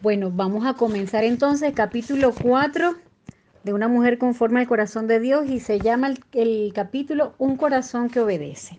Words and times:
Bueno, 0.00 0.30
vamos 0.32 0.64
a 0.64 0.74
comenzar 0.74 1.24
entonces 1.24 1.72
capítulo 1.74 2.32
4 2.32 2.94
de 3.64 3.72
una 3.72 3.88
mujer 3.88 4.16
conforme 4.16 4.60
al 4.60 4.68
corazón 4.68 5.08
de 5.08 5.18
Dios 5.18 5.50
y 5.50 5.58
se 5.58 5.80
llama 5.80 6.06
el, 6.06 6.20
el, 6.34 6.72
capítulo 6.72 7.34
Un 7.36 7.56
corazón 7.56 8.08
que 8.08 8.20
obedece. 8.20 8.78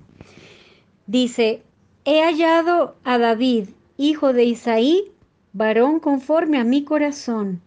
Dice, 1.07 1.61
he 2.05 2.21
hallado 2.21 2.95
a 3.03 3.17
David, 3.17 3.67
hijo 3.97 4.31
de 4.31 4.45
Isaí, 4.45 5.11
varón 5.51 5.99
conforme 5.99 6.57
a 6.57 6.63
mi 6.63 6.85
corazón, 6.85 7.59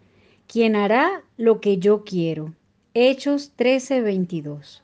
quien 0.47 0.75
hará 0.75 1.21
lo 1.37 1.61
que 1.61 1.77
yo 1.77 2.03
quiero. 2.03 2.55
Hechos 2.95 3.51
13, 3.55 4.01
22. 4.01 4.81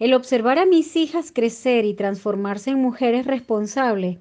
El 0.00 0.14
observar 0.14 0.58
a 0.58 0.66
mis 0.66 0.96
hijas 0.96 1.30
crecer 1.32 1.84
y 1.84 1.94
transformarse 1.94 2.70
en 2.70 2.82
mujeres 2.82 3.26
responsables 3.26 4.18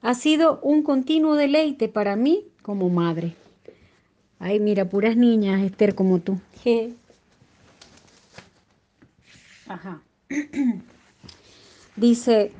ha 0.00 0.14
sido 0.14 0.60
un 0.62 0.82
continuo 0.82 1.34
deleite 1.34 1.88
para 1.88 2.16
mí 2.16 2.46
como 2.66 2.88
madre. 2.88 3.36
Ay, 4.40 4.58
mira, 4.58 4.84
puras 4.84 5.16
niñas, 5.16 5.62
Esther, 5.62 5.94
como 5.94 6.18
tú. 6.18 6.40
Ajá. 9.68 10.00
Dice, 11.96 12.50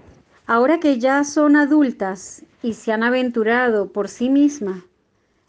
ahora 0.47 0.79
que 0.79 1.01
ya 1.01 1.25
son 1.25 1.57
adultas 1.57 2.45
y 2.63 2.75
se 2.75 2.93
han 2.93 3.03
aventurado 3.03 3.89
por 3.89 4.09
sí 4.09 4.31
mismas, 4.31 4.85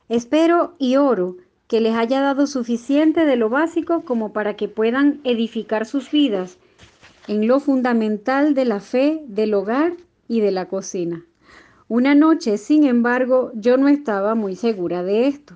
espero 0.09 0.73
y 0.79 0.95
oro 0.95 1.37
que 1.67 1.79
les 1.79 1.93
haya 1.93 2.19
dado 2.21 2.47
suficiente 2.47 3.25
de 3.25 3.35
lo 3.35 3.49
básico 3.49 4.01
como 4.01 4.33
para 4.33 4.55
que 4.55 4.67
puedan 4.67 5.21
edificar 5.23 5.85
sus 5.85 6.09
vidas 6.09 6.57
en 7.27 7.47
lo 7.47 7.59
fundamental 7.59 8.55
de 8.55 8.65
la 8.65 8.79
fe, 8.79 9.21
del 9.27 9.53
hogar 9.53 9.93
y 10.27 10.39
de 10.39 10.49
la 10.49 10.65
cocina. 10.65 11.23
Una 11.89 12.15
noche, 12.15 12.57
sin 12.57 12.83
embargo, 12.83 13.51
yo 13.55 13.77
no 13.77 13.87
estaba 13.87 14.35
muy 14.35 14.57
segura 14.57 15.03
de 15.03 15.27
esto. 15.27 15.55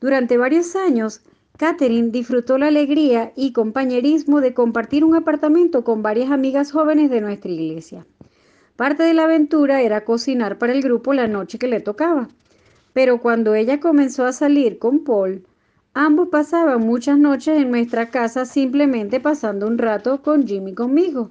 Durante 0.00 0.36
varios 0.36 0.74
años, 0.74 1.22
Catherine 1.56 2.10
disfrutó 2.10 2.58
la 2.58 2.66
alegría 2.66 3.32
y 3.36 3.52
compañerismo 3.52 4.40
de 4.40 4.54
compartir 4.54 5.04
un 5.04 5.14
apartamento 5.14 5.84
con 5.84 6.02
varias 6.02 6.32
amigas 6.32 6.72
jóvenes 6.72 7.10
de 7.10 7.20
nuestra 7.20 7.52
iglesia. 7.52 8.04
Parte 8.74 9.04
de 9.04 9.14
la 9.14 9.24
aventura 9.24 9.82
era 9.82 10.04
cocinar 10.04 10.58
para 10.58 10.72
el 10.72 10.82
grupo 10.82 11.12
la 11.12 11.28
noche 11.28 11.58
que 11.58 11.68
le 11.68 11.78
tocaba. 11.78 12.26
Pero 12.92 13.20
cuando 13.20 13.54
ella 13.54 13.78
comenzó 13.78 14.24
a 14.24 14.32
salir 14.32 14.80
con 14.80 15.04
Paul, 15.04 15.46
ambos 15.94 16.28
pasaban 16.30 16.80
muchas 16.80 17.18
noches 17.18 17.56
en 17.60 17.70
nuestra 17.70 18.10
casa 18.10 18.46
simplemente 18.46 19.20
pasando 19.20 19.68
un 19.68 19.78
rato 19.78 20.22
con 20.22 20.44
Jimmy 20.44 20.74
conmigo. 20.74 21.30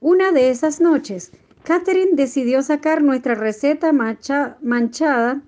Una 0.00 0.32
de 0.32 0.50
esas 0.50 0.80
noches, 0.80 1.30
Catherine 1.64 2.12
decidió 2.14 2.62
sacar 2.62 3.02
nuestra 3.02 3.34
receta 3.34 3.92
mancha, 3.92 4.56
manchada 4.62 5.42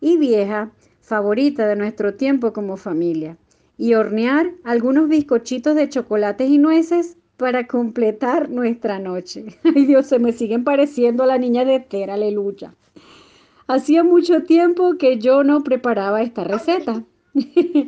y 0.00 0.16
vieja 0.16 0.70
favorita 1.02 1.66
de 1.66 1.76
nuestro 1.76 2.14
tiempo 2.14 2.52
como 2.52 2.76
familia 2.76 3.36
y 3.76 3.94
hornear 3.94 4.52
algunos 4.64 5.08
bizcochitos 5.08 5.74
de 5.76 5.88
chocolates 5.88 6.50
y 6.50 6.58
nueces 6.58 7.16
para 7.36 7.66
completar 7.66 8.50
nuestra 8.50 8.98
noche. 8.98 9.46
Ay 9.64 9.86
Dios, 9.86 10.06
se 10.06 10.18
me 10.18 10.32
siguen 10.32 10.64
pareciendo 10.64 11.22
a 11.22 11.26
la 11.26 11.38
niña 11.38 11.64
de 11.64 11.76
Esther, 11.76 12.10
aleluya. 12.10 12.74
Hacía 13.68 14.02
mucho 14.02 14.42
tiempo 14.42 14.96
que 14.98 15.18
yo 15.18 15.44
no 15.44 15.62
preparaba 15.62 16.22
esta 16.22 16.44
receta. 16.44 17.04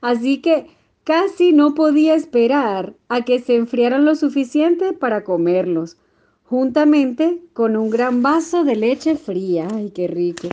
Así 0.00 0.40
que 0.40 0.66
casi 1.04 1.52
no 1.52 1.74
podía 1.74 2.14
esperar 2.14 2.94
a 3.08 3.22
que 3.22 3.40
se 3.40 3.56
enfriaran 3.56 4.04
lo 4.04 4.14
suficiente 4.14 4.92
para 4.92 5.24
comerlos, 5.24 5.96
juntamente 6.52 7.40
con 7.54 7.78
un 7.78 7.88
gran 7.88 8.20
vaso 8.20 8.62
de 8.62 8.76
leche 8.76 9.16
fría. 9.16 9.68
Ay, 9.72 9.88
qué 9.88 10.06
rico. 10.06 10.48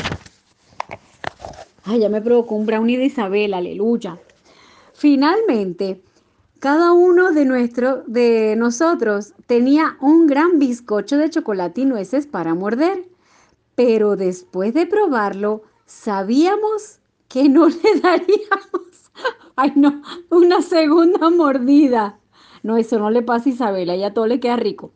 Ay, 1.84 2.00
ya 2.00 2.08
me 2.08 2.22
provocó 2.22 2.56
un 2.56 2.66
brownie 2.66 2.98
de 2.98 3.08
Isabel, 3.08 3.54
aleluya. 3.54 4.18
Finalmente, 4.94 6.02
cada 6.60 6.94
uno 6.94 7.34
de, 7.34 7.44
nuestro, 7.44 8.04
de 8.08 8.56
nosotros 8.56 9.34
tenía 9.46 9.98
un 10.00 10.26
gran 10.26 10.58
bizcocho 10.58 11.18
de 11.18 11.30
chocolate 11.30 11.82
y 11.82 11.86
nueces 11.86 12.28
para 12.28 12.56
morder 12.56 13.04
pero 13.76 14.16
después 14.16 14.74
de 14.74 14.86
probarlo, 14.86 15.64
sabíamos 15.86 17.00
que 17.28 17.50
no 17.50 17.68
le 17.70 18.00
daríamos, 18.02 19.12
ay 19.58 19.74
no, 19.76 20.02
una 20.30 20.62
segunda 20.62 21.30
mordida. 21.30 22.20
No, 22.64 22.78
eso 22.78 23.00
no 23.00 23.10
le 23.10 23.22
pasa 23.22 23.50
a 23.50 23.54
Isabela, 23.54 23.96
ya 23.98 24.14
todo 24.14 24.28
le 24.28 24.40
queda 24.42 24.56
rico. 24.56 24.92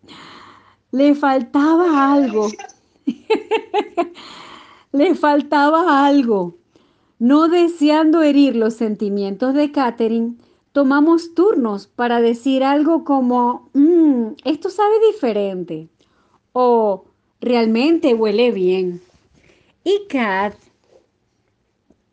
Le 0.94 1.14
faltaba 1.14 2.14
algo. 2.14 2.48
le 4.94 5.16
faltaba 5.16 6.06
algo. 6.08 6.56
No 7.20 7.50
deseando 7.50 8.22
herir 8.22 8.56
los 8.56 8.76
sentimientos 8.76 9.54
de 9.54 9.74
Catherine, 9.74 10.36
tomamos 10.72 11.34
turnos 11.34 11.88
para 11.88 12.22
decir 12.22 12.64
algo 12.64 13.04
como, 13.04 13.70
mmm, 13.74 14.36
esto 14.46 14.70
sabe 14.70 14.96
diferente. 15.12 15.90
O 16.54 17.04
Realmente 17.44 18.14
huele 18.14 18.52
bien. 18.52 19.02
Y 19.84 20.08
Kat, 20.08 20.54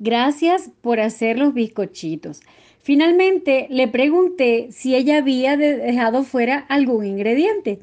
gracias 0.01 0.73
por 0.81 0.99
hacer 0.99 1.39
los 1.39 1.55
bizcochitos. 1.55 2.41
Finalmente 2.81 3.69
le 3.71 3.87
pregunté 3.87 4.73
si 4.73 4.97
ella 4.97 5.19
había 5.19 5.57
dejado 5.57 6.25
fuera 6.25 6.59
algún 6.69 7.07
ingrediente. 7.07 7.79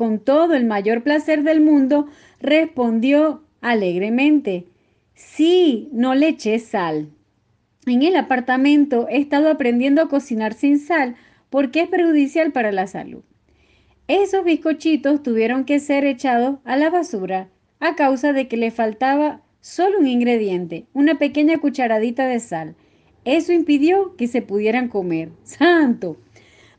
Con 0.00 0.18
todo 0.18 0.54
el 0.54 0.64
mayor 0.64 1.02
placer 1.02 1.42
del 1.42 1.60
mundo, 1.60 2.06
respondió 2.40 3.42
alegremente, 3.60 4.64
sí, 5.12 5.90
no 5.92 6.14
le 6.14 6.28
eché 6.28 6.58
sal. 6.58 7.10
En 7.84 8.02
el 8.02 8.16
apartamento 8.16 9.08
he 9.10 9.18
estado 9.18 9.50
aprendiendo 9.50 10.00
a 10.00 10.08
cocinar 10.08 10.54
sin 10.54 10.78
sal 10.78 11.16
porque 11.50 11.82
es 11.82 11.88
perjudicial 11.90 12.50
para 12.50 12.72
la 12.72 12.86
salud. 12.86 13.20
Esos 14.08 14.42
bizcochitos 14.42 15.22
tuvieron 15.22 15.66
que 15.66 15.80
ser 15.80 16.06
echados 16.06 16.60
a 16.64 16.78
la 16.78 16.88
basura 16.88 17.50
a 17.78 17.94
causa 17.94 18.32
de 18.32 18.48
que 18.48 18.56
le 18.56 18.70
faltaba 18.70 19.42
solo 19.60 19.98
un 19.98 20.06
ingrediente, 20.06 20.86
una 20.94 21.18
pequeña 21.18 21.58
cucharadita 21.58 22.26
de 22.26 22.40
sal. 22.40 22.74
Eso 23.26 23.52
impidió 23.52 24.16
que 24.16 24.28
se 24.28 24.40
pudieran 24.40 24.88
comer. 24.88 25.28
¡Santo! 25.42 26.16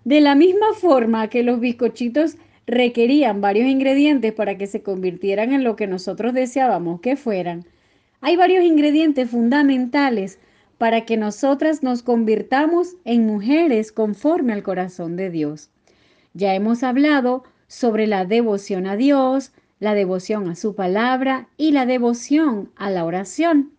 De 0.05 0.21
la 0.21 0.33
misma 0.33 0.73
forma 0.73 1.27
que 1.27 1.43
los 1.43 1.59
bizcochitos 1.59 2.37
requerían 2.71 3.41
varios 3.41 3.67
ingredientes 3.67 4.31
para 4.31 4.57
que 4.57 4.65
se 4.65 4.81
convirtieran 4.81 5.51
en 5.51 5.65
lo 5.65 5.75
que 5.75 5.87
nosotros 5.87 6.33
deseábamos 6.33 7.01
que 7.01 7.17
fueran, 7.17 7.65
hay 8.21 8.37
varios 8.37 8.63
ingredientes 8.63 9.29
fundamentales 9.29 10.39
para 10.77 11.01
que 11.01 11.17
nosotras 11.17 11.83
nos 11.83 12.01
convirtamos 12.01 12.95
en 13.03 13.25
mujeres 13.25 13.91
conforme 13.91 14.53
al 14.53 14.63
corazón 14.63 15.17
de 15.17 15.29
Dios. 15.29 15.69
Ya 16.33 16.55
hemos 16.55 16.81
hablado 16.81 17.43
sobre 17.67 18.07
la 18.07 18.23
devoción 18.23 18.87
a 18.87 18.95
Dios, 18.95 19.51
la 19.79 19.93
devoción 19.93 20.49
a 20.49 20.55
su 20.55 20.73
palabra 20.73 21.49
y 21.57 21.73
la 21.73 21.85
devoción 21.85 22.71
a 22.77 22.89
la 22.89 23.03
oración. 23.03 23.73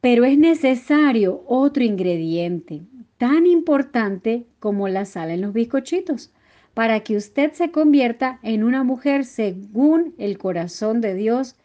Pero 0.00 0.24
es 0.24 0.38
necesario 0.38 1.44
otro 1.46 1.84
ingrediente 1.84 2.82
tan 3.16 3.46
importante 3.46 4.44
como 4.58 4.88
la 4.88 5.04
sal 5.04 5.30
en 5.30 5.42
los 5.42 5.52
bizcochitos 5.52 6.32
para 6.78 7.00
que 7.00 7.16
usted 7.16 7.54
se 7.54 7.72
convierta 7.72 8.38
en 8.44 8.62
una 8.62 8.84
mujer 8.84 9.24
según 9.24 10.14
el 10.16 10.38
corazón 10.38 11.00
de 11.00 11.16
Dios 11.16 11.56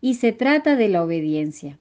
y 0.00 0.14
se 0.14 0.32
trata 0.32 0.74
de 0.74 0.88
la 0.88 1.04
obediencia. 1.04 1.78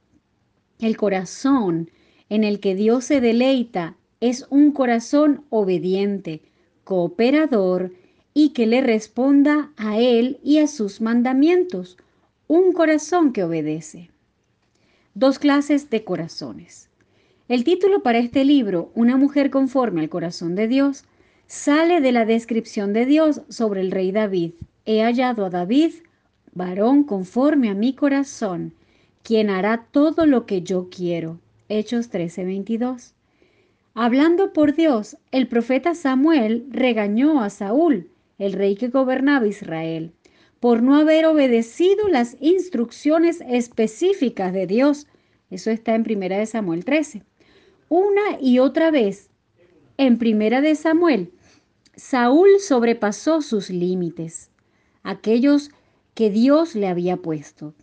El 0.78 0.96
corazón 0.96 1.90
en 2.30 2.44
el 2.44 2.60
que 2.60 2.76
Dios 2.76 3.06
se 3.06 3.20
deleita 3.20 3.98
es 4.20 4.46
un 4.52 4.74
corazón 4.74 5.44
obediente, 5.50 6.44
cooperador 6.84 7.94
y 8.36 8.50
que 8.50 8.68
le 8.68 8.82
responda 8.82 9.72
a 9.76 9.98
Él 9.98 10.40
y 10.44 10.59
a 10.59 10.68
sus 10.68 11.02
mandamientos, 11.02 11.98
un 12.46 12.74
corazón 12.74 13.34
que 13.34 13.44
obedece. 13.44 14.12
Dos 15.16 15.40
clases 15.40 15.90
de 15.90 16.03
corazones. 16.03 16.91
El 17.47 17.64
título 17.64 18.03
para 18.03 18.20
este 18.20 18.46
libro, 18.46 18.91
Una 18.94 19.18
mujer 19.18 19.50
conforme 19.50 20.02
al 20.02 20.09
corazón 20.09 20.53
de 20.53 20.68
Dios, 20.68 21.06
sale 21.47 22.02
de 22.02 22.11
la 22.11 22.26
descripción 22.26 22.94
de 22.94 23.05
Dios 23.05 23.41
sobre 23.49 23.82
el 23.82 23.91
rey 23.91 24.11
David. 24.11 24.52
He 24.85 25.02
hallado 25.02 25.46
a 25.46 25.49
David, 25.49 25.94
varón 26.53 27.03
conforme 27.03 27.70
a 27.70 27.73
mi 27.73 27.94
corazón, 27.94 28.73
quien 29.23 29.49
hará 29.49 29.88
todo 29.91 30.26
lo 30.26 30.46
que 30.46 30.61
yo 30.61 30.90
quiero. 30.90 31.40
Hechos 31.70 32.09
13:22. 32.09 33.14
Hablando 33.94 34.53
por 34.53 34.76
Dios, 34.76 35.17
el 35.32 35.47
profeta 35.47 35.96
Samuel 35.96 36.66
regañó 36.70 37.41
a 37.41 37.49
Saúl, 37.49 38.09
el 38.38 38.53
rey 38.53 38.76
que 38.76 38.90
gobernaba 38.90 39.47
Israel, 39.47 40.11
por 40.59 40.84
no 40.84 40.96
haber 40.96 41.26
obedecido 41.26 42.08
las 42.08 42.38
instrucciones 42.40 43.41
específicas 43.47 44.53
de 44.53 44.67
Dios. 44.67 45.08
Eso 45.49 45.72
está 45.72 45.96
en 45.96 46.03
Primera 46.03 46.38
de 46.38 46.46
Samuel 46.46 46.85
13. 46.85 47.23
Una 47.90 48.38
y 48.40 48.59
otra 48.59 48.91
vez, 48.91 49.29
en 49.97 50.20
Primera 50.20 50.61
de 50.61 50.76
Samuel, 50.76 51.32
Saúl 51.97 52.59
sobrepasó 52.59 53.41
sus 53.41 53.72
límites, 53.72 54.52
aquellos 55.02 55.72
que 56.14 56.29
Dios 56.29 56.76
le 56.76 56.88
había 56.88 57.17
puesto. 57.17 57.73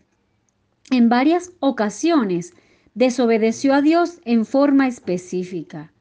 en 0.91 1.09
varias 1.09 1.51
ocasiones 1.61 2.55
desobedeció 2.95 3.75
a 3.75 3.83
Dios 3.83 4.21
en 4.25 4.45
forma 4.47 4.87
específica, 4.87 5.93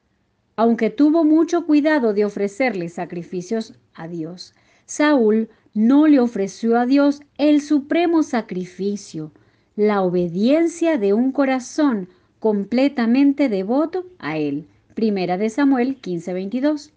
aunque 0.55 0.91
tuvo 0.91 1.23
mucho 1.23 1.65
cuidado 1.65 2.13
de 2.13 2.25
ofrecerle 2.25 2.89
sacrificios 2.89 3.73
a 3.95 4.07
Dios. 4.07 4.53
Saúl 4.85 5.49
no 5.73 6.05
le 6.07 6.19
ofreció 6.19 6.77
a 6.77 6.85
Dios 6.85 7.21
el 7.39 7.61
supremo 7.61 8.21
sacrificio, 8.21 9.31
la 9.75 10.03
obediencia 10.03 10.99
de 10.99 11.13
un 11.13 11.31
corazón 11.31 12.09
completamente 12.39 13.49
devoto 13.49 14.05
a 14.19 14.37
él. 14.37 14.67
Primera 14.93 15.37
de 15.39 15.49
Samuel 15.49 15.99
15:22. 15.99 16.91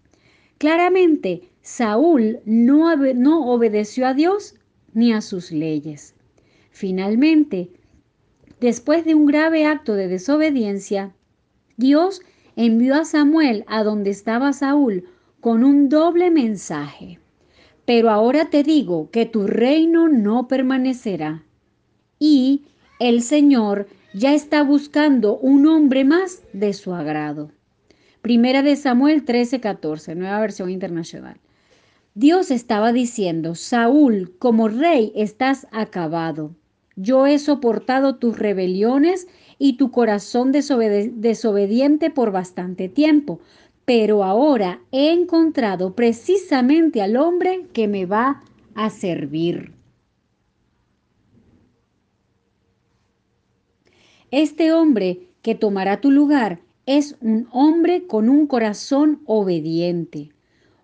Claramente, 0.57 1.49
Saúl 1.61 2.39
no, 2.45 2.91
obedeció 3.51 4.07
a 4.07 4.13
Dios 4.13 4.55
ni 4.93 5.13
a 5.13 5.21
sus 5.21 5.51
leyes. 5.51 6.15
Finalmente, 6.71 7.69
después 8.59 9.05
de 9.05 9.13
un 9.13 9.27
grave 9.27 9.65
acto 9.65 9.93
de 9.93 10.07
desobediencia, 10.07 11.13
Dios 11.75 12.21
envió 12.55 12.95
a 12.95 13.05
Samuel 13.05 13.65
a 13.67 13.83
donde 13.83 14.09
estaba 14.09 14.51
Saúl 14.51 15.05
con 15.41 15.63
un 15.63 15.89
doble 15.89 16.31
mensaje. 16.31 17.19
Pero 17.85 18.09
ahora 18.09 18.49
te 18.49 18.63
digo 18.63 19.11
que 19.11 19.25
tu 19.27 19.45
reino 19.45 20.09
no 20.09 20.47
permanecerá. 20.47 21.43
Y 22.17 22.63
el 22.99 23.21
Señor 23.21 23.87
ya 24.13 24.33
está 24.33 24.63
buscando 24.63 25.37
un 25.37 25.67
hombre 25.67 26.03
más 26.03 26.41
de 26.51 26.73
su 26.73 26.93
agrado. 26.93 27.51
Primera 28.27 28.61
de 28.61 28.75
Samuel 28.75 29.23
13:14, 29.23 30.13
nueva 30.13 30.41
versión 30.41 30.69
internacional. 30.69 31.39
Dios 32.13 32.51
estaba 32.51 32.91
diciendo, 32.91 33.55
Saúl, 33.55 34.35
como 34.37 34.67
rey 34.67 35.13
estás 35.15 35.65
acabado. 35.71 36.53
Yo 36.97 37.25
he 37.25 37.39
soportado 37.39 38.17
tus 38.17 38.37
rebeliones 38.37 39.29
y 39.57 39.77
tu 39.77 39.91
corazón 39.91 40.51
desobediente 40.51 42.09
por 42.09 42.33
bastante 42.33 42.89
tiempo, 42.89 43.39
pero 43.85 44.25
ahora 44.25 44.81
he 44.91 45.13
encontrado 45.13 45.95
precisamente 45.95 47.01
al 47.01 47.15
hombre 47.15 47.67
que 47.71 47.87
me 47.87 48.05
va 48.05 48.43
a 48.75 48.89
servir. 48.89 49.71
Este 54.31 54.73
hombre 54.73 55.29
que 55.41 55.55
tomará 55.55 56.01
tu 56.01 56.11
lugar 56.11 56.66
es 56.87 57.17
un 57.19 57.49
hombre 57.51 58.07
con 58.07 58.29
un 58.29 58.47
corazón 58.47 59.21
obediente, 59.25 60.31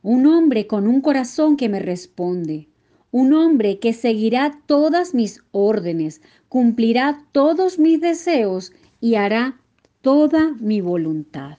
un 0.02 0.28
hombre 0.28 0.68
con 0.68 0.86
un 0.86 1.00
corazón 1.00 1.56
que 1.56 1.70
me 1.70 1.80
responde, 1.80 2.68
un 3.12 3.34
hombre 3.34 3.80
que 3.80 3.94
seguirá 3.94 4.60
todas 4.66 5.14
mis 5.14 5.42
órdenes, 5.52 6.22
cumplirá 6.50 7.26
todos 7.32 7.80
mis 7.80 8.02
deseos 8.02 8.74
y 9.00 9.16
hará 9.16 9.58
toda 10.02 10.52
mi 10.60 10.82
voluntad. 10.82 11.58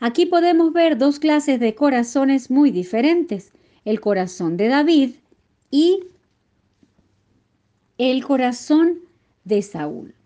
Aquí 0.00 0.26
podemos 0.26 0.72
ver 0.72 0.98
dos 0.98 1.20
clases 1.20 1.60
de 1.60 1.76
corazones 1.76 2.50
muy 2.50 2.72
diferentes, 2.72 3.52
el 3.84 4.00
corazón 4.00 4.56
de 4.56 4.66
David 4.66 5.10
y 5.70 6.00
el 7.98 8.24
corazón 8.24 8.98
de 9.44 9.62
Saúl. 9.62 10.17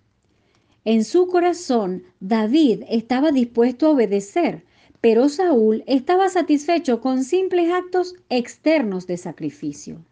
En 0.85 1.05
su 1.05 1.29
corazón, 1.29 2.03
David 2.19 2.83
estaba 2.89 3.31
dispuesto 3.31 3.87
a 3.87 3.91
obedecer, 3.91 4.65
pero 5.01 5.29
Saúl 5.29 5.85
estaba 5.87 6.29
satisfecho 6.29 7.01
con 7.01 7.23
simples 7.23 7.73
actos 7.73 8.17
externos 8.29 9.07
de 9.07 9.17
sacrificio. 9.17 10.05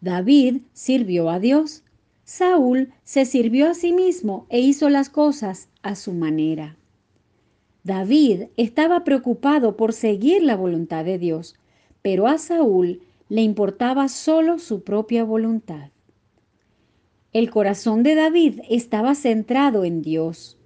David 0.00 0.62
sirvió 0.72 1.28
a 1.28 1.38
Dios, 1.38 1.84
Saúl 2.24 2.92
se 3.04 3.26
sirvió 3.26 3.68
a 3.68 3.74
sí 3.74 3.92
mismo 3.92 4.46
e 4.48 4.60
hizo 4.60 4.88
las 4.88 5.10
cosas 5.10 5.68
a 5.82 5.94
su 5.94 6.12
manera. 6.14 6.76
David 7.84 8.44
estaba 8.56 9.04
preocupado 9.04 9.76
por 9.76 9.92
seguir 9.92 10.42
la 10.42 10.56
voluntad 10.56 11.04
de 11.04 11.18
Dios, 11.18 11.56
pero 12.00 12.28
a 12.28 12.38
Saúl 12.38 13.02
le 13.28 13.42
importaba 13.42 14.08
solo 14.08 14.58
su 14.58 14.82
propia 14.82 15.24
voluntad. 15.24 15.90
El 17.32 17.48
corazón 17.48 18.02
de 18.02 18.14
David 18.14 18.60
estaba 18.68 19.14
centrado 19.14 19.86
en 19.86 20.02
Dios, 20.02 20.58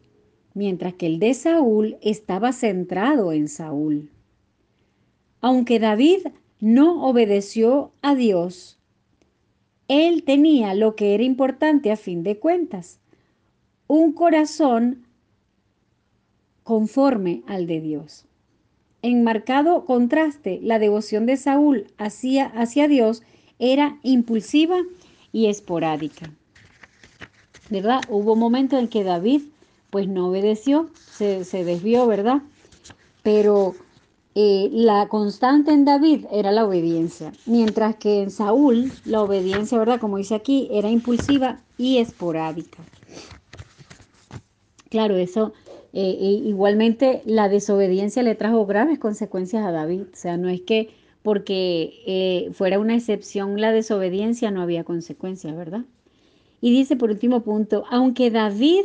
mientras 0.53 0.95
que 0.95 1.07
el 1.07 1.21
de 1.21 1.33
Saúl 1.33 1.97
estaba 2.03 2.53
centrado 2.53 3.31
en 3.31 3.47
Saúl. 3.47 4.11
Aunque 5.41 5.79
David 5.79 6.27
no 6.59 7.07
obedeció 7.07 7.93
a 8.03 8.17
Dios, 8.17 8.81
él 9.87 10.25
tenía 10.25 10.75
lo 10.75 10.97
que 10.97 11.15
era 11.15 11.23
importante 11.23 11.93
a 11.93 11.97
fin 11.97 12.25
de 12.25 12.41
cuentas, 12.41 12.99
un 13.87 14.13
corazón 14.13 15.07
conforme 16.65 17.45
al 17.47 17.69
de 17.69 17.81
Dios. 17.81 18.25
En 19.03 19.23
marcado 19.23 19.85
contraste, 19.85 20.59
la 20.65 20.81
devoción 20.81 21.27
de 21.27 21.37
Saúl 21.37 21.87
hacia, 21.97 22.47
hacia 22.47 22.89
Dios 22.89 23.23
era 23.61 24.01
impulsiva 24.03 24.81
y 25.31 25.47
esporádica. 25.47 26.33
¿Verdad? 27.71 28.01
Hubo 28.09 28.37
momentos 28.37 28.79
en 28.79 28.89
que 28.89 29.05
David 29.05 29.43
pues 29.91 30.09
no 30.09 30.29
obedeció, 30.29 30.91
se, 31.11 31.45
desvió, 31.65 32.07
¿verdad? 32.07 32.43
Pero 33.23 33.75
eh, 34.35 34.69
la 34.73 35.09
constante 35.09 35.73
en 35.73 35.85
David 35.85 36.27
era 36.31 36.53
la 36.53 36.67
obediencia, 36.67 37.33
mientras 37.47 37.97
que 37.97 38.23
en 38.23 38.31
Saúl 38.31 38.93
la 39.05 39.23
obediencia, 39.23 39.79
¿verdad? 39.79 40.01
Como 40.01 40.19
dice 40.19 40.35
aquí, 40.35 40.69
era 40.71 40.91
impulsiva 40.91 41.61
y 41.79 41.99
esporádica. 41.99 42.83
Claro, 44.91 45.17
eso 45.17 45.53
eh, 45.93 46.43
igualmente 46.45 47.23
la 47.25 47.49
desobediencia 47.49 48.23
le 48.23 48.35
trajo 48.35 48.67
graves 48.67 48.99
consecuencias 48.99 49.65
a 49.65 49.73
David. 49.73 50.03
O 50.13 50.17
sea, 50.17 50.37
no 50.37 50.49
es 50.49 50.61
que 50.61 50.91
porque 51.23 52.03
eh, 52.07 52.51
fuera 52.53 52.79
una 52.79 52.95
excepción 52.95 53.61
la 53.61 53.73
desobediencia 53.73 54.51
no 54.51 54.61
había 54.61 54.85
consecuencias, 54.85 55.57
¿verdad? 55.57 55.87
Y 56.61 56.71
dice 56.71 56.97
por 56.97 57.11
último 57.11 57.43
punto, 57.43 57.85
aunque 57.91 58.31
David 58.31 58.85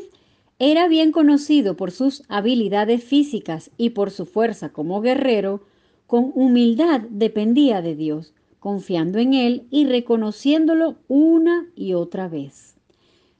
era 0.59 0.87
bien 0.87 1.11
conocido 1.11 1.75
por 1.75 1.89
sus 1.89 2.23
habilidades 2.27 3.03
físicas 3.03 3.71
y 3.77 3.91
por 3.91 4.11
su 4.11 4.27
fuerza 4.27 4.69
como 4.69 5.01
guerrero, 5.01 5.63
con 6.05 6.31
humildad 6.35 7.01
dependía 7.09 7.81
de 7.81 7.95
Dios, 7.95 8.35
confiando 8.59 9.17
en 9.17 9.33
Él 9.33 9.65
y 9.71 9.87
reconociéndolo 9.87 10.97
una 11.07 11.67
y 11.75 11.93
otra 11.93 12.27
vez. 12.27 12.75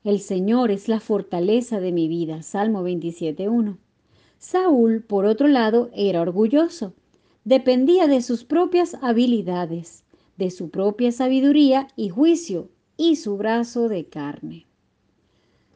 El 0.04 0.20
Señor 0.20 0.72
es 0.72 0.88
la 0.88 1.00
fortaleza 1.00 1.80
de 1.80 1.92
mi 1.92 2.08
vida. 2.08 2.42
Salmo 2.42 2.84
27.1. 2.84 3.78
Saúl, 4.40 5.04
por 5.04 5.26
otro 5.26 5.48
lado, 5.48 5.92
era 5.94 6.22
orgulloso. 6.22 6.94
Dependía 7.44 8.08
de 8.08 8.24
sus 8.24 8.44
propias 8.44 8.98
habilidades, 9.04 10.04
de 10.38 10.50
su 10.50 10.72
propia 10.72 11.12
sabiduría 11.12 11.88
y 11.96 12.10
juicio 12.10 12.71
y 12.98 13.16
su 13.16 13.38
brazo 13.38 13.90
de 13.90 14.06
carne. 14.06 14.66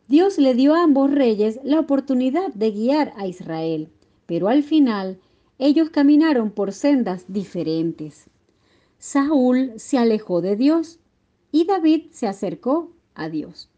Dios 0.08 0.38
le 0.38 0.54
dio 0.54 0.76
a 0.76 0.84
ambos 0.84 1.12
reyes 1.12 1.60
la 1.64 1.80
oportunidad 1.80 2.54
de 2.54 2.72
guiar 2.72 3.14
a 3.18 3.28
Israel, 3.28 3.90
pero 4.26 4.50
al 4.50 4.64
final 4.64 5.20
ellos 5.58 5.90
caminaron 5.90 6.52
por 6.52 6.74
sendas 6.74 7.26
diferentes. 7.28 8.30
Saúl 9.00 9.74
se 9.78 9.98
alejó 9.98 10.42
de 10.42 10.56
Dios 10.56 11.00
y 11.52 11.66
David 11.66 12.08
se 12.12 12.28
acercó 12.28 12.92
a 13.16 13.30
Dios. 13.30 13.70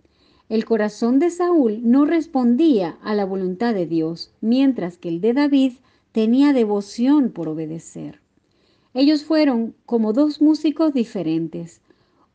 El 0.49 0.65
corazón 0.65 1.19
de 1.19 1.29
Saúl 1.29 1.81
no 1.83 2.05
respondía 2.05 2.97
a 3.01 3.13
la 3.13 3.25
voluntad 3.25 3.73
de 3.73 3.85
Dios, 3.85 4.31
mientras 4.39 4.97
que 4.97 5.09
el 5.09 5.21
de 5.21 5.33
David 5.33 5.73
tenía 6.13 6.53
devoción 6.53 7.31
por 7.31 7.49
obedecer. 7.49 8.21
Ellos 8.93 9.23
fueron 9.23 9.75
como 9.85 10.13
dos 10.13 10.41
músicos 10.41 10.93
diferentes. 10.93 11.81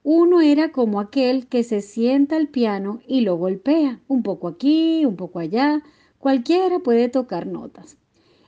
Uno 0.04 0.40
era 0.40 0.72
como 0.72 0.98
aquel 0.98 1.46
que 1.46 1.62
se 1.62 1.80
sienta 1.80 2.36
al 2.36 2.48
piano 2.48 3.00
y 3.06 3.20
lo 3.20 3.36
golpea, 3.36 4.00
un 4.08 4.22
poco 4.22 4.48
aquí, 4.48 5.04
un 5.04 5.14
poco 5.14 5.38
allá, 5.38 5.82
cualquiera 6.18 6.80
puede 6.80 7.08
tocar 7.08 7.46
notas. 7.46 7.96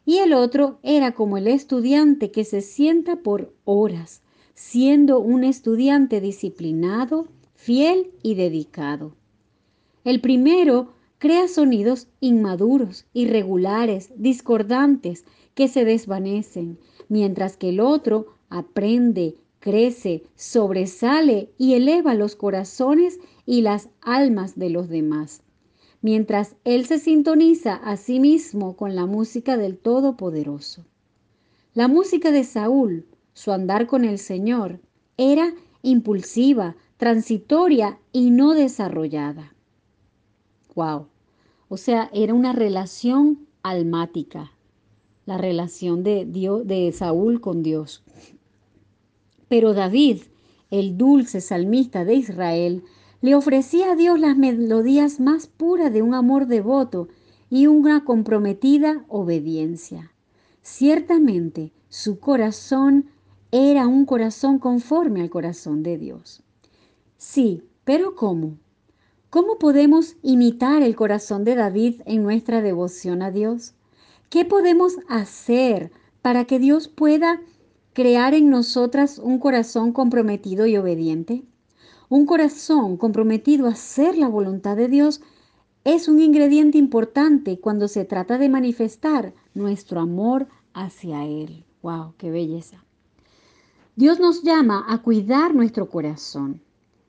Y 0.05 0.19
el 0.19 0.33
otro 0.33 0.79
era 0.83 1.13
como 1.13 1.39
el 1.39 1.47
estudiante 1.47 2.31
que 2.31 2.45
se 2.45 2.61
sienta 2.61 3.17
por 3.17 3.55
horas, 3.65 4.23
siendo 4.55 5.21
un 5.21 5.45
estudiante 5.45 6.21
disciplinado, 6.21 7.29
fiel 7.55 8.11
y 8.23 8.35
dedicado. 8.35 9.15
El 10.05 10.21
primero 10.21 10.89
crea 11.19 11.49
sonidos 11.49 12.09
inmaduros, 12.21 13.07
irregulares, 13.15 14.11
discordantes, 14.17 15.25
que 15.55 15.69
se 15.69 15.85
desvanecen, 15.85 16.79
mientras 17.09 17.57
que 17.57 17.69
el 17.71 17.81
otro 17.81 18.35
aprende, 18.51 19.37
crece, 19.65 20.25
sobresale 20.37 21.49
y 21.57 21.73
eleva 21.73 22.13
los 22.13 22.37
corazones 22.37 23.19
y 23.47 23.63
las 23.63 23.89
almas 24.03 24.59
de 24.59 24.69
los 24.69 24.91
demás, 24.91 25.41
mientras 26.03 26.55
él 26.65 26.85
se 26.85 26.99
sintoniza 26.99 27.77
a 27.77 27.97
sí 27.97 28.21
mismo 28.21 28.77
con 28.77 28.95
la 28.95 29.07
música 29.07 29.57
del 29.57 29.79
Todopoderoso. 29.79 30.85
La 31.73 31.89
música 31.89 32.31
de 32.31 32.45
Saúl, 32.45 33.07
su 33.33 33.53
andar 33.53 33.87
con 33.87 34.05
el 34.05 34.19
Señor, 34.19 34.81
era 35.17 35.55
impulsiva, 35.81 36.77
transitoria 36.99 37.99
y 38.13 38.33
no 38.33 38.53
desarrollada. 38.53 39.55
Wow. 40.75 41.07
O 41.71 41.79
sea, 41.79 42.11
era 42.13 42.35
una 42.35 42.53
relación 42.53 43.47
almática, 43.63 44.53
la 45.25 45.39
relación 45.39 46.03
de 46.03 46.27
Dios 46.27 46.67
de 46.67 46.93
Saúl 46.93 47.41
con 47.41 47.63
Dios. 47.63 48.05
Pero 49.55 49.73
David, 49.73 50.23
el 50.69 50.99
dulce 50.99 51.41
salmista 51.41 52.05
de 52.05 52.15
Israel, 52.15 52.83
le 53.21 53.37
ofrecía 53.37 53.93
a 53.93 53.95
Dios 53.95 54.19
las 54.19 54.37
melodías 54.37 55.21
más 55.21 55.47
puras 55.47 55.93
de 55.93 56.03
un 56.03 56.13
amor 56.13 56.49
devoto 56.49 57.07
y 57.51 57.69
una 57.69 58.05
comprometida 58.05 59.05
obediencia. 59.07 60.13
Ciertamente, 60.63 61.71
su 61.89 62.19
corazón 62.19 63.11
era 63.53 63.87
un 63.87 64.07
corazón 64.07 64.59
conforme 64.59 65.21
al 65.21 65.31
corazón 65.31 65.85
de 65.85 65.99
Dios. 65.99 66.43
Sí, 67.17 67.63
pero 67.85 68.17
¿cómo? 68.17 68.59
¿Cómo 69.31 69.57
podemos 69.61 70.17
imitar 70.25 70.83
el 70.83 70.97
corazón 70.97 71.45
de 71.45 71.55
David 71.55 72.01
en 72.07 72.25
nuestra 72.25 72.61
devoción 72.61 73.23
a 73.23 73.31
Dios? 73.31 73.75
¿Qué 74.31 74.45
podemos 74.45 74.97
hacer 75.07 75.93
para 76.23 76.45
que 76.45 76.59
Dios 76.59 76.89
pueda 76.89 77.41
crear 77.95 78.35
en 78.35 78.51
nosotras 78.51 79.19
un 79.19 79.39
corazón 79.39 79.93
comprometido 79.93 80.67
y 80.67 80.77
obediente? 80.77 81.45
Un 82.09 82.27
corazón 82.27 82.97
comprometido 82.97 83.67
a 83.67 83.71
hacer 83.71 84.19
la 84.19 84.29
voluntad 84.29 84.77
de 84.77 84.89
Dios 84.89 85.23
es 85.85 86.09
un 86.09 86.21
ingrediente 86.21 86.77
importante 86.77 87.61
cuando 87.61 87.87
se 87.87 88.05
trata 88.05 88.37
de 88.37 88.49
manifestar 88.49 89.33
nuestro 89.55 90.01
amor 90.01 90.49
hacia 90.73 91.25
Él. 91.25 91.65
¡Wow! 91.83 92.15
¡Qué 92.19 92.33
belleza! 92.33 92.85
Dios 93.95 94.19
nos 94.19 94.43
llama 94.43 94.85
a 94.89 94.99
cuidar 94.99 95.55
nuestro 95.55 95.89
corazón. 95.89 96.61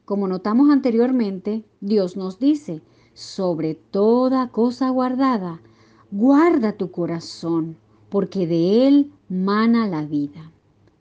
Como 0.06 0.27
notamos 0.27 0.70
anteriormente, 0.70 1.65
Dios 1.82 2.15
nos 2.15 2.38
dice, 2.38 2.84
sobre 3.15 3.74
toda 3.74 4.50
cosa 4.50 4.92
guardada, 4.92 5.62
guarda 6.12 6.74
tu 6.74 6.92
corazón, 6.92 7.75
porque 8.10 8.46
de 8.46 8.88
él 8.88 9.12
mana 9.30 9.88
la 9.88 10.04
vida. 10.04 10.51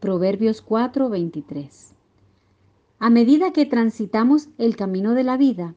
Proverbios 0.04 0.61
4:23. 0.61 1.94
A 2.99 3.08
medida 3.08 3.54
que 3.54 3.64
transitamos 3.64 4.50
el 4.58 4.76
camino 4.76 5.14
de 5.14 5.25
la 5.25 5.38
vida, 5.38 5.76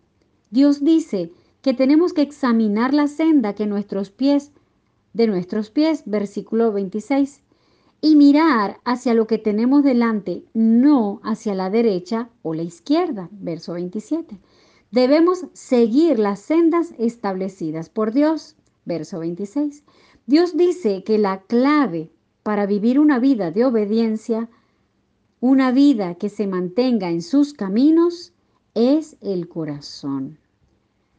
Dios 0.52 0.84
dice 0.84 1.32
que 1.62 1.74
tenemos 1.74 2.12
que 2.12 2.24
examinar 2.24 2.94
la 2.94 3.08
senda 3.08 3.56
que 3.56 3.66
nuestros 3.66 4.10
pies, 4.10 4.52
de 5.14 5.28
nuestros 5.28 5.70
pies, 5.70 6.04
versículo 6.06 6.74
26, 6.74 7.42
y 8.02 8.18
mirar 8.18 8.82
hacia 8.84 9.14
lo 9.14 9.28
que 9.28 9.38
tenemos 9.38 9.82
delante, 9.82 10.44
no 10.54 11.22
hacia 11.24 11.56
la 11.56 11.70
derecha 11.70 12.28
o 12.42 12.54
la 12.54 12.64
izquierda, 12.64 13.30
verso 13.32 13.76
27. 13.76 14.42
Debemos 14.92 15.46
seguir 15.54 16.20
las 16.20 16.42
sendas 16.42 16.94
establecidas 16.98 17.88
por 17.88 18.12
Dios, 18.12 18.58
verso 18.84 19.20
26. 19.20 19.86
Dios 20.26 20.58
dice 20.58 21.06
que 21.06 21.18
la 21.18 21.44
clave 21.44 22.12
para 22.48 22.66
vivir 22.66 22.98
una 22.98 23.20
vida 23.20 23.52
de 23.52 23.66
obediencia 23.66 24.48
una 25.42 25.74
vida 25.74 26.16
que 26.16 26.30
se 26.30 26.48
mantenga 26.48 27.10
en 27.10 27.22
sus 27.22 27.52
caminos 27.52 28.32
es 28.74 29.18
el 29.20 29.50
corazón. 29.50 30.38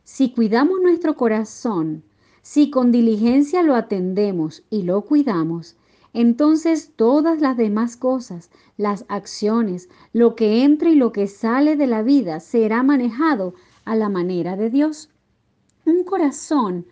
Si 0.04 0.30
cuidamos 0.30 0.80
nuestro 0.80 1.16
corazón, 1.16 2.02
si 2.40 2.70
con 2.70 2.92
diligencia 2.92 3.62
lo 3.62 3.74
atendemos 3.74 4.62
y 4.70 4.84
lo 4.84 5.02
cuidamos, 5.02 5.76
entonces 6.14 6.92
todas 6.96 7.42
las 7.42 7.58
demás 7.58 7.98
cosas, 7.98 8.50
las 8.78 9.04
acciones, 9.08 9.90
lo 10.14 10.34
que 10.34 10.64
entra 10.64 10.88
y 10.88 10.94
lo 10.94 11.12
que 11.12 11.26
sale 11.26 11.76
de 11.76 11.88
la 11.88 12.02
vida 12.02 12.40
será 12.40 12.82
manejado 12.82 13.52
a 13.84 13.94
la 13.96 14.08
manera 14.08 14.56
de 14.56 14.70
Dios. 14.70 15.10
Un 15.84 16.04
corazón 16.04 16.86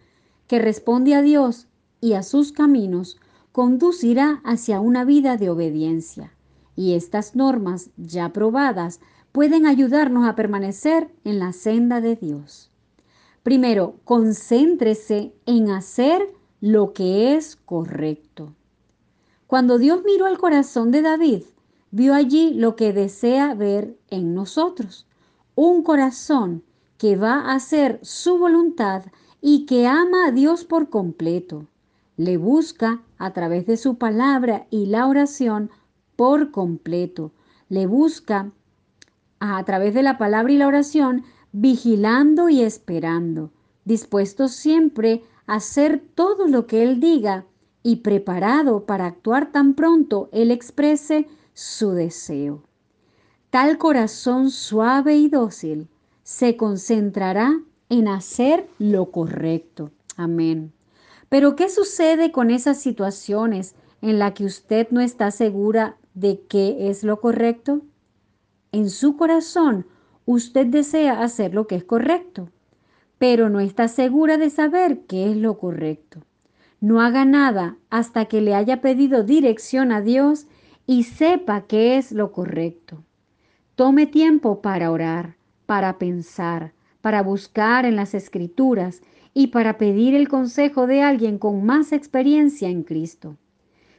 que 0.47 0.59
responde 0.59 1.15
a 1.15 1.23
Dios 1.23 1.69
y 2.03 2.13
a 2.13 2.23
sus 2.23 2.53
caminos 2.53 3.19
conducirá 3.57 4.43
hacia 4.45 4.81
una 4.81 5.07
vida 5.07 5.39
de 5.39 5.49
obediencia 5.49 6.31
y 6.75 6.93
estas 6.93 7.35
normas 7.35 7.89
ya 7.97 8.31
probadas 8.31 9.01
pueden 9.33 9.65
ayudarnos 9.65 10.29
a 10.29 10.35
permanecer 10.35 11.09
en 11.25 11.39
la 11.39 11.55
senda 11.55 12.03
de 12.03 12.17
Dios. 12.17 12.71
Primero, 13.43 13.95
concéntrese 14.05 15.33
en 15.47 15.71
hacer 15.71 16.29
lo 16.61 16.93
que 16.93 17.35
es 17.35 17.57
correcto. 17.57 18.53
Cuando 19.47 19.79
Dios 19.79 20.03
miró 20.05 20.27
al 20.27 20.37
corazón 20.37 20.91
de 20.91 21.01
David, 21.01 21.45
vio 21.91 22.13
allí 22.13 22.53
lo 22.53 22.77
que 22.77 22.93
desea 22.93 23.55
ver 23.55 23.97
en 24.11 24.35
nosotros, 24.35 25.07
un 25.55 25.83
corazón 25.83 26.63
que 26.99 27.17
va 27.17 27.37
a 27.37 27.55
hacer 27.55 28.01
su 28.03 28.37
voluntad 28.37 29.07
y 29.41 29.65
que 29.65 29.87
ama 29.87 30.27
a 30.27 30.31
Dios 30.31 30.67
por 30.67 30.91
completo. 30.91 31.69
Le 32.17 32.37
busca 32.37 33.03
a 33.19 33.33
través 33.33 33.67
de 33.67 33.77
su 33.77 33.99
palabra 33.99 34.67
y 34.71 34.87
la 34.87 35.07
oración 35.07 35.71
por 36.17 36.51
completo. 36.51 37.33
Le 37.69 37.87
busca 37.87 38.51
a 39.41 39.63
través 39.65 39.95
de 39.95 40.03
la 40.03 40.19
palabra 40.19 40.53
y 40.53 40.57
la 40.57 40.67
oración, 40.67 41.25
vigilando 41.53 42.49
y 42.49 42.63
esperando, 42.63 43.51
dispuesto 43.85 44.49
siempre 44.49 45.23
a 45.47 45.57
hacer 45.57 46.03
todo 46.15 46.47
lo 46.47 46.67
que 46.67 46.83
Él 46.83 47.01
diga 47.01 47.45
y 47.83 47.97
preparado 47.97 48.85
para 48.85 49.07
actuar 49.07 49.53
tan 49.53 49.75
pronto 49.75 50.29
Él 50.33 50.51
exprese 50.51 51.29
su 51.55 51.93
deseo. 51.93 52.63
Tal 53.51 53.79
corazón 53.79 54.51
suave 54.51 55.17
y 55.17 55.29
dócil 55.29 55.89
se 56.23 56.57
concentrará 56.57 57.61
en 57.89 58.09
hacer 58.09 58.69
lo 58.79 59.11
correcto. 59.13 59.93
Amén. 60.17 60.73
Pero 61.29 61.57
¿qué 61.57 61.69
sucede 61.69 62.33
con 62.33 62.51
esas 62.51 62.81
situaciones 62.81 63.75
en 64.01 64.19
las 64.19 64.33
que 64.33 64.45
usted 64.45 64.89
no 64.91 65.01
está 65.01 65.31
segura 65.31 65.97
de 66.15 66.41
qué 66.49 66.89
es 66.89 67.03
lo 67.03 67.21
correcto? 67.21 67.83
En 68.73 68.91
su 68.91 69.17
corazón, 69.17 69.87
usted 70.25 70.67
desea 70.67 71.23
hacer 71.23 71.55
lo 71.55 71.67
que 71.67 71.77
es 71.77 71.85
correcto, 71.85 72.51
pero 73.19 73.49
no 73.49 73.61
está 73.61 73.89
segura 73.89 74.37
de 74.37 74.51
saber 74.51 75.01
qué 75.07 75.31
es 75.31 75.37
lo 75.37 75.59
correcto. 75.59 76.21
No 76.81 77.01
haga 77.01 77.25
nada 77.25 77.79
hasta 77.91 78.27
que 78.27 78.41
le 78.41 78.55
haya 78.55 78.81
pedido 78.81 79.23
dirección 79.23 79.93
a 79.93 80.01
Dios 80.03 80.47
y 80.87 81.05
sepa 81.05 81.63
qué 81.63 81.97
es 81.97 82.13
lo 82.13 82.33
correcto. 82.33 83.03
Tome 83.75 84.07
tiempo 84.07 84.61
para 84.61 84.91
orar, 84.91 85.37
para 85.65 85.99
pensar, 85.99 86.73
para 87.01 87.23
buscar 87.23 87.87
en 87.87 87.97
las 87.97 88.15
escrituras 88.15 89.03
y 89.39 89.49
para 89.49 89.77
pedir 89.77 90.15
el 90.15 90.29
consejo 90.29 90.87
de 90.87 91.03
alguien 91.03 91.37
con 91.37 91.63
más 91.67 91.93
experiencia 91.93 92.71
en 92.71 92.83
Cristo. 92.83 93.37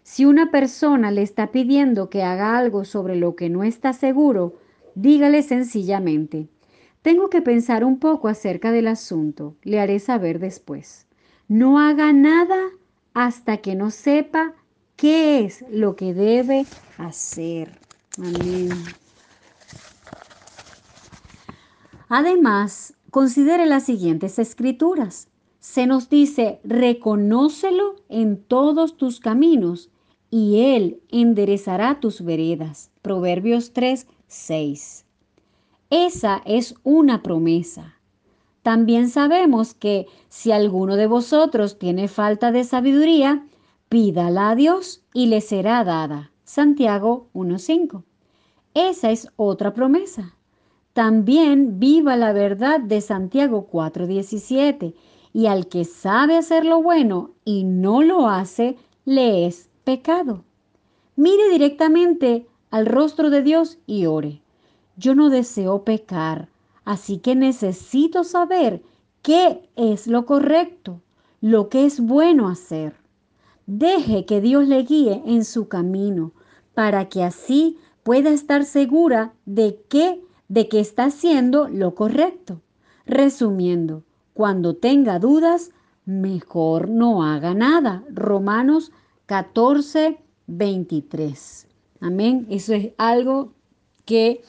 Si 0.02 0.26
una 0.26 0.50
persona 0.50 1.12
le 1.12 1.22
está 1.22 1.52
pidiendo 1.52 2.10
que 2.10 2.24
haga 2.24 2.58
algo 2.58 2.86
sobre 2.86 3.16
lo 3.16 3.36
que 3.36 3.48
no 3.48 3.64
está 3.64 3.94
seguro, 3.94 4.56
dígale 4.96 5.44
sencillamente, 5.44 6.48
tengo 7.04 7.30
que 7.30 7.44
pensar 7.44 7.84
un 7.84 8.00
poco 8.00 8.30
acerca 8.30 8.72
del 8.72 8.88
asunto, 8.88 9.56
le 9.62 9.80
haré 9.80 10.00
saber 10.00 10.40
después. 10.40 11.06
No 11.48 11.78
haga 11.78 12.14
nada 12.14 12.72
hasta 13.14 13.58
que 13.58 13.76
no 13.76 13.92
sepa 13.92 14.56
qué 14.96 15.46
es 15.46 15.64
lo 15.70 15.96
que 15.96 16.16
debe 16.16 16.66
hacer. 16.98 17.80
Amén. 18.18 18.72
Además, 22.10 22.97
considere 23.18 23.66
las 23.66 23.86
siguientes 23.86 24.38
escrituras. 24.38 25.28
Se 25.60 25.88
nos 25.88 26.08
dice, 26.08 26.60
reconócelo 26.64 27.96
en 28.10 28.38
todos 28.38 28.96
tus 28.96 29.20
caminos 29.20 29.90
y 30.30 30.60
Él 30.60 31.02
enderezará 31.10 32.00
tus 32.00 32.22
veredas. 32.22 32.92
Proverbios 33.02 33.74
3, 33.74 34.06
6. 34.28 35.06
Esa 35.90 36.44
es 36.46 36.76
una 36.84 37.24
promesa. 37.24 37.96
También 38.62 39.10
sabemos 39.10 39.74
que 39.74 40.06
si 40.30 40.52
alguno 40.52 40.96
de 40.96 41.08
vosotros 41.08 41.80
tiene 41.80 42.08
falta 42.10 42.52
de 42.52 42.66
sabiduría, 42.66 43.48
pídala 43.90 44.52
a 44.52 44.56
Dios 44.56 45.04
y 45.12 45.26
le 45.26 45.42
será 45.42 45.84
dada. 45.84 46.30
Santiago 46.44 47.30
1.5. 47.34 48.04
Esa 48.76 49.10
es 49.10 49.28
otra 49.38 49.74
promesa. 49.74 50.37
También 50.98 51.78
viva 51.78 52.16
la 52.16 52.34
verdad 52.34 52.80
de 52.80 53.02
Santiago 53.02 53.70
4.17. 53.72 54.96
Y 55.32 55.46
al 55.46 55.68
que 55.68 55.86
sabe 55.86 56.36
hacer 56.36 56.66
lo 56.66 56.82
bueno 56.82 57.36
y 57.46 57.66
no 57.66 58.02
lo 58.02 58.28
hace, 58.28 58.78
le 59.06 59.46
es 59.46 59.70
pecado. 59.84 60.44
Mire 61.16 61.52
directamente 61.52 62.48
al 62.72 62.88
rostro 62.88 63.30
de 63.30 63.44
Dios 63.44 63.78
y 63.86 64.08
ore. 64.08 64.42
Yo 64.96 65.14
no 65.14 65.30
deseo 65.30 65.84
pecar, 65.84 66.50
así 66.84 67.20
que 67.20 67.36
necesito 67.36 68.24
saber 68.24 68.82
qué 69.22 69.70
es 69.76 70.08
lo 70.08 70.26
correcto, 70.26 71.04
lo 71.42 71.70
que 71.70 71.86
es 71.86 72.00
bueno 72.00 72.48
hacer. 72.48 72.96
Deje 73.68 74.26
que 74.26 74.42
Dios 74.42 74.68
le 74.68 74.82
guíe 74.82 75.22
en 75.28 75.46
su 75.46 75.68
camino 75.68 76.32
para 76.74 77.08
que 77.08 77.24
así 77.24 77.78
pueda 78.02 78.32
estar 78.32 78.66
segura 78.66 79.36
de 79.46 79.80
que 79.90 80.24
de 80.48 80.68
que 80.70 80.80
está 80.80 81.06
haciendo 81.06 81.68
lo 81.68 81.96
correcto. 81.96 82.62
Resumiendo, 83.06 84.04
Cuando 84.34 84.76
tenga 84.76 85.18
dudas, 85.18 85.72
mejor 86.06 86.90
no 86.90 87.24
haga 87.24 87.54
nada. 87.56 88.04
Romanos 88.14 88.92
14, 89.26 90.20
23. 90.46 91.68
Amén. 92.02 92.46
Eso 92.50 92.74
es 92.74 92.92
algo 92.98 93.54
que 94.06 94.44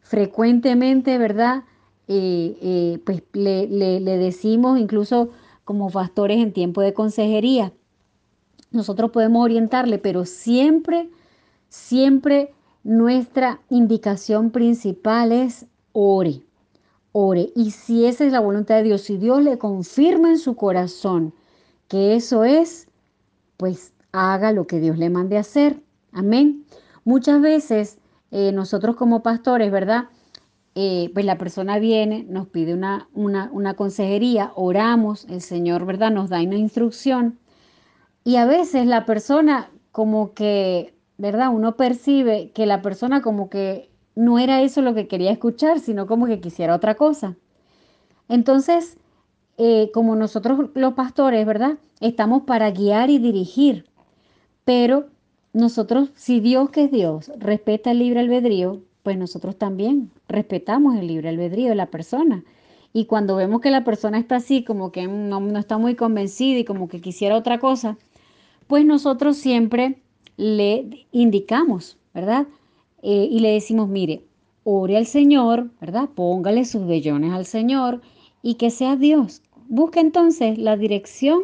frecuentemente, 0.00 1.18
¿verdad? 1.18 1.64
Eh, 2.06 2.56
eh, 2.60 2.98
pues 3.04 3.22
le, 3.32 3.66
le 3.66 4.18
decimos 4.18 4.78
incluso 4.78 5.30
como 5.64 5.90
pastores 5.90 6.38
en 6.38 6.52
tiempo 6.52 6.80
de 6.80 6.94
consejería. 6.94 7.72
Nosotros 8.70 9.10
podemos 9.10 9.44
orientarle, 9.44 9.98
pero 9.98 10.24
siempre, 10.24 11.10
siempre 11.68 12.52
nuestra 12.84 13.60
indicación 13.70 14.50
principal 14.50 15.32
es 15.32 15.66
ore, 15.92 16.42
ore. 17.12 17.52
Y 17.54 17.70
si 17.70 18.06
esa 18.06 18.24
es 18.24 18.32
la 18.32 18.40
voluntad 18.40 18.76
de 18.76 18.84
Dios, 18.84 19.02
si 19.02 19.16
Dios 19.16 19.42
le 19.42 19.58
confirma 19.58 20.30
en 20.30 20.38
su 20.38 20.56
corazón 20.56 21.34
que 21.88 22.14
eso 22.16 22.44
es, 22.44 22.88
pues 23.56 23.92
haga 24.12 24.52
lo 24.52 24.66
que 24.66 24.80
Dios 24.80 24.98
le 24.98 25.10
mande 25.10 25.38
hacer. 25.38 25.80
Amén. 26.12 26.64
Muchas 27.04 27.40
veces 27.40 27.98
eh, 28.30 28.52
nosotros 28.52 28.96
como 28.96 29.22
pastores, 29.22 29.70
¿verdad? 29.70 30.08
Eh, 30.74 31.10
pues 31.12 31.26
la 31.26 31.36
persona 31.36 31.78
viene, 31.78 32.24
nos 32.28 32.48
pide 32.48 32.72
una, 32.72 33.08
una, 33.12 33.50
una 33.52 33.74
consejería, 33.74 34.52
oramos, 34.54 35.26
el 35.28 35.42
Señor, 35.42 35.84
¿verdad? 35.84 36.10
Nos 36.10 36.30
da 36.30 36.40
una 36.40 36.56
instrucción. 36.56 37.38
Y 38.24 38.36
a 38.36 38.46
veces 38.46 38.86
la 38.86 39.04
persona 39.04 39.70
como 39.90 40.32
que, 40.32 40.94
¿verdad? 41.22 41.50
Uno 41.54 41.76
percibe 41.76 42.50
que 42.52 42.66
la 42.66 42.82
persona 42.82 43.22
como 43.22 43.48
que 43.48 43.88
no 44.16 44.40
era 44.40 44.60
eso 44.60 44.82
lo 44.82 44.92
que 44.92 45.06
quería 45.06 45.30
escuchar, 45.30 45.78
sino 45.78 46.08
como 46.08 46.26
que 46.26 46.40
quisiera 46.40 46.74
otra 46.74 46.96
cosa. 46.96 47.36
Entonces, 48.28 48.96
eh, 49.56 49.92
como 49.94 50.16
nosotros 50.16 50.70
los 50.74 50.94
pastores, 50.94 51.46
¿verdad? 51.46 51.78
Estamos 52.00 52.42
para 52.42 52.72
guiar 52.72 53.08
y 53.08 53.18
dirigir, 53.20 53.86
pero 54.64 55.06
nosotros, 55.52 56.10
si 56.16 56.40
Dios 56.40 56.70
que 56.70 56.84
es 56.84 56.90
Dios, 56.90 57.30
respeta 57.38 57.92
el 57.92 58.00
libre 58.00 58.18
albedrío, 58.18 58.82
pues 59.04 59.16
nosotros 59.16 59.54
también 59.56 60.10
respetamos 60.26 60.96
el 60.96 61.06
libre 61.06 61.28
albedrío 61.28 61.68
de 61.68 61.76
la 61.76 61.86
persona. 61.86 62.42
Y 62.92 63.04
cuando 63.04 63.36
vemos 63.36 63.60
que 63.60 63.70
la 63.70 63.84
persona 63.84 64.18
está 64.18 64.36
así, 64.36 64.64
como 64.64 64.90
que 64.90 65.06
no, 65.06 65.38
no 65.38 65.58
está 65.60 65.78
muy 65.78 65.94
convencida 65.94 66.58
y 66.58 66.64
como 66.64 66.88
que 66.88 67.00
quisiera 67.00 67.36
otra 67.36 67.60
cosa, 67.60 67.96
pues 68.66 68.84
nosotros 68.84 69.36
siempre 69.36 70.01
le 70.36 71.06
indicamos, 71.12 71.98
¿verdad? 72.14 72.46
Eh, 73.02 73.28
y 73.30 73.40
le 73.40 73.52
decimos, 73.52 73.88
mire, 73.88 74.24
ore 74.64 74.96
al 74.96 75.06
Señor, 75.06 75.70
¿verdad? 75.80 76.08
Póngale 76.14 76.64
sus 76.64 76.86
vellones 76.86 77.32
al 77.32 77.46
Señor 77.46 78.00
y 78.42 78.54
que 78.54 78.70
sea 78.70 78.96
Dios. 78.96 79.42
Busca 79.68 80.00
entonces 80.00 80.58
la 80.58 80.76
dirección 80.76 81.42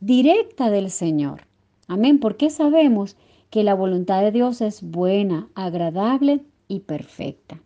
directa 0.00 0.70
del 0.70 0.90
Señor. 0.90 1.46
Amén, 1.88 2.18
porque 2.18 2.50
sabemos 2.50 3.16
que 3.50 3.64
la 3.64 3.74
voluntad 3.74 4.22
de 4.22 4.32
Dios 4.32 4.60
es 4.60 4.82
buena, 4.82 5.48
agradable 5.54 6.40
y 6.68 6.80
perfecta. 6.80 7.60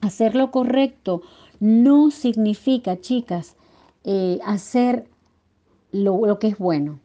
Hacer 0.00 0.34
lo 0.34 0.50
correcto 0.50 1.22
no 1.58 2.10
significa, 2.10 3.00
chicas, 3.00 3.56
eh, 4.04 4.38
hacer 4.44 5.06
lo, 5.92 6.38
que 6.38 6.48
es 6.48 6.58
bueno. 6.58 7.00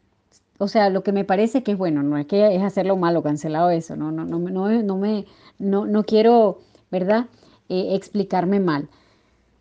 O 0.58 0.68
sea, 0.68 0.90
lo 0.90 1.02
que 1.02 1.12
me 1.12 1.24
parece 1.24 1.62
que 1.62 1.72
es 1.72 1.78
bueno, 1.78 2.02
no 2.02 2.16
es 2.18 2.26
que 2.26 2.54
es 2.54 2.62
hacerlo 2.62 2.96
malo, 2.96 3.22
cancelado 3.22 3.70
eso, 3.70 3.96
no, 3.96 4.12
no, 4.12 4.24
no, 4.24 4.38
no, 4.38 4.82
no 4.82 4.96
me, 4.98 5.26
no, 5.58 5.86
no 5.86 6.04
quiero, 6.04 6.58
¿verdad?, 6.90 7.26
eh, 7.68 7.94
explicarme 7.96 8.60
mal, 8.60 8.88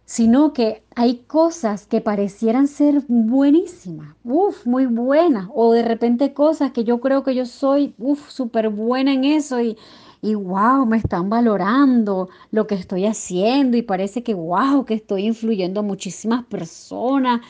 sino 0.05 0.53
que 0.53 0.83
hay 0.95 1.17
cosas 1.27 1.87
que 1.87 2.01
parecieran 2.01 2.67
ser 2.67 3.01
buenísimas, 3.07 4.15
uff, 4.23 4.65
muy 4.67 4.85
buenas, 4.85 5.49
o 5.53 5.73
de 5.73 5.83
repente 5.83 6.33
cosas 6.33 6.71
que 6.71 6.83
yo 6.83 6.99
creo 7.01 7.23
que 7.23 7.35
yo 7.35 7.45
soy, 7.45 7.95
uff, 7.99 8.29
súper 8.29 8.69
buena 8.69 9.13
en 9.13 9.23
eso 9.25 9.59
y, 9.61 9.77
y 10.21 10.35
wow, 10.35 10.85
me 10.85 10.97
están 10.97 11.29
valorando 11.29 12.29
lo 12.51 12.67
que 12.67 12.75
estoy 12.75 13.05
haciendo 13.05 13.77
y 13.77 13.81
parece 13.83 14.23
que 14.23 14.33
wow, 14.35 14.85
que 14.85 14.93
estoy 14.95 15.25
influyendo 15.27 15.79
a 15.81 15.83
muchísimas 15.83 16.45
personas 16.45 17.41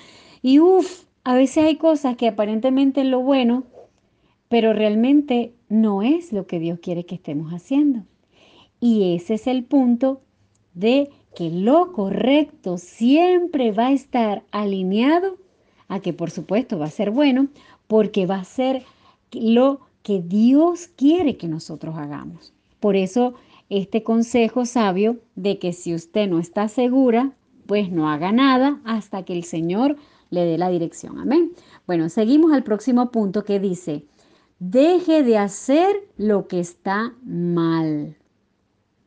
y 0.41 0.59
uff, 0.59 1.04
a 1.25 1.33
veces 1.33 1.65
hay 1.65 1.75
cosas 1.75 2.15
que 2.15 2.27
aparentemente 2.27 3.01
es 3.01 3.07
lo 3.07 3.19
bueno, 3.19 3.63
pero 4.47 4.73
realmente 4.73 5.53
no 5.69 6.03
es 6.03 6.31
lo 6.31 6.45
que 6.45 6.59
Dios 6.59 6.79
quiere 6.79 7.05
que 7.05 7.15
estemos 7.15 7.51
haciendo. 7.51 8.03
Y 8.79 9.15
ese 9.15 9.33
es 9.33 9.47
el 9.47 9.63
punto 9.63 10.21
de 10.75 11.09
que 11.35 11.49
lo 11.49 11.93
correcto 11.93 12.77
siempre 12.77 13.71
va 13.71 13.87
a 13.87 13.91
estar 13.91 14.43
alineado 14.51 15.37
a 15.87 15.99
que 15.99 16.13
por 16.13 16.29
supuesto 16.29 16.77
va 16.77 16.85
a 16.85 16.91
ser 16.91 17.09
bueno, 17.09 17.47
porque 17.87 18.27
va 18.27 18.35
a 18.35 18.45
ser 18.45 18.83
lo 19.31 19.81
que 20.03 20.21
Dios 20.21 20.87
quiere 20.95 21.37
que 21.37 21.47
nosotros 21.47 21.95
hagamos. 21.97 22.53
Por 22.79 22.95
eso 22.95 23.33
este 23.69 24.03
consejo 24.03 24.67
sabio 24.67 25.17
de 25.35 25.57
que 25.57 25.73
si 25.73 25.95
usted 25.95 26.29
no 26.29 26.37
está 26.37 26.67
segura, 26.67 27.31
pues 27.65 27.91
no 27.91 28.09
haga 28.09 28.31
nada 28.31 28.79
hasta 28.85 29.25
que 29.25 29.33
el 29.33 29.43
Señor 29.43 29.97
le 30.29 30.45
dé 30.45 30.57
la 30.57 30.69
dirección. 30.69 31.19
Amén. 31.19 31.53
Bueno, 31.87 32.09
seguimos 32.09 32.53
al 32.53 32.63
próximo 32.63 33.11
punto 33.11 33.43
que 33.43 33.59
dice, 33.59 34.05
deje 34.59 35.23
de 35.23 35.37
hacer 35.37 35.95
lo 36.17 36.47
que 36.47 36.59
está 36.59 37.13
mal. 37.23 38.17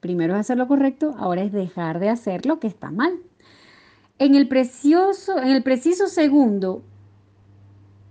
Primero 0.00 0.34
es 0.34 0.40
hacer 0.40 0.58
lo 0.58 0.68
correcto, 0.68 1.14
ahora 1.18 1.42
es 1.42 1.52
dejar 1.52 1.98
de 1.98 2.08
hacer 2.08 2.46
lo 2.46 2.60
que 2.60 2.68
está 2.68 2.90
mal. 2.90 3.18
En 4.18 4.34
el 4.34 4.48
precioso, 4.48 5.38
en 5.38 5.48
el 5.48 5.62
preciso 5.62 6.08
segundo, 6.08 6.82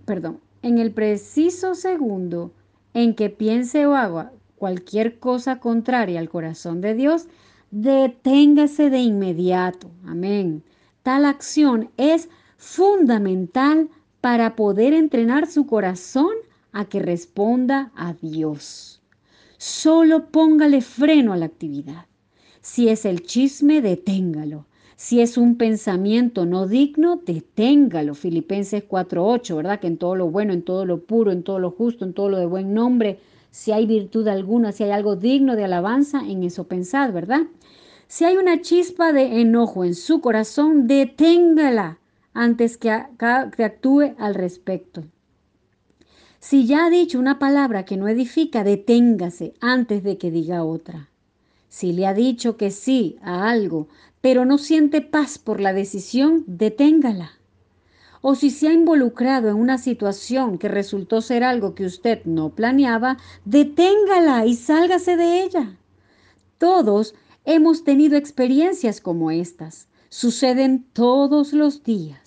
perdón, 0.05 0.39
en 0.61 0.77
el 0.77 0.91
preciso 0.91 1.75
segundo 1.75 2.51
en 2.93 3.13
que 3.13 3.29
piense 3.29 3.85
o 3.85 3.95
haga 3.95 4.31
cualquier 4.57 5.19
cosa 5.19 5.59
contraria 5.59 6.19
al 6.19 6.29
corazón 6.29 6.81
de 6.81 6.93
Dios, 6.93 7.27
deténgase 7.71 8.89
de 8.89 8.99
inmediato. 8.99 9.91
Amén. 10.05 10.63
Tal 11.03 11.25
acción 11.25 11.89
es 11.97 12.29
fundamental 12.57 13.89
para 14.21 14.55
poder 14.55 14.93
entrenar 14.93 15.47
su 15.47 15.65
corazón 15.65 16.33
a 16.73 16.85
que 16.85 16.99
responda 16.99 17.91
a 17.95 18.13
Dios. 18.13 19.01
Solo 19.57 20.27
póngale 20.27 20.81
freno 20.81 21.33
a 21.33 21.37
la 21.37 21.45
actividad. 21.45 22.05
Si 22.61 22.89
es 22.89 23.05
el 23.05 23.23
chisme, 23.23 23.81
deténgalo. 23.81 24.65
Si 24.95 25.21
es 25.21 25.37
un 25.37 25.57
pensamiento 25.57 26.45
no 26.45 26.67
digno, 26.67 27.21
deténgalo. 27.25 28.15
Filipenses 28.15 28.83
4:8, 28.83 29.55
¿verdad? 29.55 29.79
Que 29.79 29.87
en 29.87 29.97
todo 29.97 30.15
lo 30.15 30.29
bueno, 30.29 30.53
en 30.53 30.63
todo 30.63 30.85
lo 30.85 31.03
puro, 31.03 31.31
en 31.31 31.43
todo 31.43 31.59
lo 31.59 31.71
justo, 31.71 32.03
en 32.03 32.13
todo 32.13 32.29
lo 32.29 32.37
de 32.37 32.47
buen 32.47 32.73
nombre, 32.73 33.19
si 33.51 33.71
hay 33.71 33.85
virtud 33.85 34.27
alguna, 34.27 34.71
si 34.71 34.83
hay 34.83 34.91
algo 34.91 35.15
digno 35.15 35.55
de 35.55 35.63
alabanza, 35.63 36.21
en 36.27 36.43
eso 36.43 36.67
pensad, 36.67 37.13
¿verdad? 37.13 37.41
Si 38.07 38.25
hay 38.25 38.37
una 38.37 38.61
chispa 38.61 39.13
de 39.13 39.41
enojo 39.41 39.83
en 39.85 39.95
su 39.95 40.21
corazón, 40.21 40.87
deténgala 40.87 41.99
antes 42.37 42.77
que, 42.77 42.91
actúe 42.91 44.13
al 44.19 44.35
respecto. 44.35 45.03
Si 46.39 46.67
ya 46.67 46.85
ha 46.85 46.89
dicho 46.91 47.17
una 47.17 47.39
palabra 47.39 47.83
que 47.83 47.97
no 47.97 48.07
edifica, 48.07 48.63
deténgase 48.63 49.55
antes 49.59 50.03
de 50.03 50.19
que 50.19 50.29
diga 50.29 50.63
otra. 50.63 51.09
Si 51.67 51.93
le 51.93 52.05
ha 52.05 52.13
dicho 52.13 52.55
que 52.55 52.69
sí 52.69 53.17
a 53.23 53.49
algo, 53.49 53.87
pero 54.21 54.45
no 54.45 54.59
siente 54.59 55.01
paz 55.01 55.39
por 55.39 55.59
la 55.59 55.73
decisión, 55.73 56.43
deténgala. 56.45 57.31
O 58.21 58.35
si 58.35 58.51
se 58.51 58.67
ha 58.67 58.73
involucrado 58.73 59.49
en 59.49 59.55
una 59.55 59.79
situación 59.79 60.59
que 60.59 60.67
resultó 60.67 61.21
ser 61.21 61.43
algo 61.43 61.73
que 61.73 61.85
usted 61.85 62.23
no 62.25 62.49
planeaba, 62.49 63.17
deténgala 63.45 64.45
y 64.45 64.53
sálgase 64.53 65.17
de 65.17 65.41
ella. 65.41 65.75
Todos 66.59 67.15
hemos 67.45 67.83
tenido 67.83 68.15
experiencias 68.15 69.01
como 69.01 69.31
estas. 69.31 69.87
Suceden 70.09 70.85
todos 70.93 71.51
los 71.51 71.83
días. 71.83 72.26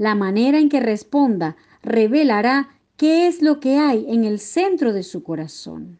La 0.00 0.14
manera 0.14 0.58
en 0.58 0.70
que 0.70 0.80
responda 0.80 1.58
revelará 1.82 2.70
qué 2.96 3.26
es 3.26 3.42
lo 3.42 3.60
que 3.60 3.76
hay 3.76 4.06
en 4.08 4.24
el 4.24 4.38
centro 4.38 4.94
de 4.94 5.02
su 5.02 5.22
corazón. 5.22 5.98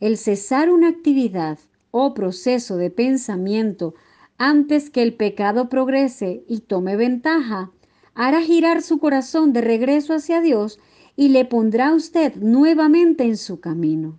El 0.00 0.16
cesar 0.16 0.70
una 0.70 0.88
actividad 0.88 1.58
o 1.90 2.14
proceso 2.14 2.78
de 2.78 2.88
pensamiento 2.88 3.94
antes 4.38 4.88
que 4.88 5.02
el 5.02 5.12
pecado 5.12 5.68
progrese 5.68 6.42
y 6.48 6.60
tome 6.60 6.96
ventaja, 6.96 7.70
hará 8.14 8.40
girar 8.40 8.80
su 8.80 8.98
corazón 8.98 9.52
de 9.52 9.60
regreso 9.60 10.14
hacia 10.14 10.40
Dios 10.40 10.78
y 11.16 11.28
le 11.28 11.44
pondrá 11.44 11.88
a 11.88 11.94
usted 11.94 12.34
nuevamente 12.36 13.24
en 13.24 13.36
su 13.36 13.60
camino. 13.60 14.18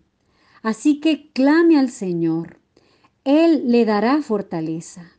Así 0.62 1.00
que 1.00 1.32
clame 1.32 1.80
al 1.80 1.90
Señor. 1.90 2.60
Él 3.24 3.72
le 3.72 3.86
dará 3.86 4.22
fortaleza. 4.22 5.13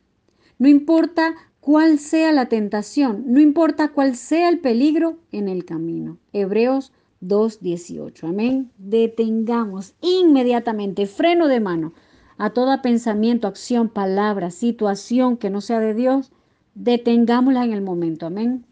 No 0.57 0.69
importa 0.69 1.35
cuál 1.59 1.99
sea 1.99 2.31
la 2.31 2.47
tentación, 2.47 3.23
no 3.27 3.39
importa 3.39 3.89
cuál 3.89 4.15
sea 4.15 4.49
el 4.49 4.59
peligro 4.59 5.17
en 5.31 5.47
el 5.47 5.65
camino. 5.65 6.17
Hebreos 6.33 6.91
2.18. 7.21 8.29
Amén. 8.29 8.71
Detengamos 8.77 9.93
inmediatamente, 10.01 11.05
freno 11.05 11.47
de 11.47 11.59
mano 11.59 11.93
a 12.39 12.51
todo 12.51 12.81
pensamiento, 12.81 13.47
acción, 13.47 13.89
palabra, 13.89 14.49
situación 14.49 15.35
que 15.37 15.49
no 15.49 15.61
sea 15.61 15.79
de 15.79 15.93
Dios. 15.93 16.31
detengámosla 16.73 17.65
en 17.65 17.73
el 17.73 17.81
momento. 17.81 18.25
Amén. 18.25 18.65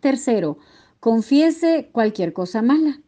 Tercero, 0.00 0.58
confiese 0.98 1.88
cualquier 1.92 2.32
cosa 2.32 2.60
mala. 2.62 3.00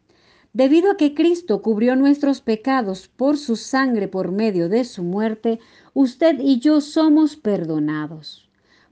Debido 0.53 0.91
a 0.91 0.95
que 0.95 1.13
Cristo 1.13 1.61
cubrió 1.61 1.97
nuestros 1.97 2.39
pecados 2.39 3.09
por 3.09 3.37
su 3.37 3.57
sangre 3.57 4.07
por 4.07 4.31
medio 4.31 4.69
de 4.69 4.85
su 4.85 5.03
muerte, 5.03 5.59
usted 5.93 6.39
y 6.39 6.59
yo 6.59 6.79
somos 6.79 7.35
perdonados. 7.35 8.44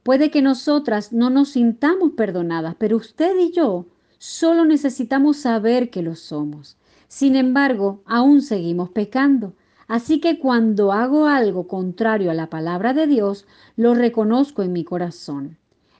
Puede 0.03 0.31
que 0.31 0.41
nosotras 0.41 1.13
no 1.13 1.29
nos 1.29 1.49
sintamos 1.49 2.11
perdonadas, 2.11 2.75
pero 2.77 2.97
usted 2.97 3.37
y 3.39 3.51
yo 3.51 3.85
solo 4.17 4.65
necesitamos 4.65 5.37
saber 5.37 5.89
que 5.89 6.01
lo 6.01 6.15
somos. 6.15 6.77
Sin 7.07 7.35
embargo, 7.37 8.01
aún 8.05 8.41
seguimos 8.41 8.89
pecando. 8.89 9.53
Así 9.87 10.19
que 10.19 10.39
cuando 10.39 10.91
hago 10.91 11.27
algo 11.27 11.67
contrario 11.67 12.31
a 12.31 12.33
la 12.33 12.49
palabra 12.49 12.93
de 12.93 13.07
Dios, 13.07 13.45
lo 13.77 13.93
reconozco 13.93 14.61
en 14.61 14.73
mi 14.73 14.83
corazón. 14.83 15.57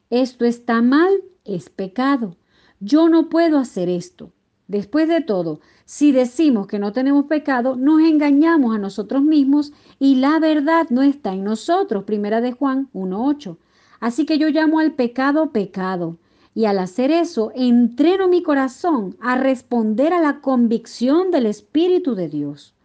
Esto 0.09 0.43
está 0.43 0.81
mal, 0.81 1.11
es 1.45 1.69
pecado. 1.69 2.35
Yo 2.79 3.07
no 3.07 3.29
puedo 3.29 3.57
hacer 3.57 3.87
esto. 3.87 4.31
Después 4.67 5.07
de 5.07 5.21
todo, 5.21 5.59
si 5.85 6.11
decimos 6.11 6.67
que 6.67 6.79
no 6.79 6.93
tenemos 6.93 7.25
pecado, 7.25 7.75
nos 7.75 8.01
engañamos 8.01 8.75
a 8.75 8.79
nosotros 8.79 9.21
mismos 9.21 9.71
y 9.99 10.15
la 10.15 10.39
verdad 10.39 10.87
no 10.89 11.03
está 11.03 11.33
en 11.33 11.43
nosotros. 11.43 12.03
Primera 12.03 12.41
de 12.41 12.51
Juan 12.51 12.89
1.8. 12.93 13.57
Así 14.03 14.25
que 14.25 14.37
yo 14.37 14.49
llamo 14.49 14.79
al 14.79 14.91
pecado 14.91 15.53
pecado. 15.53 16.17
Y 16.53 16.65
al 16.65 16.79
hacer 16.79 17.09
eso, 17.09 17.53
entreno 17.55 18.27
mi 18.27 18.43
corazón 18.43 19.15
a 19.21 19.37
responder 19.37 20.11
a 20.11 20.19
la 20.19 20.41
convicción 20.41 21.31
del 21.31 21.45
Espíritu 21.45 22.13
de 22.13 22.27
Dios. 22.27 22.75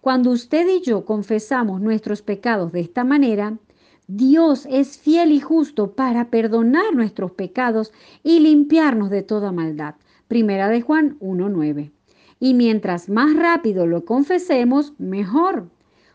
Cuando 0.00 0.30
usted 0.30 0.66
y 0.66 0.80
yo 0.80 1.04
confesamos 1.04 1.82
nuestros 1.82 2.22
pecados 2.22 2.72
de 2.72 2.80
esta 2.80 3.04
manera, 3.04 3.58
Dios 4.06 4.66
es 4.70 4.96
fiel 4.96 5.32
y 5.32 5.40
justo 5.40 5.92
para 5.92 6.30
perdonar 6.30 6.94
nuestros 6.94 7.32
pecados 7.32 7.92
y 8.22 8.40
limpiarnos 8.40 9.10
de 9.10 9.22
toda 9.22 9.52
maldad. 9.52 9.96
Primera 10.26 10.70
de 10.70 10.80
Juan 10.80 11.18
1.9. 11.18 11.92
Y 12.40 12.54
mientras 12.54 13.10
más 13.10 13.36
rápido 13.36 13.86
lo 13.86 14.06
confesemos, 14.06 14.94
mejor. 14.98 15.68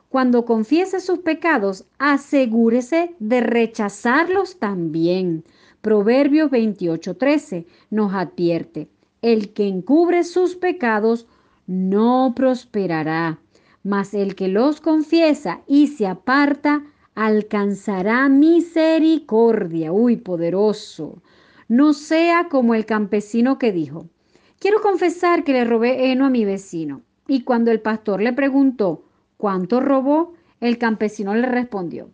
Cuando 0.10 0.46
confiese 0.46 1.02
sus 1.02 1.20
pecados, 1.20 1.86
asegúrese 2.00 3.16
de 3.20 3.42
rechazarlos 3.42 4.58
también. 4.58 5.44
Proverbios 5.82 6.50
28.13 6.50 7.66
nos 7.90 8.14
advierte, 8.14 8.88
el 9.22 9.54
que 9.54 9.68
encubre 9.68 10.24
sus 10.24 10.56
pecados 10.56 11.28
no 11.66 12.34
prosperará, 12.36 13.40
mas 13.84 14.14
el 14.14 14.36
que 14.36 14.48
los 14.48 14.80
confiesa 14.80 15.62
y 15.68 15.88
se 15.88 16.08
aparta 16.08 16.84
alcanzará 17.14 18.30
misericordia. 18.30 19.92
Uy, 19.92 20.18
poderoso. 20.18 21.22
No 21.68 21.92
sea 21.92 22.48
como 22.48 22.76
el 22.76 22.86
campesino 22.86 23.58
que 23.58 23.74
dijo, 23.74 24.08
quiero 24.60 24.82
confesar 24.82 25.44
que 25.44 25.52
le 25.52 25.66
robé 25.66 26.12
heno 26.12 26.26
a 26.26 26.30
mi 26.30 26.46
vecino. 26.46 27.02
Y 27.28 27.42
cuando 27.42 27.72
el 27.72 27.82
pastor 27.82 28.22
le 28.22 28.32
preguntó, 28.32 29.04
¿cuánto 29.38 29.80
robó? 29.80 30.34
El 30.60 30.78
campesino 30.78 31.36
le 31.36 31.48
respondió, 31.48 32.10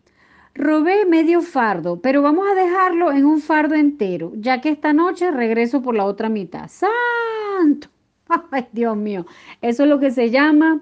robé 0.53 1.05
medio 1.05 1.41
fardo, 1.41 2.01
pero 2.01 2.21
vamos 2.21 2.45
a 2.51 2.55
dejarlo 2.55 3.11
en 3.11 3.25
un 3.25 3.39
fardo 3.39 3.75
entero, 3.75 4.33
ya 4.35 4.61
que 4.61 4.69
esta 4.69 4.93
noche 4.93 5.31
regreso 5.31 5.81
por 5.81 5.95
la 5.95 6.05
otra 6.05 6.29
mitad. 6.29 6.69
¡Santo! 6.69 7.87
¡Ay, 8.51 8.67
Dios 8.71 8.97
mío! 8.97 9.25
Eso 9.61 9.83
es 9.83 9.89
lo 9.89 9.99
que 9.99 10.11
se 10.11 10.29
llama 10.29 10.81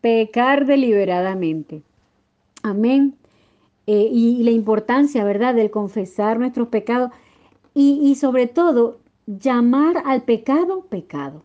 pecar 0.00 0.66
deliberadamente. 0.66 1.82
Amén. 2.62 3.16
Eh, 3.86 4.08
y 4.12 4.42
la 4.42 4.50
importancia, 4.50 5.24
¿verdad?, 5.24 5.54
del 5.54 5.70
confesar 5.70 6.38
nuestros 6.38 6.68
pecados 6.68 7.10
y, 7.74 8.16
sobre 8.16 8.48
todo 8.48 8.98
llamar 9.26 10.02
al 10.04 10.22
pecado 10.22 10.86
pecado. 10.86 11.44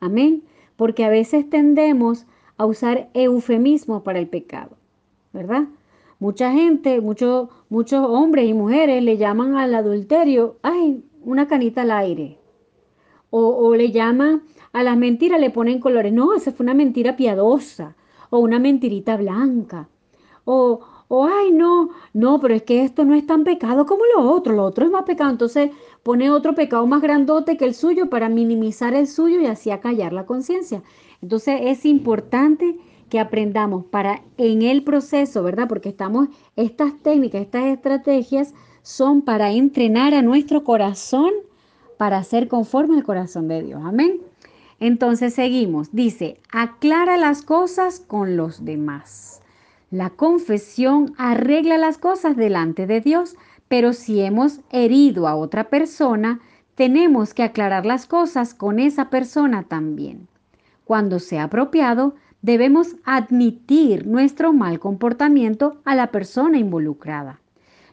Amén. 0.00 0.42
Porque 0.76 1.04
a 1.04 1.10
veces 1.10 1.48
tendemos 1.50 2.26
a 2.58 2.66
usar 2.66 3.08
eufemismo 3.14 4.02
para 4.02 4.18
el 4.18 4.28
pecado, 4.28 4.76
¿verdad? 5.32 5.64
Mucha 6.18 6.52
gente, 6.52 7.00
muchos 7.00 7.48
muchos 7.68 8.04
hombres 8.04 8.48
y 8.48 8.54
mujeres 8.54 9.02
le 9.02 9.16
llaman 9.16 9.54
al 9.56 9.74
adulterio, 9.74 10.56
ay, 10.62 11.04
una 11.22 11.46
canita 11.46 11.82
al 11.82 11.92
aire. 11.92 12.38
O, 13.30 13.40
o, 13.40 13.74
le 13.76 13.92
llaman 13.92 14.42
a 14.72 14.82
las 14.82 14.96
mentiras, 14.96 15.40
le 15.40 15.50
ponen 15.50 15.80
colores. 15.80 16.12
No, 16.12 16.34
esa 16.34 16.52
fue 16.52 16.64
una 16.64 16.74
mentira 16.74 17.16
piadosa. 17.16 17.94
O 18.30 18.38
una 18.38 18.58
mentirita 18.58 19.16
blanca. 19.16 19.88
O, 20.44 20.80
o 21.08 21.26
ay, 21.26 21.52
no, 21.52 21.90
no, 22.14 22.40
pero 22.40 22.54
es 22.54 22.62
que 22.62 22.84
esto 22.84 23.04
no 23.04 23.14
es 23.14 23.26
tan 23.26 23.44
pecado 23.44 23.86
como 23.86 24.02
lo 24.16 24.30
otro, 24.30 24.54
lo 24.54 24.64
otro 24.64 24.86
es 24.86 24.90
más 24.90 25.04
pecado. 25.04 25.30
Entonces 25.30 25.70
pone 26.02 26.30
otro 26.30 26.54
pecado 26.54 26.86
más 26.86 27.02
grandote 27.02 27.56
que 27.56 27.64
el 27.66 27.74
suyo 27.74 28.08
para 28.10 28.28
minimizar 28.28 28.94
el 28.94 29.06
suyo 29.06 29.40
y 29.40 29.46
así 29.46 29.70
acallar 29.70 30.12
la 30.12 30.26
conciencia. 30.26 30.82
Entonces 31.22 31.60
es 31.64 31.84
importante 31.84 32.76
que 33.08 33.20
aprendamos 33.20 33.84
para 33.84 34.22
en 34.36 34.62
el 34.62 34.84
proceso, 34.84 35.42
¿verdad? 35.42 35.68
Porque 35.68 35.88
estamos, 35.88 36.28
estas 36.56 36.96
técnicas, 37.02 37.42
estas 37.42 37.64
estrategias 37.66 38.54
son 38.82 39.22
para 39.22 39.50
entrenar 39.52 40.14
a 40.14 40.22
nuestro 40.22 40.64
corazón 40.64 41.30
para 41.96 42.22
ser 42.22 42.48
conforme 42.48 42.96
al 42.96 43.04
corazón 43.04 43.48
de 43.48 43.62
Dios. 43.62 43.82
Amén. 43.84 44.20
Entonces 44.80 45.34
seguimos. 45.34 45.88
Dice, 45.92 46.38
aclara 46.52 47.16
las 47.16 47.42
cosas 47.42 48.00
con 48.00 48.36
los 48.36 48.64
demás. 48.64 49.40
La 49.90 50.10
confesión 50.10 51.14
arregla 51.16 51.78
las 51.78 51.98
cosas 51.98 52.36
delante 52.36 52.86
de 52.86 53.00
Dios, 53.00 53.36
pero 53.68 53.92
si 53.92 54.20
hemos 54.20 54.60
herido 54.70 55.26
a 55.26 55.34
otra 55.34 55.70
persona, 55.70 56.40
tenemos 56.74 57.34
que 57.34 57.42
aclarar 57.42 57.84
las 57.84 58.06
cosas 58.06 58.54
con 58.54 58.78
esa 58.78 59.10
persona 59.10 59.64
también. 59.64 60.27
Cuando 60.88 61.18
sea 61.18 61.42
apropiado, 61.42 62.14
debemos 62.40 62.96
admitir 63.04 64.06
nuestro 64.06 64.54
mal 64.54 64.78
comportamiento 64.78 65.82
a 65.84 65.94
la 65.94 66.06
persona 66.06 66.56
involucrada. 66.56 67.42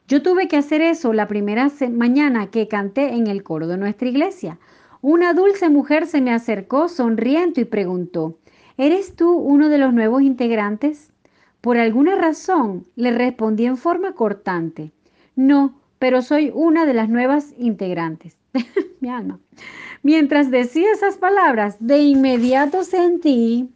Yo 0.08 0.21
tuve 0.21 0.47
que 0.47 0.55
hacer 0.55 0.79
eso 0.79 1.12
la 1.12 1.27
primera 1.27 1.69
mañana 1.91 2.47
que 2.51 2.69
canté 2.69 3.13
en 3.15 3.27
el 3.27 3.43
coro 3.43 3.67
de 3.67 3.75
nuestra 3.75 4.08
iglesia. 4.08 4.60
Una 5.01 5.34
dulce 5.34 5.67
mujer 5.67 6.08
se 6.08 6.21
me 6.21 6.31
acercó 6.31 6.88
sonriendo 6.88 7.60
y 7.60 7.65
preguntó, 7.65 8.38
¿Eres 8.77 9.13
tú 9.13 9.29
uno 9.34 9.67
de 9.67 9.77
los 9.77 9.93
nuevos 9.93 10.21
integrantes? 10.21 11.12
Por 11.60 11.77
alguna 11.77 12.15
razón 12.15 12.88
le 12.95 13.12
respondí 13.12 13.65
en 13.65 13.75
forma 13.75 14.13
cortante. 14.13 14.93
No, 15.36 15.81
pero 15.99 16.21
soy 16.21 16.49
una 16.55 16.86
de 16.86 16.93
las 16.93 17.10
nuevas 17.10 17.53
integrantes. 17.58 18.38
Mi 19.00 19.10
alma. 19.10 19.39
Mientras 20.04 20.52
decía 20.52 20.91
esas 20.91 21.18
palabras, 21.18 21.78
de 21.80 22.00
inmediato 22.00 22.84
sentí 22.84 23.70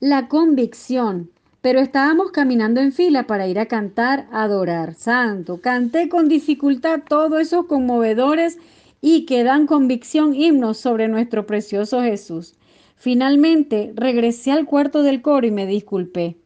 la 0.00 0.28
convicción, 0.28 1.30
pero 1.60 1.80
estábamos 1.80 2.32
caminando 2.32 2.80
en 2.80 2.92
fila 2.92 3.26
para 3.26 3.46
ir 3.46 3.58
a 3.58 3.66
cantar, 3.66 4.26
adorar. 4.32 4.94
Santo, 4.94 5.60
canté 5.60 6.08
con 6.08 6.28
dificultad 6.28 7.02
todos 7.08 7.40
esos 7.40 7.66
conmovedores 7.66 8.58
y 9.00 9.26
que 9.26 9.44
dan 9.44 9.66
convicción 9.66 10.34
himnos 10.34 10.78
sobre 10.78 11.08
nuestro 11.08 11.46
precioso 11.46 12.02
Jesús. 12.02 12.54
Finalmente 12.96 13.92
regresé 13.94 14.52
al 14.52 14.66
cuarto 14.66 15.02
del 15.02 15.22
coro 15.22 15.46
y 15.46 15.50
me 15.50 15.66
disculpé. 15.66 16.36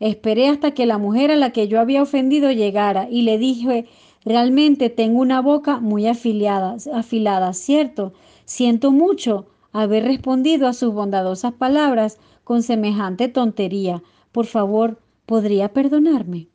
Esperé 0.00 0.48
hasta 0.48 0.72
que 0.72 0.86
la 0.86 0.98
mujer 0.98 1.30
a 1.30 1.36
la 1.36 1.50
que 1.50 1.68
yo 1.68 1.80
había 1.80 2.02
ofendido 2.02 2.50
llegara 2.50 3.08
y 3.10 3.22
le 3.22 3.38
dije, 3.38 3.86
realmente 4.24 4.90
tengo 4.90 5.20
una 5.20 5.40
boca 5.40 5.80
muy 5.80 6.06
afiliada, 6.06 6.76
afilada, 6.92 7.52
¿cierto? 7.52 8.12
Siento 8.44 8.90
mucho 8.90 9.46
haber 9.72 10.04
respondido 10.04 10.68
a 10.68 10.72
sus 10.72 10.92
bondadosas 10.94 11.52
palabras 11.52 12.18
con 12.44 12.62
semejante 12.62 13.28
tontería. 13.28 14.02
Por 14.32 14.46
favor, 14.46 15.00
¿podría 15.26 15.72
perdonarme? 15.72 16.48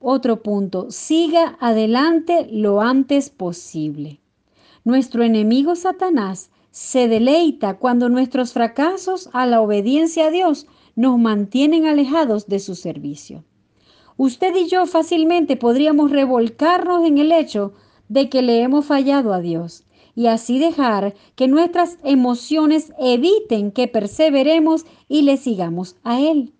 Otro 0.00 0.42
punto, 0.42 0.90
siga 0.90 1.56
adelante 1.60 2.48
lo 2.50 2.80
antes 2.80 3.30
posible. 3.30 4.20
Nuestro 4.84 5.22
enemigo 5.22 5.76
Satanás 5.76 6.50
se 6.72 7.06
deleita 7.06 7.78
cuando 7.78 8.08
nuestros 8.08 8.52
fracasos 8.52 9.30
a 9.32 9.46
la 9.46 9.60
obediencia 9.60 10.26
a 10.26 10.30
Dios 10.30 10.66
nos 10.96 11.18
mantienen 11.18 11.86
alejados 11.86 12.48
de 12.48 12.58
su 12.58 12.74
servicio. 12.74 13.44
Usted 14.16 14.54
y 14.56 14.68
yo 14.68 14.86
fácilmente 14.86 15.56
podríamos 15.56 16.10
revolcarnos 16.10 17.04
en 17.04 17.18
el 17.18 17.32
hecho 17.32 17.72
de 18.08 18.28
que 18.28 18.42
le 18.42 18.60
hemos 18.60 18.84
fallado 18.84 19.32
a 19.32 19.40
Dios 19.40 19.84
y 20.14 20.26
así 20.26 20.58
dejar 20.58 21.14
que 21.34 21.48
nuestras 21.48 21.98
emociones 22.04 22.92
eviten 22.98 23.72
que 23.72 23.88
perseveremos 23.88 24.84
y 25.08 25.22
le 25.22 25.36
sigamos 25.36 25.96
a 26.04 26.20
Él. 26.20 26.52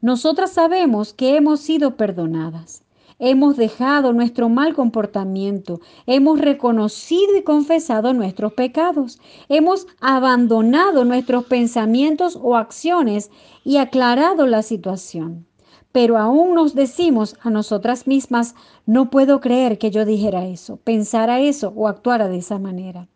Nosotras 0.00 0.52
sabemos 0.52 1.12
que 1.12 1.36
hemos 1.36 1.60
sido 1.60 1.96
perdonadas. 1.96 2.82
Hemos 3.18 3.56
dejado 3.56 4.12
nuestro 4.12 4.50
mal 4.50 4.74
comportamiento, 4.74 5.80
hemos 6.06 6.38
reconocido 6.38 7.34
y 7.36 7.42
confesado 7.42 8.12
nuestros 8.12 8.52
pecados, 8.52 9.18
hemos 9.48 9.86
abandonado 10.00 11.06
nuestros 11.06 11.46
pensamientos 11.46 12.38
o 12.40 12.56
acciones 12.56 13.30
y 13.64 13.78
aclarado 13.78 14.46
la 14.46 14.62
situación. 14.62 15.46
Pero 15.96 16.18
aún 16.18 16.54
nos 16.54 16.74
decimos 16.74 17.36
a 17.40 17.48
nosotras 17.48 18.06
mismas, 18.06 18.54
no 18.84 19.08
puedo 19.08 19.40
creer 19.40 19.78
que 19.78 19.90
yo 19.90 20.04
dijera 20.04 20.44
eso, 20.44 20.76
pensara 20.76 21.40
eso 21.40 21.72
o 21.74 21.88
actuara 21.88 22.28
de 22.28 22.36
esa 22.36 22.58
manera. 22.58 23.08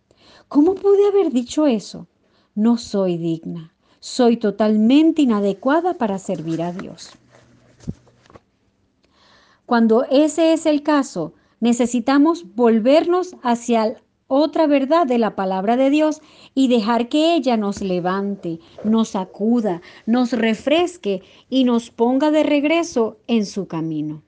¿Cómo 0.49 0.75
pude 0.77 1.07
haber 1.07 1.31
dicho 1.31 1.67
eso? 1.67 2.07
No 2.55 2.79
soy 2.79 3.19
digna, 3.19 3.75
soy 3.99 4.39
totalmente 4.39 5.21
inadecuada 5.21 5.99
para 5.99 6.19
servir 6.19 6.63
a 6.63 6.73
Dios. 6.73 7.11
Cuando 9.67 10.05
ese 10.05 10.55
es 10.55 10.65
el 10.65 10.83
caso, 10.83 11.35
necesitamos 11.61 12.55
volvernos 12.55 13.37
hacia 13.43 14.01
otra 14.33 14.69
verdad 14.69 15.09
de 15.09 15.19
la 15.19 15.35
palabra 15.35 15.77
de 15.77 15.91
Dios 15.91 16.23
y 16.55 16.69
dejar 16.69 17.09
que 17.09 17.35
ella 17.35 17.57
nos 17.57 17.83
levante, 17.83 18.61
nos 18.85 19.17
acuda, 19.17 19.83
nos 20.07 20.33
refresque 20.33 21.23
y 21.49 21.65
nos 21.65 21.91
ponga 21.91 22.31
de 22.31 22.45
regreso 22.45 23.19
en 23.27 23.45
su 23.45 23.67
camino. 23.67 24.23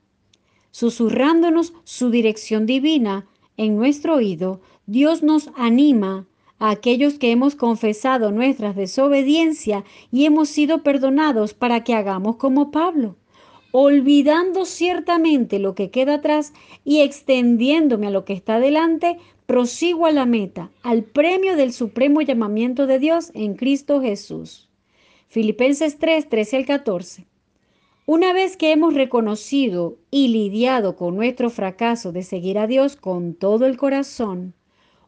Susurrándonos 0.71 1.73
su 1.85 2.09
dirección 2.09 2.65
divina 2.65 3.25
en 3.55 3.77
nuestro 3.77 4.15
oído, 4.15 4.59
Dios 4.87 5.23
nos 5.23 5.49
anima 5.55 6.27
a 6.59 6.71
aquellos 6.71 7.13
que 7.13 7.31
hemos 7.31 7.55
confesado 7.55 8.31
nuestra 8.31 8.73
desobediencia 8.73 9.85
y 10.11 10.25
hemos 10.25 10.49
sido 10.49 10.83
perdonados 10.83 11.53
para 11.53 11.85
que 11.85 11.95
hagamos 11.95 12.35
como 12.35 12.71
Pablo 12.71 13.15
olvidando 13.75 14.65
ciertamente 14.65 15.57
lo 15.57 15.73
que 15.73 15.89
queda 15.89 16.15
atrás 16.15 16.53
y 16.85 17.01
extendiéndome 17.01 18.05
a 18.05 18.11
lo 18.11 18.23
que 18.23 18.33
está 18.33 18.59
delante, 18.59 19.17
prosigo 19.45 20.05
a 20.05 20.11
la 20.11 20.25
meta, 20.25 20.69
al 20.81 21.03
premio 21.03 21.55
del 21.55 21.73
supremo 21.73 22.21
llamamiento 22.21 22.87
de 22.87 22.99
Dios 22.99 23.31
en 23.33 23.55
Cristo 23.55 24.01
Jesús. 24.01 24.69
Filipenses 25.27 25.97
3, 25.97 26.29
13 26.29 26.57
al 26.57 26.65
14. 26.65 27.25
Una 28.05 28.33
vez 28.33 28.57
que 28.57 28.71
hemos 28.71 28.93
reconocido 28.93 29.97
y 30.11 30.27
lidiado 30.27 30.95
con 30.95 31.15
nuestro 31.15 31.49
fracaso 31.49 32.11
de 32.11 32.23
seguir 32.23 32.59
a 32.59 32.67
Dios 32.67 32.95
con 32.95 33.33
todo 33.33 33.65
el 33.65 33.77
corazón, 33.77 34.53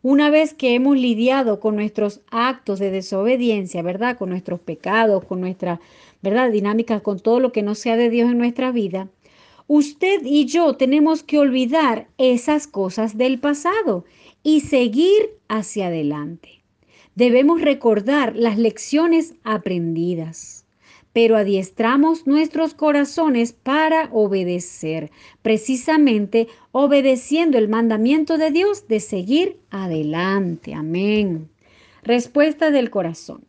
una 0.02 0.30
vez 0.30 0.54
que 0.54 0.76
hemos 0.76 0.98
lidiado 0.98 1.60
con 1.60 1.76
nuestros 1.76 2.22
actos 2.30 2.80
de 2.80 2.92
desobediencia, 2.92 3.82
¿verdad? 3.82 4.18
Con 4.18 4.30
nuestros 4.30 4.60
pecados, 4.60 5.26
con 5.26 5.42
nuestra, 5.42 5.82
¿verdad? 6.22 6.52
Dinámica, 6.52 7.00
con 7.02 7.20
todo 7.20 7.40
lo 7.40 7.52
que 7.52 7.64
no 7.64 7.76
sea 7.76 7.98
de 7.98 8.10
Dios 8.10 8.32
en 8.32 8.38
nuestra 8.38 8.72
vida, 8.72 9.10
usted 9.68 10.22
y 10.24 10.46
yo 10.46 10.76
tenemos 10.76 11.24
que 11.24 11.40
olvidar 11.40 12.08
esas 12.18 12.68
cosas 12.68 13.18
del 13.18 13.40
pasado 13.40 14.06
y 14.46 14.60
seguir 14.60 15.40
hacia 15.48 15.88
adelante. 15.88 16.62
Debemos 17.16 17.62
recordar 17.62 18.36
las 18.36 18.60
lecciones 18.60 19.34
aprendidas, 19.44 20.68
pero 21.14 21.36
adiestramos 21.36 22.28
nuestros 22.28 22.76
corazones 22.76 23.54
para 23.54 24.08
obedecer, 24.12 25.10
precisamente 25.42 26.48
obedeciendo 26.72 27.58
el 27.58 27.70
mandamiento 27.70 28.38
de 28.38 28.52
Dios 28.52 28.88
de 28.88 29.00
seguir 29.00 29.58
adelante. 29.72 30.76
Amén. 30.76 31.50
Respuesta 32.04 32.70
del 32.70 32.92
corazón. 32.92 33.46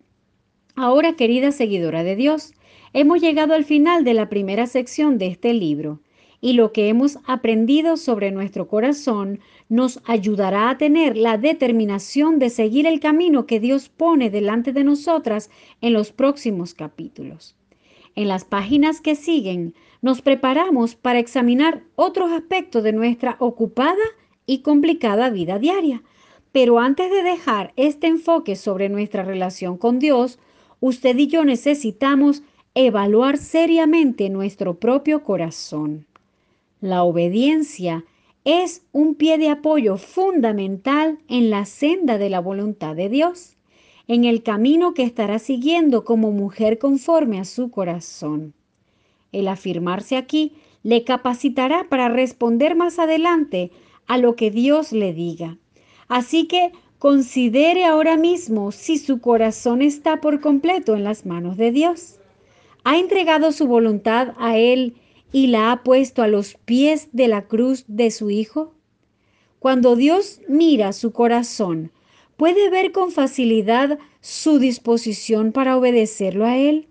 Ahora, 0.77 1.13
querida 1.13 1.53
seguidora 1.53 2.05
de 2.05 2.17
Dios, 2.17 2.55
hemos 2.95 3.21
llegado 3.21 3.53
al 3.53 3.67
final 3.67 4.03
de 4.03 4.15
la 4.15 4.31
primera 4.31 4.67
sección 4.67 5.19
de 5.19 5.27
este 5.27 5.53
libro 5.53 6.01
y 6.41 6.53
lo 6.53 6.73
que 6.73 6.89
hemos 6.89 7.19
aprendido 7.27 7.97
sobre 7.97 8.31
nuestro 8.31 8.69
corazón 8.69 9.41
nos 9.69 10.01
ayudará 10.05 10.71
a 10.71 10.79
tener 10.79 11.17
la 11.17 11.39
determinación 11.39 12.39
de 12.39 12.51
seguir 12.51 12.87
el 12.87 13.01
camino 13.01 13.47
que 13.47 13.61
Dios 13.61 13.89
pone 13.89 14.31
delante 14.31 14.73
de 14.73 14.85
nosotras 14.85 15.51
en 15.81 15.93
los 15.93 16.13
próximos 16.13 16.75
capítulos. 16.75 17.57
En 18.15 18.29
las 18.29 18.45
páginas 18.45 19.01
que 19.01 19.15
siguen, 19.15 19.75
nos 20.03 20.23
preparamos 20.23 20.95
para 20.95 21.19
examinar 21.19 21.83
otros 21.97 22.31
aspectos 22.31 22.83
de 22.83 22.93
nuestra 22.93 23.37
ocupada 23.41 24.05
y 24.47 24.59
complicada 24.59 25.31
vida 25.31 25.59
diaria. 25.59 26.03
Pero 26.53 26.79
antes 26.79 27.11
de 27.11 27.23
dejar 27.23 27.73
este 27.77 28.07
enfoque 28.07 28.57
sobre 28.57 28.89
nuestra 28.89 29.25
relación 29.25 29.77
con 29.77 29.99
Dios, 29.99 30.39
usted 30.81 31.17
y 31.19 31.27
yo 31.27 31.45
necesitamos 31.45 32.43
evaluar 32.75 33.37
seriamente 33.37 34.31
nuestro 34.31 34.79
propio 34.79 35.23
corazón. 35.23 36.07
La 36.81 37.03
obediencia 37.03 38.05
es 38.47 38.85
un 38.93 39.17
pie 39.17 39.39
de 39.39 39.49
apoyo 39.49 39.97
fundamental 39.97 41.19
en 41.27 41.51
la 41.51 41.65
senda 41.65 42.17
de 42.17 42.31
la 42.31 42.39
voluntad 42.39 42.95
de 42.95 43.09
Dios, 43.09 43.57
en 44.07 44.25
el 44.25 44.45
camino 44.45 44.95
que 44.95 45.03
estará 45.03 45.41
siguiendo 45.41 46.05
como 46.05 46.31
mujer 46.31 46.79
conforme 46.79 47.41
a 47.41 47.45
su 47.45 47.73
corazón. 47.73 48.55
El 49.33 49.49
afirmarse 49.49 50.17
aquí 50.17 50.53
le 50.85 51.03
capacitará 51.03 51.89
para 51.89 52.09
responder 52.09 52.77
más 52.77 53.01
adelante 53.01 53.73
a 54.07 54.17
lo 54.17 54.37
que 54.37 54.53
Dios 54.53 54.93
le 54.93 55.13
diga. 55.13 55.59
Así 56.07 56.47
que 56.47 56.71
considere 57.01 57.85
ahora 57.85 58.17
mismo 58.17 58.71
si 58.71 58.99
su 58.99 59.21
corazón 59.21 59.83
está 59.83 60.21
por 60.21 60.41
completo 60.41 60.95
en 60.95 61.03
las 61.03 61.27
manos 61.27 61.57
de 61.57 61.73
Dios. 61.73 62.21
¿Ha 62.85 62.97
entregado 62.97 63.51
su 63.51 63.67
voluntad 63.67 64.35
a 64.39 64.57
Él 64.57 64.95
y 65.33 65.49
la 65.49 65.73
ha 65.73 65.83
puesto 65.83 66.23
a 66.23 66.29
los 66.29 66.55
pies 66.65 67.09
de 67.13 67.29
la 67.29 67.47
cruz 67.47 67.85
de 67.89 68.11
su 68.11 68.31
Hijo? 68.31 68.75
Cuando 69.59 69.97
Dios 69.97 70.41
mira 70.49 70.93
su 70.93 71.13
corazón, 71.13 71.91
¿puede 72.37 72.71
ver 72.71 72.93
con 72.93 73.11
facilidad 73.11 73.99
su 74.21 74.59
disposición 74.59 75.53
para 75.53 75.77
obedecerlo 75.77 76.45
a 76.45 76.57
Él? 76.57 76.89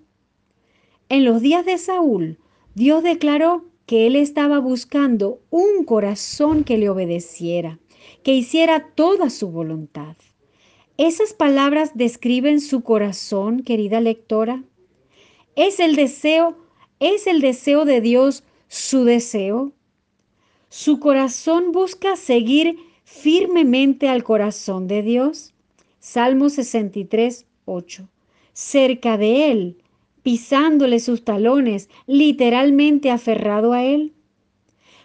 En 1.08 1.24
los 1.24 1.42
días 1.42 1.66
de 1.66 1.78
Saúl, 1.78 2.40
Dios 2.74 3.04
declaró 3.04 3.66
que 3.86 4.08
Él 4.08 4.16
estaba 4.16 4.60
buscando 4.60 5.40
un 5.50 5.86
corazón 5.86 6.64
que 6.64 6.78
le 6.78 6.90
obedeciera, 6.90 7.80
que 8.24 8.34
hiciera 8.34 8.90
toda 8.96 9.30
su 9.30 9.50
voluntad. 9.52 10.18
¿Esas 10.98 11.34
palabras 11.34 11.92
describen 11.94 12.62
su 12.62 12.82
corazón, 12.82 13.64
querida 13.64 14.02
lectora? 14.02 14.64
¿Es 15.56 15.80
el 15.80 15.96
deseo 15.96 16.58
¿Es 17.08 17.28
el 17.28 17.40
deseo 17.40 17.86
de 17.86 18.02
Dios 18.02 18.44
su 18.68 19.04
deseo? 19.04 19.74
¿Su 20.70 21.00
corazón 21.00 21.72
busca 21.72 22.16
seguir 22.16 22.80
firmemente 23.04 24.10
al 24.10 24.24
corazón 24.24 24.88
de 24.88 25.04
Dios? 25.04 25.54
Salmo 26.00 26.50
63, 26.50 27.46
8. 27.66 28.10
Cerca 28.54 29.20
de 29.20 29.52
Él, 29.52 29.78
pisándole 30.24 31.00
sus 31.00 31.24
talones, 31.24 31.90
literalmente 32.08 33.12
aferrado 33.12 33.74
a 33.74 33.84
Él. 33.84 34.12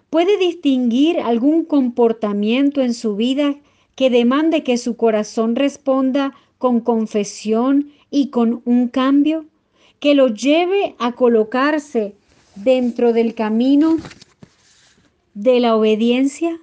¿Puede 0.09 0.39
distinguir 0.39 1.21
algún 1.21 1.67
comportamiento 1.67 2.81
en 2.81 2.95
su 2.95 3.15
vida 3.15 3.57
que 3.95 4.09
demande 4.09 4.63
que 4.63 4.79
su 4.79 4.97
corazón 4.97 5.55
responda 5.55 6.33
con 6.57 6.81
confesión 6.81 7.93
y 8.11 8.31
con 8.31 8.63
un 8.65 8.89
cambio? 8.89 9.50
Que 10.01 10.15
lo 10.15 10.29
lleve 10.29 10.97
a 10.99 11.13
colocarse 11.13 12.15
dentro 12.57 13.13
del 13.13 13.35
camino 13.35 13.99
de 15.35 15.61
la 15.61 15.77
obediencia? 15.77 16.59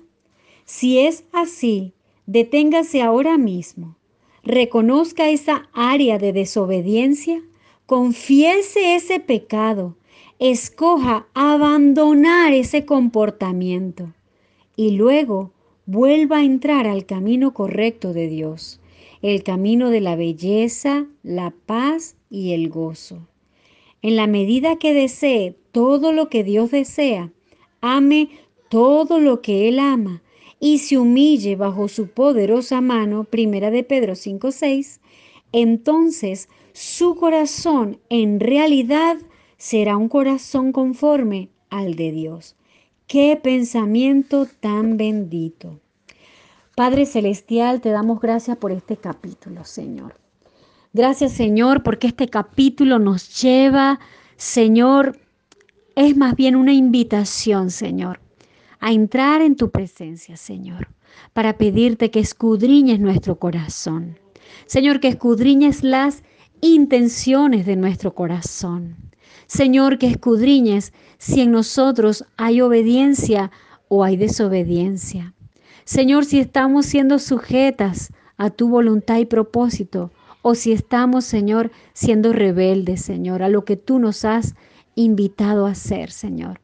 Si 0.65 0.99
es 0.99 1.23
así, 1.31 1.93
deténgase 2.25 3.01
ahora 3.01 3.37
mismo, 3.37 3.95
reconozca 4.43 5.29
esa 5.29 5.69
área 5.71 6.17
de 6.17 6.33
desobediencia, 6.33 7.41
confiese 7.85 8.95
ese 8.95 9.19
pecado, 9.19 9.95
escoja 10.39 11.27
abandonar 11.33 12.53
ese 12.53 12.85
comportamiento 12.85 14.13
y 14.75 14.91
luego 14.91 15.51
vuelva 15.85 16.37
a 16.39 16.43
entrar 16.43 16.85
al 16.85 17.05
camino 17.05 17.53
correcto 17.53 18.13
de 18.13 18.27
Dios, 18.27 18.79
el 19.21 19.43
camino 19.43 19.89
de 19.89 20.01
la 20.01 20.15
belleza, 20.15 21.07
la 21.23 21.53
paz 21.65 22.15
y 22.29 22.53
el 22.53 22.69
gozo. 22.69 23.27
En 24.01 24.15
la 24.15 24.27
medida 24.27 24.77
que 24.77 24.93
desee 24.93 25.55
todo 25.71 26.11
lo 26.13 26.29
que 26.29 26.43
Dios 26.43 26.71
desea, 26.71 27.31
ame 27.81 28.29
todo 28.69 29.19
lo 29.19 29.41
que 29.41 29.67
Él 29.67 29.79
ama 29.79 30.21
y 30.59 30.79
se 30.79 30.97
humille 30.97 31.55
bajo 31.55 31.87
su 31.87 32.07
poderosa 32.07 32.81
mano, 32.81 33.23
primera 33.23 33.71
de 33.71 33.83
Pedro 33.83 34.13
5:6, 34.15 34.99
entonces 35.51 36.49
su 36.73 37.15
corazón 37.15 37.99
en 38.09 38.39
realidad 38.39 39.17
será 39.57 39.97
un 39.97 40.09
corazón 40.09 40.71
conforme 40.71 41.49
al 41.69 41.95
de 41.95 42.11
Dios. 42.11 42.55
Qué 43.07 43.39
pensamiento 43.41 44.47
tan 44.59 44.97
bendito. 44.97 45.79
Padre 46.77 47.07
Celestial, 47.07 47.81
te 47.81 47.89
damos 47.89 48.21
gracias 48.21 48.55
por 48.55 48.71
este 48.71 48.97
capítulo, 48.97 49.63
Señor. 49.65 50.13
Gracias 50.93 51.31
Señor 51.31 51.81
porque 51.81 52.05
este 52.05 52.27
capítulo 52.27 52.99
nos 52.99 53.41
lleva, 53.41 53.99
Señor, 54.35 55.19
es 55.95 56.15
más 56.15 56.35
bien 56.35 56.55
una 56.55 56.73
invitación, 56.73 57.71
Señor, 57.71 58.19
a 58.79 58.91
entrar 58.91 59.41
en 59.41 59.55
tu 59.55 59.71
presencia, 59.71 60.37
Señor, 60.37 60.89
para 61.33 61.57
pedirte 61.57 62.11
que 62.11 62.19
escudriñes 62.19 62.99
nuestro 62.99 63.39
corazón. 63.39 64.19
Señor, 64.67 64.99
que 64.99 65.07
escudriñes 65.07 65.83
las 65.83 66.21
intenciones 66.61 67.65
de 67.65 67.75
nuestro 67.75 68.13
corazón. 68.13 68.97
Señor, 69.47 69.97
que 69.97 70.05
escudriñes 70.05 70.93
si 71.17 71.41
en 71.41 71.53
nosotros 71.53 72.23
hay 72.37 72.61
obediencia 72.61 73.49
o 73.87 74.03
hay 74.03 74.15
desobediencia. 74.15 75.33
Señor, 75.87 76.25
si 76.25 76.39
estamos 76.39 76.85
siendo 76.85 77.17
sujetas 77.17 78.11
a 78.35 78.49
tu 78.49 78.67
voluntad 78.67 79.19
y 79.19 79.25
propósito, 79.25 80.11
o 80.41 80.53
si 80.53 80.73
estamos, 80.73 81.23
Señor, 81.23 81.71
siendo 81.93 82.33
rebeldes, 82.33 83.01
Señor, 83.01 83.41
a 83.41 83.47
lo 83.47 83.63
que 83.63 83.77
tú 83.77 83.97
nos 83.97 84.25
has 84.25 84.55
invitado 84.95 85.65
a 85.65 85.71
hacer, 85.71 86.11
Señor. 86.11 86.59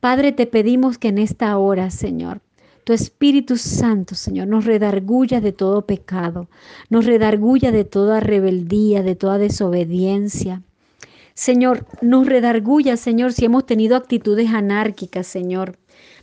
Padre, 0.00 0.32
te 0.32 0.46
pedimos 0.46 0.98
que 0.98 1.08
en 1.08 1.16
esta 1.16 1.56
hora, 1.56 1.90
Señor, 1.90 2.42
tu 2.84 2.92
Espíritu 2.92 3.56
Santo, 3.56 4.14
Señor, 4.14 4.48
nos 4.48 4.66
redarguya 4.66 5.40
de 5.40 5.52
todo 5.52 5.86
pecado, 5.86 6.50
nos 6.90 7.06
redarguya 7.06 7.72
de 7.72 7.84
toda 7.84 8.20
rebeldía, 8.20 9.02
de 9.02 9.16
toda 9.16 9.38
desobediencia. 9.38 10.60
Señor, 11.32 11.86
nos 12.02 12.26
redarguya, 12.26 12.98
Señor, 12.98 13.32
si 13.32 13.46
hemos 13.46 13.64
tenido 13.64 13.96
actitudes 13.96 14.50
anárquicas, 14.50 15.26
Señor, 15.26 15.78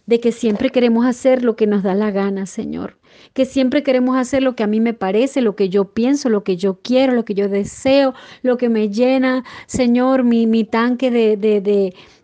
de 0.06 0.20
que 0.20 0.32
siempre 0.32 0.70
queremos 0.70 1.06
hacer 1.06 1.44
lo 1.44 1.56
que 1.56 1.68
nos 1.68 1.84
da 1.84 1.96
la 1.96 2.12
gana, 2.12 2.46
Señor, 2.46 2.98
que 3.34 3.46
siempre 3.46 3.84
queremos 3.84 4.18
hacer 4.18 4.44
lo 4.44 4.56
que 4.56 4.64
a 4.64 4.68
mí 4.68 4.80
me 4.80 4.94
parece, 4.94 5.42
lo 5.42 5.56
que 5.56 5.70
yo 5.70 5.94
pienso, 5.94 6.30
lo 6.30 6.44
que 6.44 6.58
yo 6.58 6.80
quiero, 6.82 7.14
lo 7.14 7.26
que 7.26 7.34
yo 7.34 7.50
deseo, 7.50 8.14
lo 8.44 8.58
que 8.58 8.70
me 8.70 8.90
llena, 8.90 9.44
Señor, 9.66 10.24
mi, 10.24 10.46
mi 10.48 10.64
tanque 10.64 11.10
de, 11.10 11.38
de, 11.38 11.62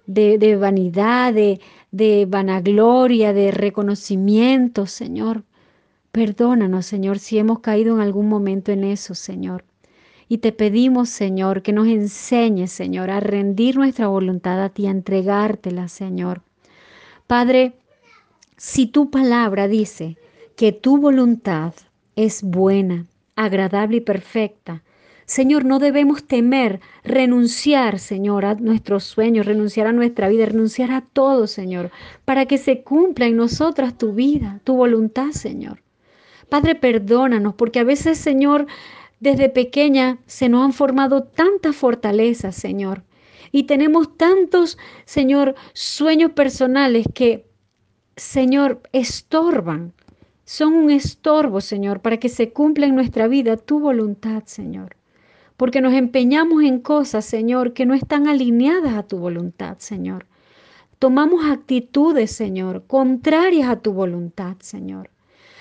de, 0.05 0.37
de 0.37 0.55
vanidad, 0.55 1.33
de, 1.33 1.59
de 1.91 2.25
vanagloria, 2.27 3.33
de 3.33 3.51
reconocimiento, 3.51 4.85
Señor. 4.85 5.43
Perdónanos, 6.11 6.85
Señor, 6.85 7.19
si 7.19 7.37
hemos 7.39 7.59
caído 7.59 7.95
en 7.95 8.01
algún 8.01 8.27
momento 8.27 8.71
en 8.71 8.83
eso, 8.83 9.15
Señor. 9.15 9.63
Y 10.27 10.37
te 10.39 10.51
pedimos, 10.51 11.09
Señor, 11.09 11.61
que 11.61 11.73
nos 11.73 11.87
enseñes, 11.87 12.71
Señor, 12.71 13.09
a 13.09 13.19
rendir 13.19 13.75
nuestra 13.77 14.07
voluntad 14.07 14.61
a 14.63 14.69
ti, 14.69 14.87
a 14.87 14.91
entregártela, 14.91 15.87
Señor. 15.87 16.41
Padre, 17.31 17.75
si 18.57 18.87
tu 18.87 19.09
palabra 19.09 19.69
dice 19.69 20.17
que 20.57 20.73
tu 20.73 20.97
voluntad 20.97 21.73
es 22.17 22.43
buena, 22.43 23.05
agradable 23.37 23.95
y 23.95 24.01
perfecta, 24.01 24.83
Señor, 25.23 25.63
no 25.63 25.79
debemos 25.79 26.25
temer 26.25 26.81
renunciar, 27.05 27.99
Señor, 27.99 28.43
a 28.43 28.55
nuestros 28.55 29.05
sueños, 29.05 29.45
renunciar 29.45 29.87
a 29.87 29.93
nuestra 29.93 30.27
vida, 30.27 30.45
renunciar 30.45 30.91
a 30.91 31.05
todo, 31.13 31.47
Señor, 31.47 31.89
para 32.25 32.47
que 32.47 32.57
se 32.57 32.83
cumpla 32.83 33.27
en 33.27 33.37
nosotras 33.37 33.97
tu 33.97 34.11
vida, 34.11 34.59
tu 34.65 34.75
voluntad, 34.75 35.31
Señor. 35.31 35.81
Padre, 36.49 36.75
perdónanos, 36.75 37.55
porque 37.55 37.79
a 37.79 37.85
veces, 37.85 38.17
Señor, 38.17 38.67
desde 39.21 39.47
pequeña 39.47 40.17
se 40.25 40.49
nos 40.49 40.65
han 40.65 40.73
formado 40.73 41.23
tantas 41.23 41.77
fortalezas, 41.77 42.57
Señor. 42.57 43.03
Y 43.51 43.63
tenemos 43.63 44.17
tantos, 44.17 44.77
Señor, 45.05 45.55
sueños 45.73 46.31
personales 46.31 47.05
que, 47.13 47.45
Señor, 48.15 48.81
estorban. 48.91 49.93
Son 50.45 50.73
un 50.73 50.91
estorbo, 50.91 51.61
Señor, 51.61 52.01
para 52.01 52.17
que 52.17 52.29
se 52.29 52.51
cumpla 52.51 52.85
en 52.85 52.95
nuestra 52.95 53.27
vida 53.27 53.57
tu 53.57 53.79
voluntad, 53.79 54.43
Señor 54.45 54.95
porque 55.61 55.79
nos 55.79 55.93
empeñamos 55.93 56.63
en 56.63 56.79
cosas, 56.79 57.23
Señor, 57.23 57.73
que 57.73 57.85
no 57.85 57.93
están 57.93 58.27
alineadas 58.27 58.95
a 58.95 59.03
tu 59.03 59.19
voluntad, 59.19 59.77
Señor. 59.77 60.25
Tomamos 60.97 61.45
actitudes, 61.45 62.31
Señor, 62.31 62.87
contrarias 62.87 63.69
a 63.69 63.75
tu 63.75 63.93
voluntad, 63.93 64.57
Señor. 64.61 65.11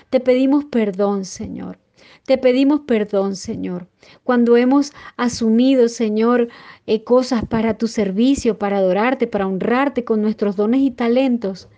Te 0.09 0.19
pedimos 0.19 0.65
perdón, 0.65 1.23
Señor. 1.23 1.77
Te 2.25 2.37
pedimos 2.37 2.81
perdón, 2.81 3.35
Señor, 3.35 3.87
cuando 4.23 4.57
hemos 4.57 4.93
asumido, 5.17 5.87
Señor, 5.87 6.49
eh, 6.87 7.03
cosas 7.03 7.45
para 7.45 7.77
tu 7.77 7.87
servicio, 7.87 8.57
para 8.57 8.77
adorarte, 8.77 9.27
para 9.27 9.47
honrarte 9.47 10.03
con 10.03 10.21
nuestros 10.21 10.55
dones 10.55 10.81
y 10.81 10.91
talentos. 10.91 11.69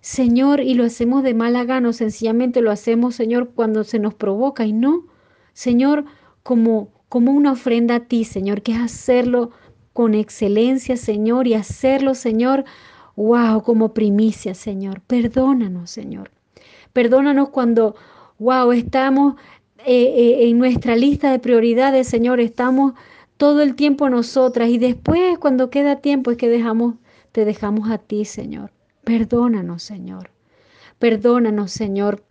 Señor, 0.00 0.60
y 0.60 0.74
lo 0.74 0.84
hacemos 0.84 1.22
de 1.22 1.34
mala 1.34 1.64
gana, 1.64 1.92
sencillamente 1.92 2.60
lo 2.60 2.70
hacemos, 2.70 3.14
Señor, 3.14 3.50
cuando 3.54 3.84
se 3.84 3.98
nos 3.98 4.14
provoca 4.14 4.66
y 4.66 4.72
no, 4.72 5.06
Señor, 5.54 6.04
como 6.42 6.94
como 7.14 7.30
una 7.30 7.52
ofrenda 7.52 7.94
a 7.94 8.00
ti, 8.00 8.24
Señor, 8.24 8.62
que 8.62 8.72
es 8.72 8.80
hacerlo 8.80 9.52
con 9.92 10.14
excelencia, 10.14 10.96
Señor, 10.96 11.46
y 11.46 11.54
hacerlo, 11.54 12.16
Señor, 12.16 12.64
wow, 13.14 13.62
como 13.62 13.94
primicia, 13.94 14.52
Señor. 14.52 15.00
Perdónanos, 15.00 15.92
Señor. 15.92 16.32
Perdónanos 16.92 17.50
cuando, 17.50 17.94
wow, 18.40 18.72
estamos 18.72 19.36
eh, 19.86 20.14
eh, 20.16 20.48
en 20.48 20.58
nuestra 20.58 20.96
lista 20.96 21.30
de 21.30 21.38
prioridades, 21.38 22.08
Señor, 22.08 22.40
estamos 22.40 22.94
todo 23.36 23.62
el 23.62 23.74
tiempo 23.74 24.08
nosotras 24.08 24.68
y 24.70 24.78
después 24.78 25.38
cuando 25.38 25.70
queda 25.70 26.00
tiempo 26.00 26.30
es 26.30 26.36
que 26.36 26.48
dejamos, 26.48 26.94
te 27.32 27.44
dejamos 27.44 27.90
a 27.90 27.98
ti, 27.98 28.24
Señor. 28.24 28.72
Perdónanos, 29.04 29.82
Señor. 29.82 30.30
Perdónanos, 30.98 31.72
Señor, 31.72 32.24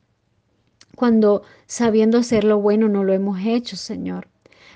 cuando 0.95 1.43
sabiendo 1.67 2.17
hacer 2.17 2.43
lo 2.43 2.59
bueno 2.59 2.87
no 2.89 3.03
lo 3.03 3.13
hemos 3.13 3.39
hecho, 3.45 3.75
Señor. 3.75 4.27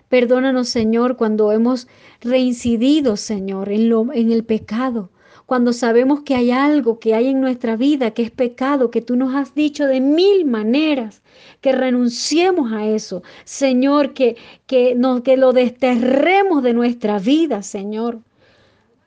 Perdónanos, 0.10 0.70
Señor, 0.70 1.18
cuando 1.18 1.52
hemos 1.52 1.88
reincidido, 2.22 3.18
Señor, 3.18 3.70
en, 3.70 3.90
lo, 3.90 4.14
en 4.14 4.32
el 4.32 4.44
pecado. 4.44 5.12
Cuando 5.46 5.74
sabemos 5.74 6.22
que 6.22 6.36
hay 6.36 6.52
algo 6.52 7.00
que 7.00 7.16
hay 7.16 7.30
en 7.30 7.42
nuestra 7.42 7.78
vida 7.78 8.12
que 8.12 8.24
es 8.24 8.32
pecado, 8.32 8.92
que 8.92 9.02
tú 9.02 9.16
nos 9.16 9.34
has 9.34 9.56
dicho 9.56 9.86
de 9.86 10.02
mil 10.02 10.46
maneras, 10.46 11.22
que 11.62 11.72
renunciemos 11.72 12.72
a 12.72 12.86
eso. 12.86 13.24
Señor, 13.46 14.14
que, 14.14 14.38
que, 14.66 14.96
no, 14.96 15.24
que 15.24 15.38
lo 15.38 15.54
desterremos 15.54 16.64
de 16.64 16.74
nuestra 16.74 17.20
vida, 17.20 17.64
Señor. 17.64 18.20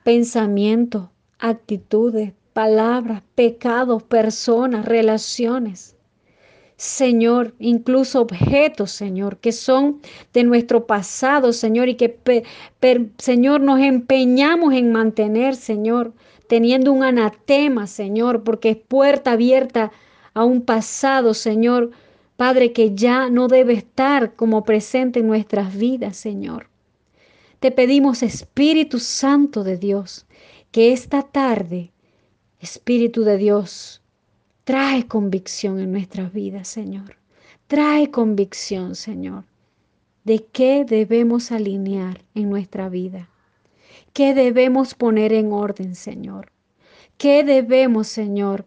Pensamientos, 0.03 1.09
actitudes, 1.39 2.33
palabras, 2.53 3.23
pecados, 3.35 4.03
personas, 4.03 4.85
relaciones. 4.85 5.95
Señor, 6.81 7.53
incluso 7.59 8.21
objetos, 8.21 8.91
Señor, 8.91 9.37
que 9.37 9.51
son 9.51 10.01
de 10.33 10.43
nuestro 10.43 10.87
pasado, 10.87 11.53
Señor, 11.53 11.89
y 11.89 11.95
que, 11.95 12.17
Señor, 13.19 13.61
nos 13.61 13.79
empeñamos 13.79 14.73
en 14.73 14.91
mantener, 14.91 15.55
Señor, 15.55 16.11
teniendo 16.47 16.91
un 16.91 17.03
anatema, 17.03 17.85
Señor, 17.85 18.43
porque 18.43 18.71
es 18.71 18.77
puerta 18.77 19.33
abierta 19.33 19.91
a 20.33 20.43
un 20.43 20.63
pasado, 20.63 21.35
Señor, 21.35 21.91
Padre, 22.41 22.73
que 22.73 22.95
ya 22.95 23.29
no 23.29 23.47
debe 23.47 23.73
estar 23.73 24.33
como 24.33 24.63
presente 24.63 25.19
en 25.19 25.27
nuestras 25.27 25.77
vidas, 25.77 26.17
Señor. 26.17 26.69
Te 27.59 27.69
pedimos, 27.69 28.23
Espíritu 28.23 28.97
Santo 28.97 29.63
de 29.63 29.77
Dios, 29.77 30.25
que 30.71 30.91
esta 30.91 31.21
tarde, 31.21 31.91
Espíritu 32.59 33.21
de 33.21 33.37
Dios, 33.37 34.01
Trae 34.63 35.05
convicción 35.05 35.79
en 35.79 35.91
nuestras 35.91 36.33
vidas, 36.33 36.67
Señor. 36.67 37.17
Trae 37.67 38.09
convicción, 38.09 38.95
Señor, 38.95 39.43
de 40.23 40.43
qué 40.43 40.83
debemos 40.83 41.51
alinear 41.51 42.23
en 42.33 42.49
nuestra 42.49 42.89
vida. 42.89 43.29
¿Qué 44.13 44.33
debemos 44.33 44.95
poner 44.95 45.31
en 45.31 45.53
orden, 45.53 45.93
Señor? 45.93 46.51
¿Qué 47.19 47.43
debemos, 47.43 48.07
Señor, 48.07 48.65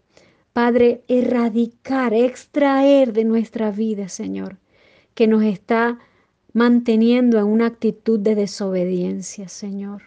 Padre, 0.55 1.03
erradicar, 1.09 2.15
extraer 2.15 3.13
de 3.13 3.25
nuestra 3.25 3.73
vida, 3.73 4.09
Señor, 4.09 4.57
que 5.15 5.27
nos 5.27 5.43
está 5.43 5.99
manteniendo 6.53 7.39
en 7.41 7.47
una 7.47 7.67
actitud 7.67 8.21
de 8.21 8.37
desobediencia, 8.37 9.49
Señor? 9.49 10.03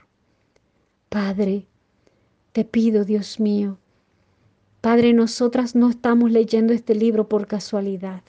Padre, 1.09 1.65
te 2.53 2.63
pido, 2.63 3.03
Dios 3.03 3.41
mío, 3.41 3.77
Padre, 4.79 5.11
nosotras 5.11 5.75
no 5.75 5.89
estamos 5.89 6.31
leyendo 6.31 6.71
este 6.71 6.95
libro 6.95 7.27
por 7.27 7.45
casualidad. 7.45 8.21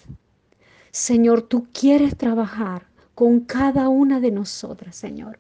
Señor, 0.91 1.43
tú 1.43 1.69
quieres 1.73 2.17
trabajar 2.17 2.87
con 3.15 3.39
cada 3.39 3.89
una 3.89 4.19
de 4.19 4.33
nosotras, 4.33 4.97
Señor. 4.97 5.39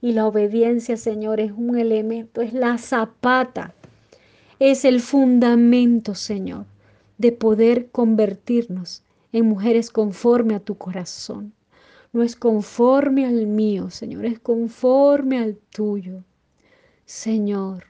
Y 0.00 0.12
la 0.12 0.26
obediencia, 0.26 0.96
Señor, 0.96 1.38
es 1.40 1.52
un 1.52 1.76
elemento, 1.76 2.40
es 2.40 2.54
la 2.54 2.78
zapata, 2.78 3.74
es 4.58 4.84
el 4.84 5.00
fundamento, 5.00 6.14
Señor, 6.14 6.66
de 7.18 7.32
poder 7.32 7.90
convertirnos 7.90 9.02
en 9.32 9.46
mujeres 9.46 9.90
conforme 9.90 10.54
a 10.54 10.60
tu 10.60 10.76
corazón. 10.76 11.52
No 12.12 12.22
es 12.22 12.36
conforme 12.36 13.26
al 13.26 13.46
mío, 13.46 13.90
Señor, 13.90 14.24
es 14.26 14.38
conforme 14.38 15.38
al 15.38 15.56
tuyo. 15.56 16.22
Señor, 17.04 17.84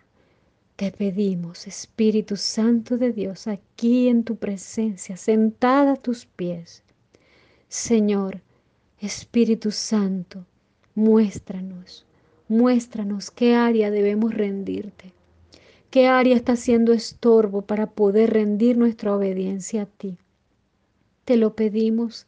te 0.77 0.91
pedimos, 0.91 1.67
Espíritu 1.67 2.37
Santo 2.37 2.97
de 2.97 3.12
Dios, 3.12 3.47
aquí 3.47 4.09
en 4.09 4.25
tu 4.25 4.37
presencia, 4.37 5.17
sentada 5.17 5.93
a 5.93 5.97
tus 5.97 6.27
pies. 6.27 6.83
Señor, 7.69 8.41
Espíritu 8.99 9.71
Santo, 9.71 10.47
muéstranos, 10.95 12.07
muéstranos 12.49 13.31
qué 13.31 13.55
área 13.55 13.91
debemos 13.91 14.35
rendirte, 14.35 15.12
qué 15.95 16.09
área 16.09 16.35
está 16.35 16.57
siendo 16.57 16.93
estorbo 16.93 17.63
para 17.63 17.87
poder 17.87 18.33
rendir 18.33 18.77
nuestra 18.77 19.15
obediencia 19.15 19.83
a 19.83 19.87
ti. 19.87 20.19
Te 21.25 21.37
lo 21.37 21.55
pedimos, 21.55 22.27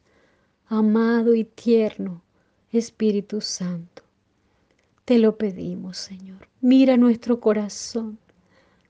amado 0.69 1.35
y 1.35 1.43
tierno 1.43 2.23
Espíritu 2.71 3.41
Santo. 3.41 4.05
Te 5.05 5.19
lo 5.19 5.37
pedimos, 5.37 5.99
Señor. 5.99 6.47
Mira 6.61 6.97
nuestro 6.97 7.41
corazón, 7.41 8.21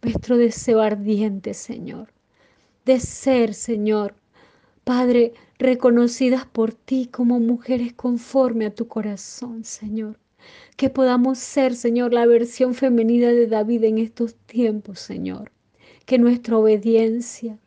nuestro 0.03 0.37
deseo 0.37 0.83
ardiente, 0.83 1.55
Señor, 1.55 2.13
de 2.85 3.01
ser, 3.01 3.55
Señor, 3.55 4.15
Padre, 4.85 5.33
reconocidas 5.59 6.45
por 6.45 6.75
ti 6.75 7.07
como 7.07 7.41
mujeres 7.41 7.95
conforme 7.95 8.67
a 8.67 8.75
tu 8.75 8.89
corazón, 8.89 9.65
Señor. 9.65 10.19
Que 10.77 10.91
podamos 10.91 11.39
ser, 11.39 11.75
Señor, 11.75 12.13
la 12.13 12.27
versión 12.27 12.75
femenina 12.75 13.29
de 13.29 13.47
David 13.47 13.85
en 13.85 13.99
estos 13.99 14.35
tiempos, 14.35 15.01
Señor. 15.01 15.51
Que 16.05 16.19
nuestra 16.19 16.59
obediencia 16.59 17.59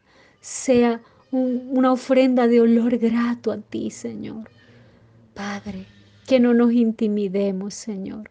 sea 0.41 1.01
una 1.32 1.91
ofrenda 1.91 2.47
de 2.47 2.62
olor 2.62 2.97
grato 2.97 3.51
a 3.51 3.57
ti, 3.57 3.91
Señor. 3.91 4.49
Padre, 5.34 5.86
que 6.28 6.39
no 6.39 6.53
nos 6.53 6.72
intimidemos, 6.72 7.74
Señor. 7.74 8.30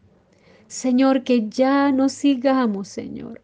Señor, 0.68 1.24
que 1.24 1.48
ya 1.48 1.90
no 1.92 2.08
sigamos, 2.08 2.88
Señor, 2.88 3.42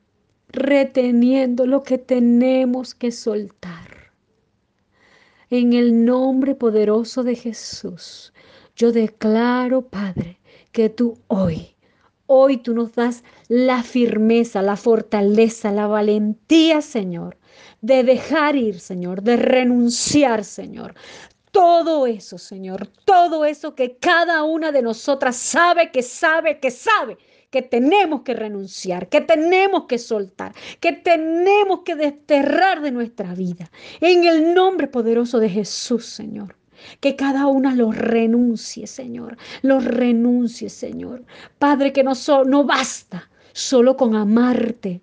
reteniendo 0.48 1.66
lo 1.66 1.82
que 1.82 1.98
tenemos 1.98 2.94
que 2.94 3.10
soltar. 3.10 4.12
En 5.50 5.72
el 5.72 6.04
nombre 6.04 6.54
poderoso 6.54 7.22
de 7.22 7.34
Jesús, 7.34 8.32
yo 8.76 8.92
declaro, 8.92 9.82
Padre, 9.82 10.38
que 10.74 10.88
tú 10.88 11.16
hoy, 11.28 11.76
hoy 12.26 12.56
tú 12.56 12.74
nos 12.74 12.92
das 12.94 13.22
la 13.48 13.84
firmeza, 13.84 14.60
la 14.60 14.76
fortaleza, 14.76 15.70
la 15.70 15.86
valentía, 15.86 16.82
Señor, 16.82 17.38
de 17.80 18.02
dejar 18.02 18.56
ir, 18.56 18.80
Señor, 18.80 19.22
de 19.22 19.36
renunciar, 19.36 20.44
Señor. 20.44 20.96
Todo 21.52 22.08
eso, 22.08 22.38
Señor, 22.38 22.88
todo 23.04 23.44
eso 23.44 23.76
que 23.76 23.96
cada 23.98 24.42
una 24.42 24.72
de 24.72 24.82
nosotras 24.82 25.36
sabe, 25.36 25.92
que 25.92 26.02
sabe, 26.02 26.58
que 26.58 26.72
sabe 26.72 27.18
que 27.50 27.62
tenemos 27.62 28.22
que 28.22 28.34
renunciar, 28.34 29.08
que 29.08 29.20
tenemos 29.20 29.84
que 29.84 29.98
soltar, 29.98 30.52
que 30.80 30.90
tenemos 30.90 31.82
que 31.84 31.94
desterrar 31.94 32.82
de 32.82 32.90
nuestra 32.90 33.32
vida. 33.32 33.70
En 34.00 34.24
el 34.24 34.52
nombre 34.54 34.88
poderoso 34.88 35.38
de 35.38 35.48
Jesús, 35.48 36.04
Señor. 36.04 36.56
Que 37.00 37.16
cada 37.16 37.46
una 37.46 37.74
lo 37.74 37.92
renuncie, 37.92 38.86
Señor. 38.86 39.36
Lo 39.62 39.80
renuncie, 39.80 40.68
Señor. 40.70 41.24
Padre, 41.58 41.92
que 41.92 42.04
no, 42.04 42.12
no 42.46 42.64
basta 42.64 43.30
solo 43.52 43.96
con 43.96 44.14
amarte. 44.14 45.02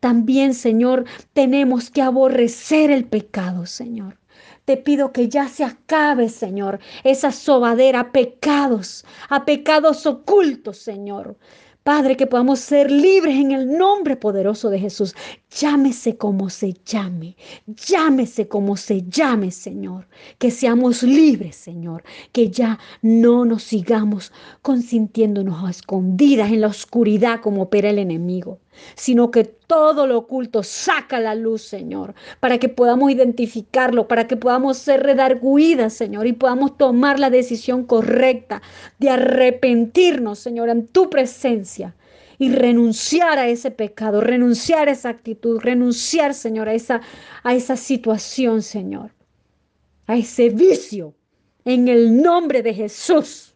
También, 0.00 0.54
Señor, 0.54 1.04
tenemos 1.32 1.90
que 1.90 2.02
aborrecer 2.02 2.90
el 2.90 3.04
pecado, 3.04 3.66
Señor. 3.66 4.18
Te 4.64 4.76
pido 4.76 5.12
que 5.12 5.28
ya 5.28 5.48
se 5.48 5.64
acabe, 5.64 6.28
Señor, 6.28 6.78
esa 7.02 7.32
sobadera 7.32 8.00
a 8.00 8.12
pecados, 8.12 9.04
a 9.28 9.44
pecados 9.44 10.06
ocultos, 10.06 10.78
Señor. 10.78 11.36
Padre, 11.84 12.16
que 12.16 12.28
podamos 12.28 12.60
ser 12.60 12.92
libres 12.92 13.34
en 13.34 13.50
el 13.50 13.76
nombre 13.76 14.16
poderoso 14.16 14.70
de 14.70 14.78
Jesús. 14.78 15.16
Llámese 15.50 16.16
como 16.16 16.48
se 16.48 16.74
llame, 16.84 17.36
llámese 17.66 18.46
como 18.46 18.76
se 18.76 19.02
llame, 19.08 19.50
Señor. 19.50 20.06
Que 20.38 20.52
seamos 20.52 21.02
libres, 21.02 21.56
Señor. 21.56 22.04
Que 22.30 22.50
ya 22.50 22.78
no 23.02 23.44
nos 23.44 23.64
sigamos 23.64 24.32
consintiéndonos 24.62 25.64
a 25.64 25.70
escondidas 25.70 26.52
en 26.52 26.60
la 26.60 26.68
oscuridad 26.68 27.40
como 27.40 27.62
opera 27.62 27.90
el 27.90 27.98
enemigo 27.98 28.60
sino 28.94 29.30
que 29.30 29.44
todo 29.44 30.06
lo 30.06 30.18
oculto 30.18 30.62
saca 30.62 31.20
la 31.20 31.34
luz, 31.34 31.62
Señor, 31.62 32.14
para 32.40 32.58
que 32.58 32.68
podamos 32.68 33.10
identificarlo, 33.10 34.08
para 34.08 34.26
que 34.26 34.36
podamos 34.36 34.78
ser 34.78 35.02
redarguidas, 35.02 35.94
Señor, 35.94 36.26
y 36.26 36.32
podamos 36.32 36.76
tomar 36.76 37.18
la 37.18 37.30
decisión 37.30 37.84
correcta 37.84 38.62
de 38.98 39.10
arrepentirnos, 39.10 40.38
Señor, 40.38 40.68
en 40.68 40.86
tu 40.86 41.10
presencia 41.10 41.94
y 42.38 42.50
renunciar 42.50 43.38
a 43.38 43.48
ese 43.48 43.70
pecado, 43.70 44.20
renunciar 44.20 44.88
a 44.88 44.92
esa 44.92 45.10
actitud, 45.10 45.60
renunciar, 45.60 46.34
Señor, 46.34 46.68
a 46.68 46.74
esa, 46.74 47.00
a 47.42 47.54
esa 47.54 47.76
situación, 47.76 48.62
Señor, 48.62 49.12
a 50.06 50.16
ese 50.16 50.48
vicio, 50.48 51.14
en 51.64 51.88
el 51.88 52.20
nombre 52.20 52.62
de 52.62 52.74
Jesús. 52.74 53.51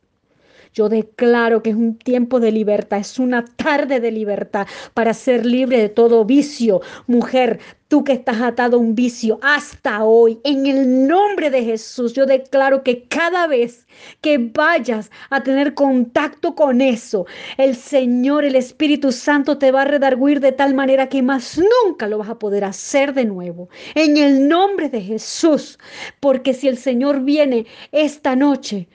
Yo 0.77 0.91
declaro 0.91 1.63
que 1.63 1.71
es 1.71 1.77
un 1.77 1.97
tiempo 1.97 2.39
de 2.39 2.53
libertad, 2.53 2.99
es 2.99 3.19
una 3.19 3.47
tarde 3.47 3.99
de 3.99 4.11
libertad 4.11 4.67
para 4.93 5.15
ser 5.15 5.47
libre 5.47 5.79
de 5.79 5.89
todo 5.89 6.27
vicio. 6.27 6.83
Mujer, 7.07 7.61
tú 7.89 8.05
que 8.05 8.13
estás 8.13 8.43
atado 8.43 8.77
a 8.77 8.81
un 8.81 8.95
vicio 8.95 9.39
hasta 9.41 10.05
hoy, 10.05 10.39
en 10.45 10.67
el 10.67 11.09
nombre 11.09 11.49
de 11.49 11.65
Jesús, 11.65 12.13
yo 12.13 12.27
declaro 12.27 12.83
que 12.83 13.05
cada 13.05 13.47
vez 13.47 13.87
que 14.21 14.37
vayas 14.37 15.11
a 15.31 15.43
tener 15.43 15.73
contacto 15.73 16.55
con 16.55 16.83
eso, 16.83 17.25
el 17.57 17.75
Señor, 17.75 18.45
el 18.45 18.55
Espíritu 18.55 19.13
Santo 19.13 19.57
te 19.57 19.71
va 19.71 19.81
a 19.81 19.87
redarguir 19.87 20.41
de 20.41 20.53
tal 20.53 20.75
manera 20.75 21.09
que 21.09 21.23
más 21.23 21.59
nunca 21.59 22.07
lo 22.07 22.19
vas 22.19 22.29
a 22.29 22.39
poder 22.39 22.65
hacer 22.65 23.15
de 23.15 23.25
nuevo. 23.25 23.71
En 23.95 24.19
el 24.19 24.47
nombre 24.47 24.91
de 24.91 25.01
Jesús, 25.01 25.79
porque 26.21 26.53
si 26.53 26.69
el 26.69 26.77
Señor 26.77 27.23
viene 27.23 27.65
esta 27.93 28.37
noche, 28.37 28.89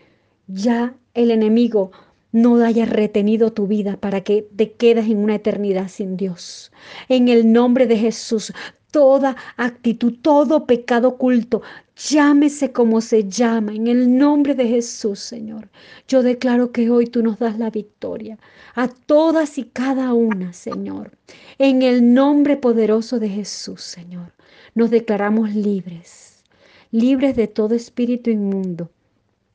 ya 0.53 0.95
el 1.13 1.31
enemigo 1.31 1.91
no 2.31 2.63
haya 2.63 2.85
retenido 2.85 3.51
tu 3.51 3.67
vida 3.67 3.97
para 3.97 4.21
que 4.21 4.47
te 4.55 4.73
quedes 4.73 5.05
en 5.07 5.17
una 5.17 5.35
eternidad 5.35 5.89
sin 5.89 6.17
Dios. 6.17 6.71
En 7.09 7.27
el 7.27 7.51
nombre 7.51 7.87
de 7.87 7.97
Jesús, 7.97 8.53
toda 8.91 9.35
actitud, 9.57 10.13
todo 10.21 10.65
pecado 10.65 11.09
oculto, 11.09 11.61
llámese 12.09 12.71
como 12.71 13.01
se 13.01 13.27
llama, 13.27 13.73
en 13.73 13.87
el 13.87 14.17
nombre 14.17 14.55
de 14.55 14.67
Jesús, 14.67 15.19
Señor. 15.19 15.69
Yo 16.07 16.23
declaro 16.23 16.71
que 16.71 16.89
hoy 16.89 17.07
tú 17.07 17.21
nos 17.21 17.39
das 17.39 17.59
la 17.59 17.69
victoria 17.69 18.37
a 18.75 18.87
todas 18.87 19.57
y 19.57 19.65
cada 19.65 20.13
una, 20.13 20.53
Señor. 20.53 21.11
En 21.57 21.81
el 21.81 22.13
nombre 22.13 22.57
poderoso 22.57 23.19
de 23.19 23.29
Jesús, 23.29 23.81
Señor, 23.81 24.33
nos 24.73 24.89
declaramos 24.89 25.53
libres, 25.53 26.43
libres 26.91 27.35
de 27.35 27.47
todo 27.47 27.75
espíritu 27.75 28.29
inmundo 28.29 28.89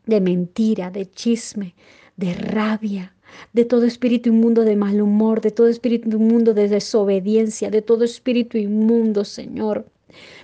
de 0.06 0.20
mentira, 0.20 0.90
de 0.90 1.04
chisme, 1.06 1.74
de 2.16 2.32
rabia, 2.32 3.12
de 3.52 3.64
todo 3.64 3.84
espíritu 3.84 4.28
inmundo 4.28 4.62
de 4.64 4.76
mal 4.76 5.00
humor, 5.00 5.40
de 5.40 5.50
todo 5.50 5.68
espíritu 5.68 6.08
inmundo 6.08 6.54
de 6.54 6.68
desobediencia, 6.68 7.70
de 7.70 7.82
todo 7.82 8.04
espíritu 8.04 8.56
inmundo, 8.56 9.24
Señor, 9.24 9.86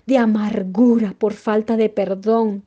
de 0.06 0.18
amargura 0.18 1.14
por 1.18 1.32
falta 1.32 1.76
de 1.76 1.88
perdón, 1.88 2.64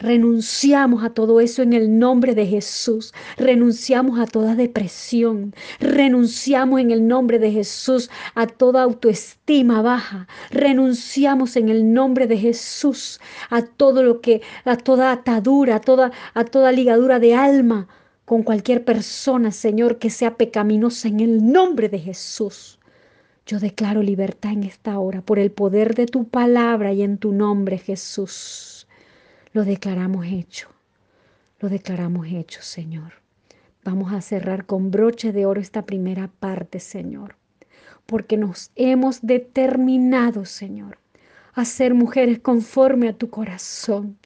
Renunciamos 0.00 1.02
a 1.02 1.10
todo 1.10 1.40
eso 1.40 1.62
en 1.62 1.72
el 1.72 1.98
nombre 1.98 2.36
de 2.36 2.46
Jesús. 2.46 3.12
Renunciamos 3.36 4.20
a 4.20 4.26
toda 4.26 4.54
depresión. 4.54 5.54
Renunciamos 5.80 6.80
en 6.80 6.92
el 6.92 7.08
nombre 7.08 7.40
de 7.40 7.50
Jesús 7.50 8.08
a 8.36 8.46
toda 8.46 8.84
autoestima 8.84 9.82
baja. 9.82 10.28
Renunciamos 10.50 11.56
en 11.56 11.68
el 11.68 11.92
nombre 11.92 12.28
de 12.28 12.38
Jesús 12.38 13.20
a 13.50 13.62
todo 13.62 14.04
lo 14.04 14.20
que, 14.20 14.40
a 14.64 14.76
toda 14.76 15.10
atadura, 15.10 15.76
a 15.76 15.80
toda, 15.80 16.12
a 16.32 16.44
toda 16.44 16.70
ligadura 16.70 17.18
de 17.18 17.34
alma 17.34 17.88
con 18.24 18.44
cualquier 18.44 18.84
persona, 18.84 19.50
Señor, 19.50 19.98
que 19.98 20.10
sea 20.10 20.36
pecaminosa 20.36 21.08
en 21.08 21.18
el 21.18 21.50
nombre 21.50 21.88
de 21.88 21.98
Jesús. 21.98 22.78
Yo 23.46 23.58
declaro 23.58 24.02
libertad 24.02 24.52
en 24.52 24.62
esta 24.62 24.96
hora 25.00 25.22
por 25.22 25.40
el 25.40 25.50
poder 25.50 25.96
de 25.96 26.06
tu 26.06 26.28
palabra 26.28 26.92
y 26.92 27.02
en 27.02 27.18
tu 27.18 27.32
nombre, 27.32 27.78
Jesús 27.78 28.77
lo 29.52 29.64
declaramos 29.64 30.26
hecho. 30.26 30.68
Lo 31.60 31.68
declaramos 31.68 32.26
hecho, 32.28 32.62
Señor. 32.62 33.14
Vamos 33.84 34.12
a 34.12 34.20
cerrar 34.20 34.66
con 34.66 34.90
broche 34.90 35.32
de 35.32 35.46
oro 35.46 35.60
esta 35.60 35.86
primera 35.86 36.28
parte, 36.28 36.78
Señor, 36.78 37.36
porque 38.06 38.36
nos 38.36 38.70
hemos 38.76 39.22
determinado, 39.22 40.44
Señor, 40.44 40.98
a 41.54 41.64
ser 41.64 41.94
mujeres 41.94 42.38
conforme 42.38 43.08
a 43.08 43.12
tu 43.14 43.30
corazón, 43.30 44.18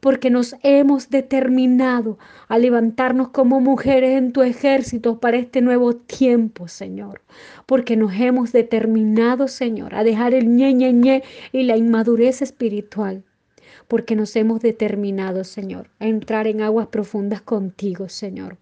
porque 0.00 0.30
nos 0.30 0.56
hemos 0.62 1.10
determinado 1.10 2.18
a 2.48 2.58
levantarnos 2.58 3.28
como 3.28 3.60
mujeres 3.60 4.16
en 4.16 4.32
tu 4.32 4.42
ejército 4.42 5.20
para 5.20 5.36
este 5.36 5.60
nuevo 5.60 5.94
tiempo, 5.94 6.68
Señor, 6.68 7.22
porque 7.66 7.96
nos 7.96 8.12
hemos 8.14 8.52
determinado, 8.52 9.48
Señor, 9.48 9.94
a 9.94 10.04
dejar 10.04 10.34
el 10.34 10.48
ñe, 10.48 10.72
ñe, 10.72 10.92
ñe 10.92 11.22
y 11.52 11.64
la 11.64 11.76
inmadurez 11.76 12.42
espiritual 12.42 13.24
porque 13.90 14.14
nos 14.14 14.36
hemos 14.36 14.60
determinado, 14.60 15.42
Señor, 15.42 15.90
a 15.98 16.06
entrar 16.06 16.46
en 16.46 16.60
aguas 16.60 16.86
profundas 16.86 17.42
contigo, 17.42 18.08
Señor, 18.08 18.56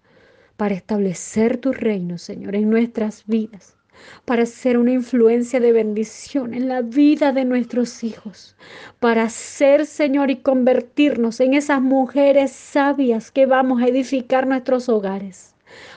para 0.57 0.73
establecer 0.73 1.57
tu 1.57 1.71
reino, 1.71 2.17
Señor, 2.17 2.55
en 2.55 2.67
nuestras 2.67 3.27
vidas, 3.27 3.77
para 4.25 4.47
ser 4.47 4.79
una 4.79 4.91
influencia 4.91 5.59
de 5.59 5.71
bendición 5.71 6.55
en 6.55 6.67
la 6.67 6.81
vida 6.81 7.31
de 7.31 7.45
nuestros 7.45 8.03
hijos, 8.03 8.55
para 8.99 9.29
ser, 9.29 9.85
Señor, 9.85 10.31
y 10.31 10.37
convertirnos 10.37 11.39
en 11.41 11.53
esas 11.53 11.79
mujeres 11.79 12.51
sabias 12.51 13.29
que 13.29 13.45
vamos 13.45 13.83
a 13.83 13.87
edificar 13.87 14.47
nuestros 14.47 14.89
hogares, 14.89 15.53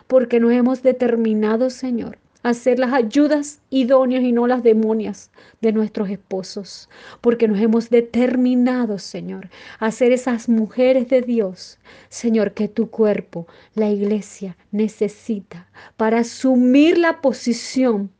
porque 0.08 0.40
nos 0.40 0.52
hemos 0.52 0.82
determinado, 0.82 1.70
Señor, 1.70 2.18
a 2.42 2.54
ser 2.54 2.78
las 2.78 2.92
ayudas 2.92 3.60
idóneas 3.70 4.22
y 4.22 4.32
no 4.32 4.46
las 4.46 4.62
demonias 4.62 5.30
de 5.60 5.72
nuestros 5.72 6.10
esposos, 6.10 6.88
porque 7.20 7.48
nos 7.48 7.60
hemos 7.60 7.90
determinado, 7.90 8.98
Señor, 8.98 9.48
a 9.78 9.90
ser 9.90 10.12
esas 10.12 10.48
mujeres 10.48 11.08
de 11.08 11.22
Dios, 11.22 11.78
Señor, 12.08 12.52
que 12.52 12.68
tu 12.68 12.90
cuerpo, 12.90 13.46
la 13.74 13.90
iglesia, 13.90 14.56
necesita 14.70 15.68
para 15.96 16.20
asumir 16.20 16.98
la 16.98 17.20
posición 17.20 18.10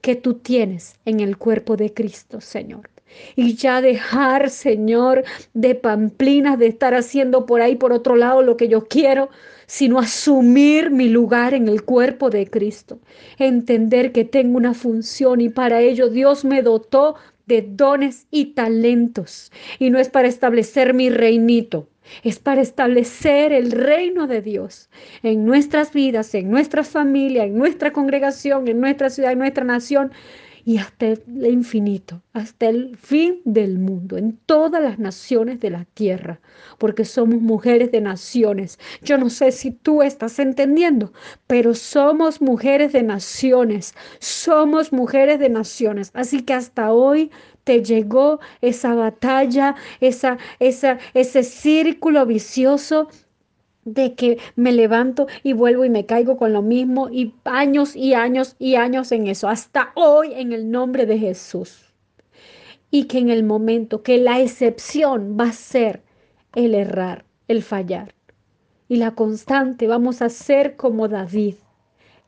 que 0.00 0.16
tú 0.16 0.34
tienes 0.34 0.96
en 1.04 1.20
el 1.20 1.38
cuerpo 1.38 1.76
de 1.76 1.92
Cristo, 1.92 2.40
Señor 2.40 2.90
y 3.36 3.54
ya 3.54 3.80
dejar, 3.80 4.50
Señor, 4.50 5.24
de 5.54 5.74
pamplinas, 5.74 6.58
de 6.58 6.66
estar 6.66 6.94
haciendo 6.94 7.46
por 7.46 7.60
ahí, 7.60 7.76
por 7.76 7.92
otro 7.92 8.16
lado, 8.16 8.42
lo 8.42 8.56
que 8.56 8.68
yo 8.68 8.86
quiero, 8.86 9.30
sino 9.66 9.98
asumir 9.98 10.90
mi 10.90 11.08
lugar 11.08 11.54
en 11.54 11.68
el 11.68 11.84
cuerpo 11.84 12.30
de 12.30 12.48
Cristo. 12.48 12.98
Entender 13.38 14.12
que 14.12 14.24
tengo 14.24 14.56
una 14.56 14.74
función 14.74 15.40
y 15.40 15.48
para 15.48 15.80
ello 15.80 16.08
Dios 16.08 16.44
me 16.44 16.62
dotó 16.62 17.16
de 17.46 17.62
dones 17.62 18.26
y 18.30 18.46
talentos. 18.54 19.50
Y 19.78 19.90
no 19.90 19.98
es 19.98 20.08
para 20.08 20.28
establecer 20.28 20.94
mi 20.94 21.10
reinito, 21.10 21.88
es 22.22 22.38
para 22.38 22.60
establecer 22.60 23.52
el 23.52 23.72
reino 23.72 24.26
de 24.26 24.42
Dios 24.42 24.88
en 25.22 25.44
nuestras 25.44 25.92
vidas, 25.92 26.34
en 26.34 26.50
nuestra 26.50 26.84
familia, 26.84 27.44
en 27.44 27.56
nuestra 27.56 27.92
congregación, 27.92 28.68
en 28.68 28.80
nuestra 28.80 29.10
ciudad, 29.10 29.32
en 29.32 29.38
nuestra 29.38 29.64
nación 29.64 30.12
y 30.68 30.76
hasta 30.76 31.06
el 31.06 31.46
infinito, 31.46 32.20
hasta 32.34 32.68
el 32.68 32.94
fin 32.98 33.40
del 33.46 33.78
mundo, 33.78 34.18
en 34.18 34.36
todas 34.44 34.82
las 34.82 34.98
naciones 34.98 35.60
de 35.60 35.70
la 35.70 35.86
tierra, 35.94 36.42
porque 36.76 37.06
somos 37.06 37.40
mujeres 37.40 37.90
de 37.90 38.02
naciones. 38.02 38.78
Yo 39.00 39.16
no 39.16 39.30
sé 39.30 39.50
si 39.50 39.70
tú 39.70 40.02
estás 40.02 40.38
entendiendo, 40.38 41.14
pero 41.46 41.72
somos 41.72 42.42
mujeres 42.42 42.92
de 42.92 43.02
naciones, 43.02 43.94
somos 44.18 44.92
mujeres 44.92 45.38
de 45.38 45.48
naciones. 45.48 46.10
Así 46.12 46.42
que 46.42 46.52
hasta 46.52 46.92
hoy 46.92 47.30
te 47.64 47.82
llegó 47.82 48.38
esa 48.60 48.94
batalla, 48.94 49.74
esa, 50.00 50.36
esa, 50.58 50.98
ese 51.14 51.44
círculo 51.44 52.26
vicioso 52.26 53.08
de 53.94 54.14
que 54.14 54.38
me 54.56 54.72
levanto 54.72 55.26
y 55.42 55.52
vuelvo 55.52 55.84
y 55.84 55.90
me 55.90 56.06
caigo 56.06 56.36
con 56.36 56.52
lo 56.52 56.62
mismo 56.62 57.08
y 57.10 57.34
años 57.44 57.96
y 57.96 58.14
años 58.14 58.54
y 58.58 58.76
años 58.76 59.12
en 59.12 59.26
eso, 59.26 59.48
hasta 59.48 59.92
hoy 59.94 60.32
en 60.34 60.52
el 60.52 60.70
nombre 60.70 61.06
de 61.06 61.18
Jesús. 61.18 61.92
Y 62.90 63.04
que 63.04 63.18
en 63.18 63.28
el 63.30 63.44
momento 63.44 64.02
que 64.02 64.18
la 64.18 64.40
excepción 64.40 65.36
va 65.38 65.44
a 65.44 65.52
ser 65.52 66.02
el 66.54 66.74
errar, 66.74 67.24
el 67.48 67.62
fallar. 67.62 68.14
Y 68.88 68.96
la 68.96 69.14
constante 69.14 69.86
vamos 69.86 70.22
a 70.22 70.30
ser 70.30 70.76
como 70.76 71.08
David, 71.08 71.56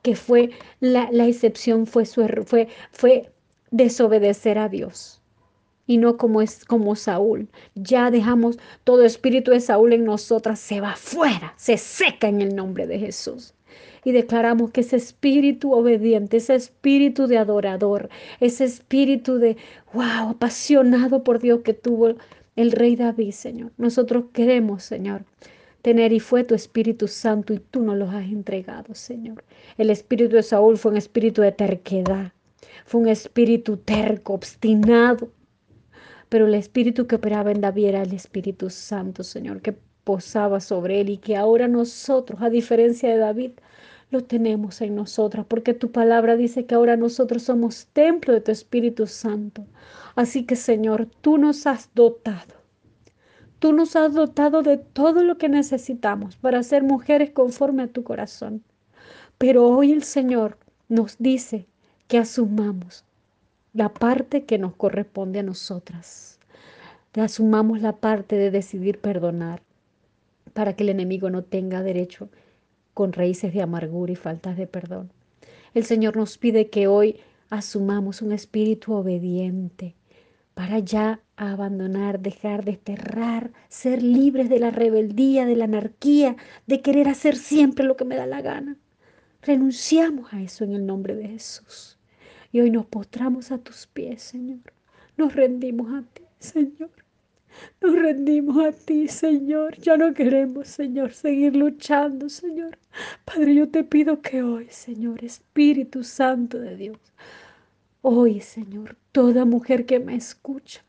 que 0.03 0.17
fue 0.17 0.51
la, 0.81 1.09
la 1.13 1.27
excepción 1.27 1.87
fue, 1.87 2.05
su, 2.05 2.27
fue, 2.45 2.69
fue 2.93 3.31
desobedecer 3.71 4.59
a 4.59 4.69
Dios 4.69 5.20
y 5.91 5.97
no 5.97 6.17
como 6.17 6.41
es 6.41 6.65
como 6.65 6.95
Saúl. 6.95 7.49
Ya 7.75 8.13
dejamos 8.13 8.61
todo 8.85 9.05
espíritu 9.05 9.51
de 9.51 9.59
Saúl 9.59 9.93
en 9.93 10.05
nosotras, 10.05 10.61
se 10.61 10.81
va 10.81 10.95
fuera, 10.95 11.53
se 11.57 11.79
seca 11.79 12.29
en 12.29 12.41
el 12.43 12.55
nombre 12.55 12.87
de 12.87 13.01
Jesús. 13.01 13.55
Y 14.05 14.13
declaramos 14.13 14.71
que 14.71 14.83
ese 14.83 14.95
espíritu 14.95 15.73
obediente, 15.73 16.37
ese 16.37 16.55
espíritu 16.55 17.27
de 17.27 17.39
adorador, 17.39 18.09
ese 18.39 18.67
espíritu 18.67 19.39
de, 19.39 19.57
wow, 19.93 20.29
apasionado 20.31 21.25
por 21.25 21.41
Dios 21.41 21.63
que 21.65 21.75
tuvo 21.75 22.15
el 22.55 22.71
rey 22.71 22.95
David, 22.95 23.33
Señor. 23.33 23.73
Nosotros 23.77 24.27
queremos, 24.33 24.85
Señor, 24.85 25.25
tener 25.83 26.13
y 26.13 26.21
fue 26.21 26.45
tu 26.45 26.55
Espíritu 26.55 27.09
Santo 27.09 27.53
y 27.53 27.59
tú 27.59 27.83
nos 27.83 27.97
los 27.97 28.11
has 28.11 28.27
entregado, 28.27 28.95
Señor. 28.95 29.43
El 29.77 29.91
espíritu 29.91 30.37
de 30.37 30.45
Saúl 30.45 30.79
fue 30.79 30.93
un 30.93 30.99
espíritu 30.99 31.43
de 31.43 31.51
terquedad, 31.51 32.33
fue 32.85 33.01
un 33.01 33.09
espíritu 33.09 33.77
terco, 33.77 34.35
obstinado, 34.35 35.33
pero 36.31 36.47
el 36.47 36.55
espíritu 36.55 37.07
que 37.07 37.17
operaba 37.17 37.51
en 37.51 37.61
David 37.61 37.87
era 37.87 38.03
el 38.03 38.15
Espíritu 38.15 38.71
Santo, 38.71 39.25
Señor, 39.25 39.61
que 39.61 39.77
posaba 40.05 40.61
sobre 40.61 41.01
él 41.01 41.11
y 41.11 41.19
que 41.19 41.37
ahora 41.37 41.69
nosotros, 41.69 42.41
a 42.41 42.49
diferencia 42.49 43.11
de 43.11 43.19
David, 43.19 43.51
lo 44.11 44.23
tenemos 44.25 44.81
en 44.81 44.95
nosotras, 44.95 45.45
porque 45.47 45.75
tu 45.75 45.91
palabra 45.91 46.37
dice 46.37 46.67
que 46.67 46.75
ahora 46.77 46.97
nosotros 46.97 47.43
somos 47.43 47.89
templo 47.93 48.33
de 48.33 48.41
tu 48.41 48.53
Espíritu 48.53 49.07
Santo. 49.09 49.67
Así 50.15 50.45
que, 50.45 50.55
Señor, 50.55 51.09
tú 51.21 51.37
nos 51.37 51.67
has 51.67 51.91
dotado. 51.95 52.55
Tú 53.59 53.73
nos 53.73 53.97
has 53.97 54.15
dotado 54.15 54.63
de 54.63 54.79
todo 54.79 55.25
lo 55.25 55.37
que 55.37 55.49
necesitamos 55.49 56.37
para 56.37 56.63
ser 56.63 56.85
mujeres 56.85 57.31
conforme 57.33 57.83
a 57.83 57.89
tu 57.89 58.05
corazón. 58.05 58.63
Pero 59.37 59.69
hoy 59.69 59.93
el 59.93 60.05
Señor 60.05 60.59
nos 60.89 61.19
dice 61.19 61.67
que 62.07 62.19
asumamos 62.19 63.05
la 63.73 63.89
parte 63.89 64.45
que 64.45 64.59
nos 64.59 64.75
corresponde 64.75 65.39
a 65.39 65.45
nosotras. 65.45 66.39
Asumamos 67.15 67.81
la 67.81 67.97
parte 67.97 68.37
de 68.37 68.51
decidir 68.51 69.01
perdonar 69.01 69.63
para 70.53 70.75
que 70.75 70.83
el 70.83 70.89
enemigo 70.89 71.31
no 71.31 71.43
tenga 71.43 71.83
derecho 71.83 72.29
con 72.95 73.13
raíces 73.13 73.55
de 73.55 73.63
amargura 73.63 74.13
y 74.13 74.17
faltas 74.17 74.57
de 74.57 74.67
perdón. 74.67 75.13
El 75.75 75.85
Señor 75.85 76.17
nos 76.17 76.37
pide 76.37 76.69
que 76.69 76.89
hoy 76.89 77.21
asumamos 77.49 78.23
un 78.23 78.33
espíritu 78.33 78.93
obediente 78.95 79.95
para 80.55 80.81
ya 80.81 81.21
abandonar, 81.37 82.21
dejar, 82.21 82.65
desterrar, 82.65 83.53
ser 83.69 84.03
libres 84.03 84.49
de 84.49 84.59
la 84.59 84.71
rebeldía, 84.71 85.47
de 85.47 85.57
la 85.57 85.65
anarquía, 85.65 86.37
de 86.67 86.81
querer 86.83 87.09
hacer 87.09 87.37
siempre 87.37 87.85
lo 87.85 87.97
que 87.97 88.05
me 88.05 88.17
da 88.17 88.27
la 88.27 88.43
gana. 88.43 88.77
Renunciamos 89.43 90.33
a 90.35 90.43
eso 90.43 90.65
en 90.65 90.75
el 90.75 90.85
nombre 90.85 91.15
de 91.15 91.29
Jesús. 91.29 92.00
Y 92.53 92.61
hoy 92.61 92.71
nos 92.71 92.87
postramos 92.87 93.53
a 93.53 93.59
tus 93.59 93.87
pies, 93.87 94.23
Señor. 94.23 94.73
Nos 95.17 95.35
rendimos 95.35 95.93
a 95.93 96.03
ti, 96.03 96.25
Señor. 96.39 96.91
Nos 97.81 97.93
rendimos 97.95 98.65
a 98.65 98.73
ti, 98.73 99.09
Señor. 99.09 99.77
Ya 99.79 99.97
no 99.97 100.15
queremos, 100.15 100.69
Señor, 100.69 101.13
seguir 101.13 101.57
luchando, 101.57 102.29
Señor. 102.29 102.79
Padre, 103.25 103.55
yo 103.55 103.69
te 103.69 103.85
pido 103.85 104.21
que 104.23 104.43
hoy, 104.43 104.67
Señor, 104.71 105.25
Espíritu 105.25 106.03
Santo 106.05 106.59
de 106.59 106.77
Dios, 106.77 106.99
hoy, 108.03 108.41
Señor, 108.41 108.97
toda 109.13 109.45
mujer 109.45 109.87
que 109.87 110.01
me 110.01 110.17
escucha 110.17 110.83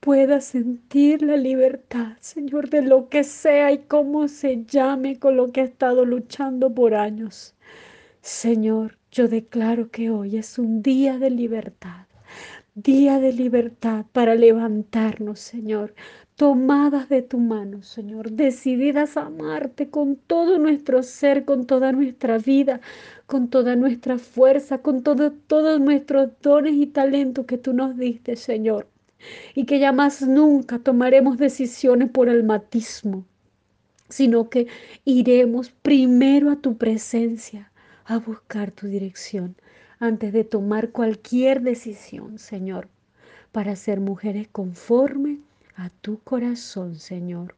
pueda 0.00 0.40
sentir 0.40 1.22
la 1.22 1.36
libertad, 1.36 2.16
Señor, 2.20 2.70
de 2.70 2.82
lo 2.82 3.08
que 3.08 3.22
sea 3.22 3.70
y 3.70 3.78
cómo 3.78 4.26
se 4.26 4.64
llame 4.64 5.18
con 5.20 5.36
lo 5.36 5.52
que 5.52 5.60
ha 5.60 5.64
estado 5.64 6.04
luchando 6.04 6.74
por 6.74 6.94
años. 6.94 7.54
Señor, 8.20 8.98
yo 9.12 9.28
declaro 9.28 9.90
que 9.90 10.08
hoy 10.08 10.38
es 10.38 10.58
un 10.58 10.82
día 10.82 11.18
de 11.18 11.28
libertad, 11.28 12.06
día 12.74 13.20
de 13.20 13.34
libertad 13.34 14.06
para 14.10 14.34
levantarnos, 14.34 15.38
Señor, 15.38 15.94
tomadas 16.34 17.10
de 17.10 17.20
tu 17.20 17.38
mano, 17.38 17.82
Señor, 17.82 18.30
decididas 18.30 19.18
a 19.18 19.26
amarte 19.26 19.90
con 19.90 20.16
todo 20.16 20.58
nuestro 20.58 21.02
ser, 21.02 21.44
con 21.44 21.66
toda 21.66 21.92
nuestra 21.92 22.38
vida, 22.38 22.80
con 23.26 23.48
toda 23.48 23.76
nuestra 23.76 24.16
fuerza, 24.16 24.78
con 24.78 25.02
todo, 25.02 25.30
todos 25.30 25.78
nuestros 25.78 26.30
dones 26.40 26.72
y 26.72 26.86
talentos 26.86 27.44
que 27.44 27.58
tú 27.58 27.74
nos 27.74 27.98
diste, 27.98 28.36
Señor. 28.36 28.88
Y 29.54 29.66
que 29.66 29.78
ya 29.78 29.92
más 29.92 30.22
nunca 30.22 30.78
tomaremos 30.78 31.36
decisiones 31.36 32.10
por 32.10 32.30
el 32.30 32.44
matismo, 32.44 33.26
sino 34.08 34.48
que 34.48 34.68
iremos 35.04 35.70
primero 35.70 36.50
a 36.50 36.56
tu 36.56 36.78
presencia 36.78 37.71
a 38.04 38.18
buscar 38.18 38.70
tu 38.70 38.86
dirección 38.86 39.56
antes 39.98 40.32
de 40.32 40.44
tomar 40.44 40.90
cualquier 40.90 41.62
decisión, 41.62 42.38
Señor, 42.38 42.88
para 43.52 43.76
ser 43.76 44.00
mujeres 44.00 44.48
conforme 44.50 45.38
a 45.76 45.90
tu 45.90 46.18
corazón, 46.20 46.96
Señor. 46.96 47.56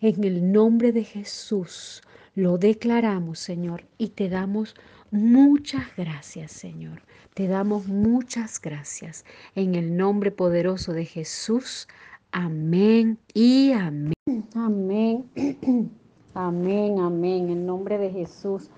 En 0.00 0.22
el 0.24 0.52
nombre 0.52 0.92
de 0.92 1.02
Jesús 1.04 2.02
lo 2.34 2.58
declaramos, 2.58 3.38
Señor, 3.38 3.84
y 3.98 4.08
te 4.10 4.28
damos 4.28 4.74
muchas 5.10 5.84
gracias, 5.96 6.52
Señor. 6.52 7.02
Te 7.34 7.48
damos 7.48 7.88
muchas 7.88 8.60
gracias. 8.60 9.24
En 9.54 9.74
el 9.74 9.96
nombre 9.96 10.30
poderoso 10.30 10.92
de 10.92 11.04
Jesús. 11.04 11.88
Amén 12.30 13.18
y 13.32 13.72
amén. 13.72 14.14
Amén. 14.54 15.24
Amén, 16.34 16.98
amén. 16.98 17.50
En 17.50 17.64
nombre 17.64 17.96
de 17.98 18.10
Jesús. 18.10 18.70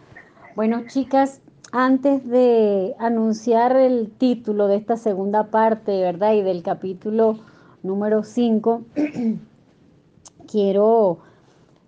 Bueno, 0.56 0.84
chicas, 0.86 1.42
antes 1.70 2.26
de 2.26 2.94
anunciar 2.98 3.76
el 3.76 4.10
título 4.10 4.68
de 4.68 4.76
esta 4.76 4.96
segunda 4.96 5.50
parte, 5.50 6.00
¿verdad? 6.00 6.32
Y 6.32 6.40
del 6.40 6.62
capítulo 6.62 7.40
número 7.82 8.24
5, 8.24 8.80
quiero 10.50 11.18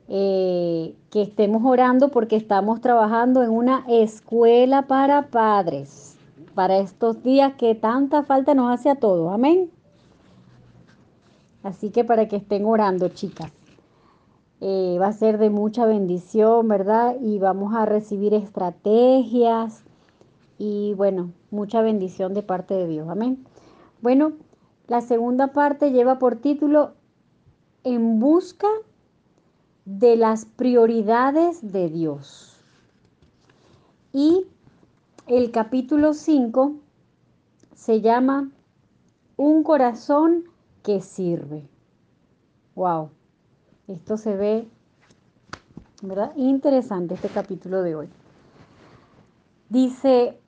eh, 0.08 0.94
que 1.10 1.22
estemos 1.22 1.62
orando 1.64 2.10
porque 2.10 2.36
estamos 2.36 2.82
trabajando 2.82 3.42
en 3.42 3.48
una 3.48 3.86
escuela 3.88 4.82
para 4.82 5.28
padres, 5.28 6.18
para 6.54 6.76
estos 6.76 7.22
días 7.22 7.54
que 7.54 7.74
tanta 7.74 8.22
falta 8.22 8.52
nos 8.52 8.70
hace 8.70 8.90
a 8.90 8.96
todos. 8.96 9.32
Amén. 9.32 9.70
Así 11.62 11.88
que 11.88 12.04
para 12.04 12.28
que 12.28 12.36
estén 12.36 12.66
orando, 12.66 13.08
chicas. 13.08 13.50
Eh, 14.60 14.98
va 15.00 15.08
a 15.08 15.12
ser 15.12 15.38
de 15.38 15.50
mucha 15.50 15.86
bendición, 15.86 16.66
¿verdad? 16.66 17.16
Y 17.20 17.38
vamos 17.38 17.74
a 17.74 17.86
recibir 17.86 18.34
estrategias 18.34 19.84
y 20.58 20.94
bueno, 20.94 21.30
mucha 21.50 21.80
bendición 21.80 22.34
de 22.34 22.42
parte 22.42 22.74
de 22.74 22.88
Dios. 22.88 23.08
Amén. 23.08 23.44
Bueno, 24.02 24.32
la 24.88 25.00
segunda 25.00 25.52
parte 25.52 25.92
lleva 25.92 26.18
por 26.18 26.36
título 26.36 26.94
En 27.84 28.18
busca 28.18 28.66
de 29.84 30.16
las 30.16 30.44
prioridades 30.44 31.72
de 31.72 31.88
Dios. 31.88 32.60
Y 34.12 34.46
el 35.28 35.52
capítulo 35.52 36.14
5 36.14 36.72
se 37.74 38.00
llama 38.00 38.50
Un 39.36 39.62
corazón 39.62 40.44
que 40.82 41.00
sirve. 41.00 41.68
Wow, 42.74 43.10
esto 43.88 44.16
se 44.16 44.36
ve, 44.36 44.68
¿verdad? 46.02 46.32
Interesante 46.36 47.14
este 47.14 47.28
capítulo 47.28 47.82
de 47.82 47.96
hoy. 47.96 48.08
Dice, 49.68 50.38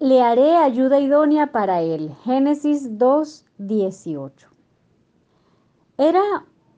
le 0.00 0.22
haré 0.22 0.56
ayuda 0.56 0.98
idónea 0.98 1.52
para 1.52 1.82
él. 1.82 2.14
Génesis 2.24 2.98
2, 2.98 3.44
18. 3.58 4.48
Era 5.98 6.22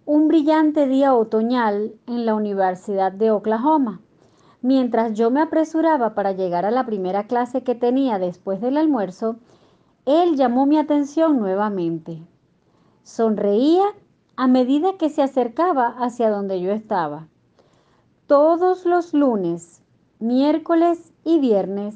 un 0.07 0.29
brillante 0.29 0.87
día 0.87 1.14
otoñal 1.14 1.95
en 2.07 2.27
la 2.27 2.35
Universidad 2.35 3.12
de 3.12 3.31
Oklahoma. 3.31 4.01
Mientras 4.62 5.14
yo 5.14 5.31
me 5.31 5.41
apresuraba 5.41 6.14
para 6.14 6.33
llegar 6.33 6.66
a 6.66 6.71
la 6.71 6.85
primera 6.85 7.27
clase 7.27 7.62
que 7.62 7.75
tenía 7.75 8.18
después 8.18 8.61
del 8.61 8.77
almuerzo, 8.77 9.37
él 10.05 10.37
llamó 10.37 10.66
mi 10.66 10.79
atención 10.79 11.39
nuevamente. 11.39 12.23
Sonreía 13.03 13.85
a 14.41 14.47
medida 14.47 14.97
que 14.97 15.11
se 15.11 15.22
acercaba 15.22 15.88
hacia 15.99 16.30
donde 16.30 16.62
yo 16.62 16.72
estaba. 16.72 17.28
Todos 18.26 18.86
los 18.86 19.12
lunes, 19.12 19.82
miércoles 20.18 21.12
y 21.24 21.38
viernes, 21.41 21.95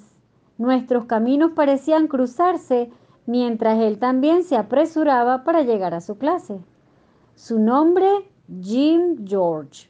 nuestros 0.58 1.06
caminos 1.06 1.52
parecían 1.52 2.06
cruzarse 2.06 2.90
mientras 3.24 3.78
él 3.78 3.98
también 3.98 4.42
se 4.42 4.58
apresuraba 4.58 5.42
para 5.42 5.62
llegar 5.62 5.94
a 5.94 6.02
su 6.02 6.18
clase. 6.18 6.60
Su 7.34 7.58
nombre, 7.58 8.10
Jim 8.60 9.26
George. 9.26 9.88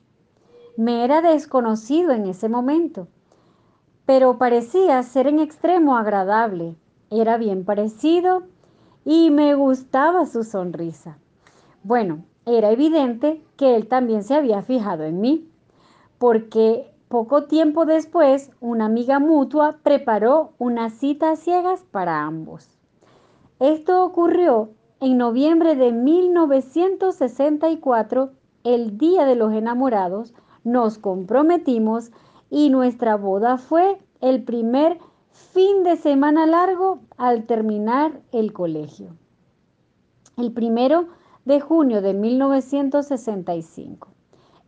Me 0.76 1.04
era 1.04 1.22
desconocido 1.22 2.12
en 2.12 2.26
ese 2.26 2.48
momento, 2.48 3.08
pero 4.06 4.38
parecía 4.38 5.02
ser 5.02 5.26
en 5.26 5.40
extremo 5.40 5.96
agradable. 5.96 6.76
Era 7.10 7.36
bien 7.36 7.64
parecido 7.64 8.44
y 9.04 9.32
me 9.32 9.56
gustaba 9.56 10.24
su 10.26 10.44
sonrisa. 10.44 11.18
Bueno, 11.82 12.22
era 12.46 12.70
evidente 12.70 13.42
que 13.56 13.76
él 13.76 13.88
también 13.88 14.22
se 14.22 14.34
había 14.34 14.62
fijado 14.62 15.04
en 15.04 15.20
mí, 15.20 15.48
porque 16.18 16.90
poco 17.08 17.44
tiempo 17.44 17.86
después 17.86 18.50
una 18.60 18.84
amiga 18.86 19.18
mutua 19.18 19.78
preparó 19.82 20.52
una 20.58 20.90
cita 20.90 21.30
a 21.30 21.36
ciegas 21.36 21.84
para 21.90 22.22
ambos. 22.22 22.68
Esto 23.60 24.04
ocurrió 24.04 24.70
en 25.00 25.16
noviembre 25.18 25.76
de 25.76 25.92
1964, 25.92 28.32
el 28.64 28.98
Día 28.98 29.26
de 29.26 29.36
los 29.36 29.52
Enamorados, 29.52 30.34
nos 30.64 30.98
comprometimos 30.98 32.10
y 32.50 32.70
nuestra 32.70 33.16
boda 33.16 33.58
fue 33.58 33.98
el 34.20 34.42
primer 34.44 34.98
fin 35.30 35.82
de 35.82 35.96
semana 35.96 36.46
largo 36.46 37.00
al 37.16 37.44
terminar 37.44 38.20
el 38.32 38.52
colegio. 38.52 39.16
El 40.36 40.52
primero 40.52 41.08
de 41.44 41.60
junio 41.60 42.02
de 42.02 42.14
1965. 42.14 44.08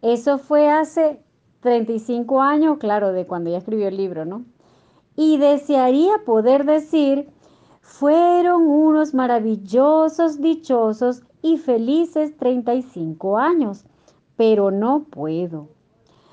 Eso 0.03 0.39
fue 0.39 0.68
hace 0.68 1.22
35 1.61 2.43
años, 2.43 2.79
claro, 2.79 3.12
de 3.12 3.27
cuando 3.27 3.51
ella 3.51 3.59
escribió 3.59 3.89
el 3.89 3.97
libro, 3.97 4.24
¿no? 4.24 4.45
Y 5.16 5.39
desearía 5.39 6.18
poder 6.24 6.64
decir 6.64 7.31
fueron 7.81 8.68
unos 8.68 9.14
maravillosos, 9.14 10.41
dichosos 10.41 11.22
y 11.41 11.57
felices 11.57 12.37
35 12.37 13.39
años, 13.39 13.87
pero 14.37 14.70
no 14.70 15.05
puedo. 15.05 15.68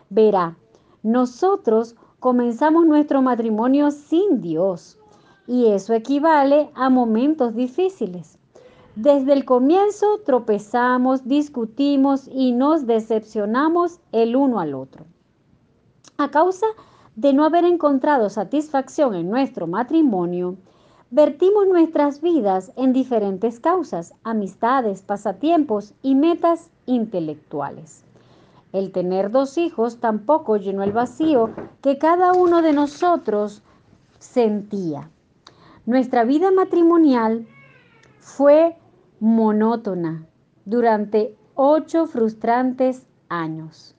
Verá, 0.09 0.57
nosotros 1.03 1.95
comenzamos 2.19 2.85
nuestro 2.85 3.21
matrimonio 3.21 3.91
sin 3.91 4.41
Dios 4.41 4.99
y 5.47 5.67
eso 5.67 5.93
equivale 5.93 6.69
a 6.73 6.89
momentos 6.89 7.55
difíciles. 7.55 8.32
Desde 8.95 9.33
el 9.33 9.43
comienzo 9.43 10.19
tropezamos, 10.23 11.27
discutimos 11.27 12.29
y 12.31 12.51
nos 12.51 12.85
decepcionamos 12.85 13.99
el 14.11 14.35
uno 14.35 14.59
al 14.59 14.75
otro. 14.75 15.05
A 16.17 16.29
causa 16.29 16.67
de 17.15 17.33
no 17.33 17.43
haber 17.43 17.65
encontrado 17.65 18.29
satisfacción 18.29 19.15
en 19.15 19.31
nuestro 19.31 19.65
matrimonio, 19.65 20.57
vertimos 21.09 21.67
nuestras 21.67 22.21
vidas 22.21 22.71
en 22.75 22.93
diferentes 22.93 23.59
causas, 23.59 24.13
amistades, 24.23 25.01
pasatiempos 25.01 25.95
y 26.03 26.13
metas 26.13 26.69
intelectuales. 26.85 28.05
El 28.73 28.91
tener 28.91 29.31
dos 29.31 29.57
hijos 29.57 29.97
tampoco 29.97 30.57
llenó 30.57 30.83
el 30.83 30.91
vacío 30.91 31.49
que 31.81 31.97
cada 31.97 32.33
uno 32.33 32.61
de 32.61 32.73
nosotros 32.73 33.63
sentía. 34.19 35.09
Nuestra 35.87 36.25
vida 36.25 36.51
matrimonial 36.51 37.47
fue 38.19 38.77
monótona 39.24 40.28
durante 40.65 41.34
ocho 41.55 42.07
frustrantes 42.07 43.07
años, 43.30 43.95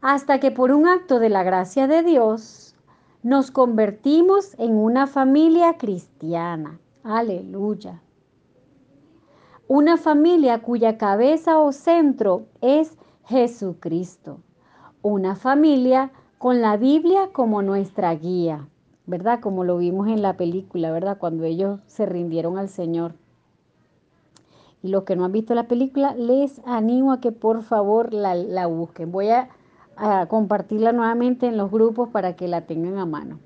hasta 0.00 0.38
que 0.38 0.52
por 0.52 0.70
un 0.70 0.86
acto 0.86 1.18
de 1.18 1.28
la 1.28 1.42
gracia 1.42 1.88
de 1.88 2.04
Dios, 2.04 2.76
nos 3.24 3.50
convertimos 3.50 4.56
en 4.60 4.76
una 4.76 5.08
familia 5.08 5.76
cristiana. 5.76 6.78
Aleluya. 7.02 8.00
Una 9.66 9.96
familia 9.96 10.62
cuya 10.62 10.98
cabeza 10.98 11.58
o 11.58 11.72
centro 11.72 12.46
es 12.60 12.96
Jesucristo. 13.24 14.38
Una 15.02 15.34
familia 15.34 16.12
con 16.38 16.60
la 16.60 16.76
Biblia 16.76 17.30
como 17.32 17.62
nuestra 17.62 18.14
guía, 18.14 18.68
¿verdad? 19.06 19.40
Como 19.40 19.64
lo 19.64 19.78
vimos 19.78 20.06
en 20.06 20.22
la 20.22 20.36
película, 20.36 20.92
¿verdad? 20.92 21.18
Cuando 21.18 21.42
ellos 21.42 21.80
se 21.88 22.06
rindieron 22.06 22.56
al 22.56 22.68
Señor. 22.68 23.16
Y 24.84 24.90
los 24.90 25.02
que 25.02 25.16
no 25.16 25.24
han 25.24 25.32
visto 25.32 25.52
la 25.56 25.66
película, 25.66 26.14
les 26.14 26.60
animo 26.64 27.10
a 27.10 27.20
que 27.20 27.32
por 27.32 27.64
favor 27.64 28.14
la, 28.14 28.66
busquen. 28.66 29.10
Voy 29.10 29.30
a 29.30 29.48
a 29.96 30.26
compartirla 30.26 30.92
nuevamente 30.92 31.46
en 31.46 31.56
los 31.56 31.70
grupos 31.70 32.08
para 32.08 32.34
que 32.36 32.48
la 32.48 32.62
tengan 32.62 32.98
a 32.98 33.06
mano. 33.06 33.38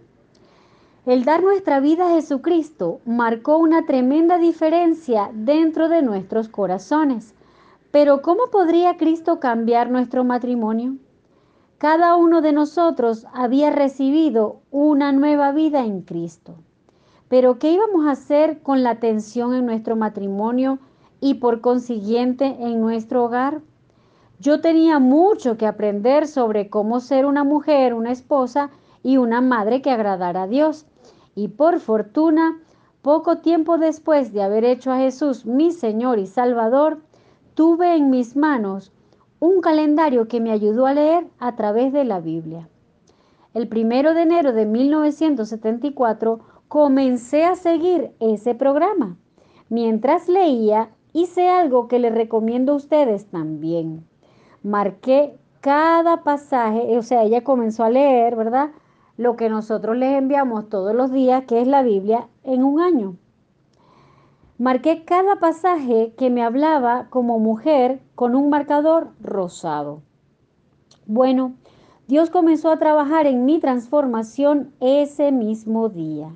El 1.07 1.25
dar 1.25 1.43
nuestra 1.43 1.81
vida 1.81 2.09
a 2.09 2.15
Jesucristo 2.15 3.01
marcó 3.07 3.57
una 3.57 3.87
tremenda 3.87 4.39
diferencia 4.39 5.31
dentro 5.33 5.89
de 5.89 6.03
nuestros 6.03 6.49
corazones. 6.49 7.35
Pero 7.91 8.21
¿cómo 8.21 8.49
podría 8.51 8.99
Cristo 8.99 9.41
cambiar 9.41 9.91
nuestro 9.91 10.25
matrimonio? 10.25 10.97
Cada 11.79 12.17
uno 12.17 12.43
de 12.43 12.53
nosotros 12.53 13.27
había 13.33 13.71
recibido 13.71 14.61
una 14.71 15.13
nueva 15.13 15.53
vida 15.53 15.85
en 15.85 16.03
Cristo. 16.03 16.57
Pero 17.29 17.59
¿qué 17.59 17.73
íbamos 17.73 18.07
a 18.07 18.11
hacer 18.11 18.61
con 18.61 18.83
la 18.83 18.97
tensión 18.97 19.55
en 19.55 19.65
nuestro 19.65 19.97
matrimonio 19.97 20.79
y 21.21 21.35
por 21.35 21.61
consiguiente 21.61 22.57
en 22.61 22.81
nuestro 22.81 23.25
hogar? 23.25 23.61
Yo 24.41 24.61
tenía 24.61 24.99
mucho 24.99 25.57
que 25.57 25.67
aprender 25.67 26.29
sobre 26.29 26.71
cómo 26.71 27.01
ser 27.01 27.27
una 27.27 27.43
mujer, 27.43 27.95
una 27.95 28.13
esposa 28.13 28.71
y 29.03 29.17
una 29.17 29.41
madre 29.41 29.83
que 29.83 29.91
agradara 29.91 30.45
a 30.45 30.47
Dios. 30.47 30.87
Y 31.35 31.49
por 31.49 31.81
fortuna, 31.81 32.61
poco 33.03 33.39
tiempo 33.39 33.79
después 33.79 34.33
de 34.33 34.43
haber 34.43 34.65
hecho 34.65 34.93
a 34.93 34.99
Jesús 34.99 35.45
mi 35.45 35.73
Señor 35.73 36.19
y 36.19 36.27
Salvador, 36.27 37.01
tuve 37.55 37.97
en 37.97 38.11
mis 38.11 38.37
manos 38.37 38.93
un 39.41 39.61
calendario 39.61 40.29
que 40.29 40.41
me 40.41 40.53
ayudó 40.53 40.87
a 40.87 40.95
leer 40.95 41.27
a 41.39 41.57
través 41.57 41.93
de 41.93 42.05
la 42.05 42.21
Biblia. 42.21 42.69
El 43.55 43.67
primero 43.67 44.15
de 44.15 44.23
enero 44.23 44.53
de 44.53 44.67
1974 44.67 46.41
comencé 46.69 47.45
a 47.45 47.57
seguir 47.57 48.13
ese 48.21 48.55
programa. 48.55 49.17
Mientras 49.69 50.29
leía, 50.29 50.91
hice 51.13 51.49
algo 51.49 51.89
que 51.89 51.99
les 51.99 52.15
recomiendo 52.15 52.73
a 52.73 52.77
ustedes 52.77 53.27
también 53.27 54.07
marqué 54.63 55.39
cada 55.61 56.23
pasaje, 56.23 56.97
o 56.99 57.03
sea, 57.03 57.25
ella 57.25 57.43
comenzó 57.45 57.85
a 57.85 57.91
leer, 57.91 58.37
¿verdad? 58.37 58.71
Lo 59.17 59.37
que 59.37 59.49
nosotros 59.49 59.97
les 59.97 60.17
enviamos 60.17 60.69
todos 60.69 60.95
los 60.95 61.11
días, 61.11 61.45
que 61.45 61.61
es 61.61 61.67
la 61.67 61.83
Biblia, 61.83 62.29
en 62.45 62.63
un 62.65 62.81
año. 62.81 63.17
Marqué 64.59 65.05
cada 65.05 65.37
pasaje 65.37 66.15
que 66.17 66.31
me 66.31 66.43
hablaba 66.43 67.09
como 67.11 67.39
mujer 67.39 68.01
con 68.15 68.35
un 68.35 68.51
marcador 68.51 69.11
rosado. 69.21 70.03
Bueno, 71.07 71.55
Dios 72.07 72.31
comenzó 72.31 72.71
a 72.71 72.79
trabajar 72.79 73.27
en 73.27 73.45
mi 73.45 73.61
transformación 73.61 74.73
ese 74.81 75.31
mismo 75.33 75.89
día. 75.89 76.35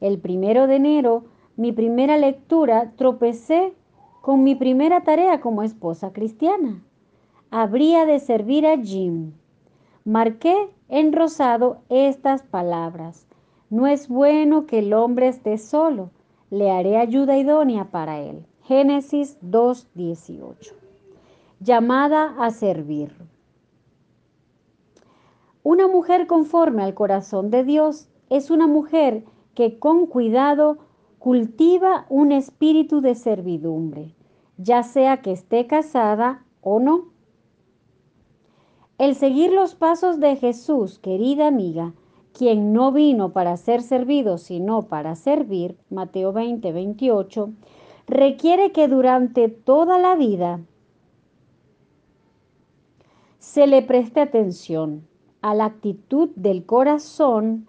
El 0.00 0.18
primero 0.18 0.66
de 0.66 0.76
enero, 0.76 1.24
mi 1.56 1.72
primera 1.72 2.16
lectura, 2.16 2.92
tropecé 2.96 3.74
con 4.22 4.44
mi 4.44 4.54
primera 4.54 5.02
tarea 5.02 5.40
como 5.40 5.62
esposa 5.62 6.12
cristiana 6.12 6.80
habría 7.50 8.06
de 8.06 8.18
servir 8.18 8.66
a 8.66 8.78
Jim. 8.78 9.32
Marqué 10.04 10.70
en 10.88 11.12
rosado 11.12 11.82
estas 11.90 12.42
palabras. 12.42 13.26
No 13.68 13.86
es 13.86 14.08
bueno 14.08 14.66
que 14.66 14.78
el 14.78 14.94
hombre 14.94 15.28
esté 15.28 15.58
solo. 15.58 16.10
Le 16.50 16.70
haré 16.70 16.96
ayuda 16.96 17.36
idónea 17.36 17.90
para 17.90 18.20
él. 18.20 18.46
Génesis 18.62 19.38
2.18. 19.42 20.72
Llamada 21.60 22.34
a 22.38 22.50
servir. 22.50 23.14
Una 25.62 25.88
mujer 25.88 26.26
conforme 26.26 26.82
al 26.84 26.94
corazón 26.94 27.50
de 27.50 27.64
Dios 27.64 28.08
es 28.30 28.50
una 28.50 28.66
mujer 28.66 29.24
que 29.54 29.78
con 29.78 30.06
cuidado 30.06 30.78
cultiva 31.22 32.04
un 32.08 32.32
espíritu 32.32 33.00
de 33.00 33.14
servidumbre, 33.14 34.12
ya 34.56 34.82
sea 34.82 35.22
que 35.22 35.30
esté 35.30 35.68
casada 35.68 36.44
o 36.60 36.80
no. 36.80 37.12
El 38.98 39.14
seguir 39.14 39.52
los 39.52 39.76
pasos 39.76 40.18
de 40.18 40.34
Jesús, 40.34 40.98
querida 40.98 41.46
amiga, 41.46 41.94
quien 42.36 42.72
no 42.72 42.90
vino 42.90 43.32
para 43.32 43.56
ser 43.56 43.82
servido, 43.82 44.36
sino 44.36 44.82
para 44.88 45.14
servir, 45.14 45.78
Mateo 45.90 46.32
20, 46.32 46.72
28, 46.72 47.52
requiere 48.08 48.72
que 48.72 48.88
durante 48.88 49.48
toda 49.48 49.98
la 49.98 50.16
vida 50.16 50.58
se 53.38 53.68
le 53.68 53.82
preste 53.82 54.20
atención 54.20 55.06
a 55.40 55.54
la 55.54 55.66
actitud 55.66 56.30
del 56.34 56.66
corazón 56.66 57.68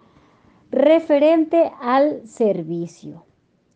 referente 0.72 1.70
al 1.80 2.26
servicio. 2.26 3.23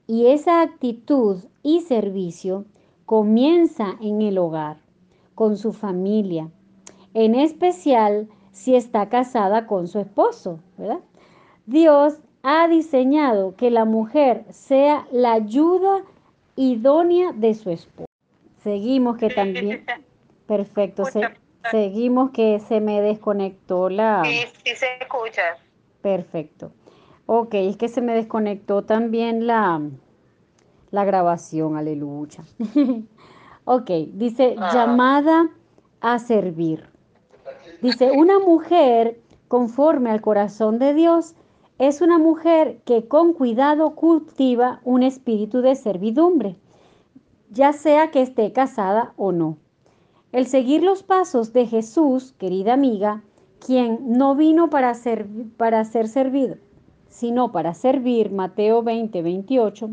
Y 0.09 0.29
esa 0.29 0.63
actitud 0.63 1.45
y 1.63 1.83
servicio 1.83 2.65
comienza 3.05 3.97
en 4.01 4.23
el 4.23 4.39
hogar, 4.39 4.79
con 5.35 5.59
su 5.59 5.75
familia, 5.75 6.49
en 7.13 7.35
especial 7.35 8.27
si 8.51 8.75
está 8.75 9.11
casada 9.11 9.67
con 9.67 9.87
su 9.87 10.01
esposo, 10.01 10.61
¿verdad? 10.79 11.01
Dios 11.67 12.15
ha 12.43 12.67
diseñado 12.69 13.55
que 13.55 13.71
la 13.71 13.85
mujer 13.85 14.47
sea 14.49 15.07
la 15.13 15.35
ayuda 15.35 16.03
idónea 16.57 17.33
de 17.33 17.55
su 17.55 17.71
esposo. 17.71 18.09
Seguimos 18.65 19.19
que 19.19 19.29
también... 19.29 19.85
Perfecto, 20.47 21.05
seguimos 21.71 22.31
que 22.31 22.61
se 22.61 22.81
me 22.81 23.03
desconectó 23.03 23.91
la... 23.91 24.23
Sí, 24.25 24.41
sí 24.65 24.75
se 24.75 24.87
escucha. 25.03 25.59
Perfecto. 26.01 26.73
Ok, 27.31 27.53
es 27.53 27.77
que 27.77 27.91
se 27.91 28.01
me 28.01 28.15
desconectó 28.15 28.85
también 28.85 29.47
la, 29.47 29.83
la 30.91 31.05
grabación, 31.05 31.77
aleluya. 31.77 32.43
ok, 33.67 33.91
dice 34.15 34.57
ah. 34.59 34.71
llamada 34.73 35.51
a 36.01 36.21
servir. 36.21 36.89
Dice, 37.83 38.13
una 38.13 38.39
mujer 38.39 39.21
conforme 39.47 40.11
al 40.11 40.23
corazón 40.23 40.79
de 40.79 40.95
Dios 40.95 41.35
es 41.79 42.01
una 42.01 42.17
mujer 42.17 42.81
que 42.87 43.09
con 43.09 43.35
cuidado 43.35 43.95
cultiva 43.95 44.81
un 44.83 45.03
espíritu 45.03 45.61
de 45.61 45.75
servidumbre, 45.75 46.57
ya 47.51 47.75
sea 47.75 48.11
que 48.11 48.23
esté 48.23 48.55
casada 48.55 49.13
o 49.19 49.33
no. 49.33 49.59
El 50.33 50.47
seguir 50.47 50.83
los 50.83 51.03
pasos 51.03 51.53
de 51.53 51.67
Jesús, 51.67 52.33
querida 52.39 52.73
amiga, 52.73 53.23
quien 53.59 54.17
no 54.17 54.35
vino 54.35 54.71
para 54.71 54.95
ser, 54.95 55.27
para 55.59 55.85
ser 55.85 56.09
servido, 56.09 56.57
sino 57.19 57.51
para 57.51 57.75
servir, 57.75 58.31
Mateo 58.31 58.85
20, 58.85 59.23
28, 59.23 59.91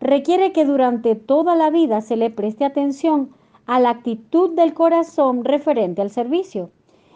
requiere 0.00 0.50
que 0.50 0.64
durante 0.64 1.14
toda 1.14 1.54
la 1.54 1.70
vida 1.70 2.00
se 2.00 2.16
le 2.16 2.28
preste 2.28 2.64
atención 2.64 3.30
a 3.66 3.78
la 3.78 3.90
actitud 3.90 4.50
del 4.50 4.74
corazón 4.74 5.44
referente 5.44 6.02
al 6.02 6.10
servicio. 6.10 6.70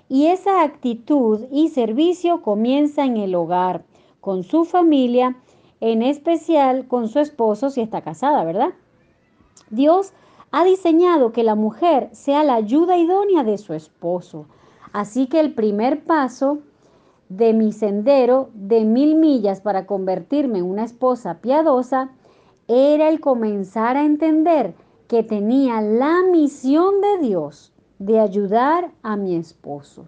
Y 0.08 0.26
esa 0.26 0.62
actitud 0.62 1.46
y 1.50 1.68
servicio 1.68 2.42
comienza 2.42 3.04
en 3.04 3.16
el 3.16 3.34
hogar, 3.34 3.82
con 4.20 4.44
su 4.44 4.64
familia, 4.64 5.36
en 5.80 6.02
especial 6.02 6.86
con 6.86 7.08
su 7.08 7.18
esposo 7.18 7.70
si 7.70 7.80
está 7.80 8.02
casada, 8.02 8.44
¿verdad? 8.44 8.70
Dios 9.70 10.12
ha 10.52 10.64
diseñado 10.64 11.32
que 11.32 11.42
la 11.42 11.56
mujer 11.56 12.08
sea 12.12 12.44
la 12.44 12.54
ayuda 12.54 12.98
idónea 12.98 13.42
de 13.42 13.58
su 13.58 13.74
esposo. 13.74 14.46
Así 14.92 15.26
que 15.26 15.40
el 15.40 15.54
primer 15.54 16.04
paso 16.04 16.58
de 17.30 17.54
mi 17.54 17.72
sendero 17.72 18.50
de 18.54 18.84
mil 18.84 19.14
millas 19.14 19.62
para 19.62 19.86
convertirme 19.86 20.58
en 20.58 20.66
una 20.66 20.84
esposa 20.84 21.38
piadosa 21.40 22.10
era 22.68 23.08
el 23.08 23.20
comenzar 23.20 23.96
a 23.96 24.04
entender 24.04 24.74
que 25.08 25.22
tenía 25.22 25.80
la 25.80 26.22
misión 26.30 27.00
de 27.00 27.26
Dios 27.26 27.72
de 27.98 28.20
ayudar 28.20 28.90
a 29.02 29.16
mi 29.16 29.36
esposo. 29.36 30.06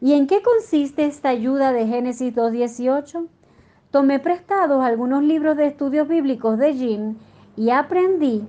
¿Y 0.00 0.12
en 0.12 0.26
qué 0.26 0.40
consiste 0.42 1.04
esta 1.04 1.30
ayuda 1.30 1.72
de 1.72 1.86
Génesis 1.86 2.34
2.18? 2.34 3.26
Tomé 3.90 4.20
prestados 4.20 4.84
algunos 4.84 5.22
libros 5.22 5.56
de 5.56 5.66
estudios 5.66 6.06
bíblicos 6.06 6.58
de 6.58 6.74
Jim 6.74 7.16
y 7.56 7.70
aprendí 7.70 8.44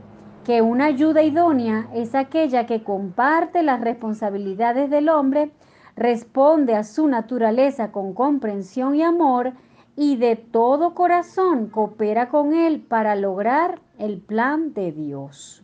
que 0.46 0.62
una 0.62 0.86
ayuda 0.86 1.24
idónea 1.24 1.90
es 1.94 2.16
aquella 2.16 2.66
que 2.66 2.84
comparte 2.84 3.64
las 3.64 3.82
responsabilidades 3.82 4.90
del 4.90 5.10
hombre, 5.10 5.52
responde 5.98 6.76
a 6.76 6.84
su 6.84 7.08
naturaleza 7.08 7.92
con 7.92 8.14
comprensión 8.14 8.96
y 8.96 9.02
amor 9.02 9.54
y 9.96 10.16
de 10.18 10.36
todo 10.36 10.94
corazón 10.94 11.68
coopera 11.68 12.30
con 12.30 12.54
él 12.54 12.82
para 12.82 13.16
lograr 13.16 13.82
el 13.98 14.20
plan 14.20 14.74
de 14.76 14.92
Dios. 14.92 15.64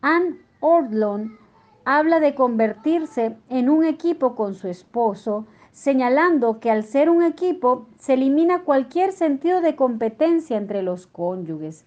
Anne 0.00 0.38
Ordlon 0.60 1.36
habla 1.84 2.18
de 2.18 2.34
convertirse 2.34 3.36
en 3.50 3.68
un 3.68 3.84
equipo 3.84 4.34
con 4.34 4.54
su 4.54 4.68
esposo, 4.68 5.46
señalando 5.70 6.58
que 6.58 6.70
al 6.70 6.82
ser 6.82 7.10
un 7.10 7.22
equipo 7.22 7.86
se 7.98 8.14
elimina 8.14 8.62
cualquier 8.62 9.12
sentido 9.12 9.60
de 9.60 9.76
competencia 9.76 10.56
entre 10.56 10.82
los 10.82 11.06
cónyuges. 11.06 11.84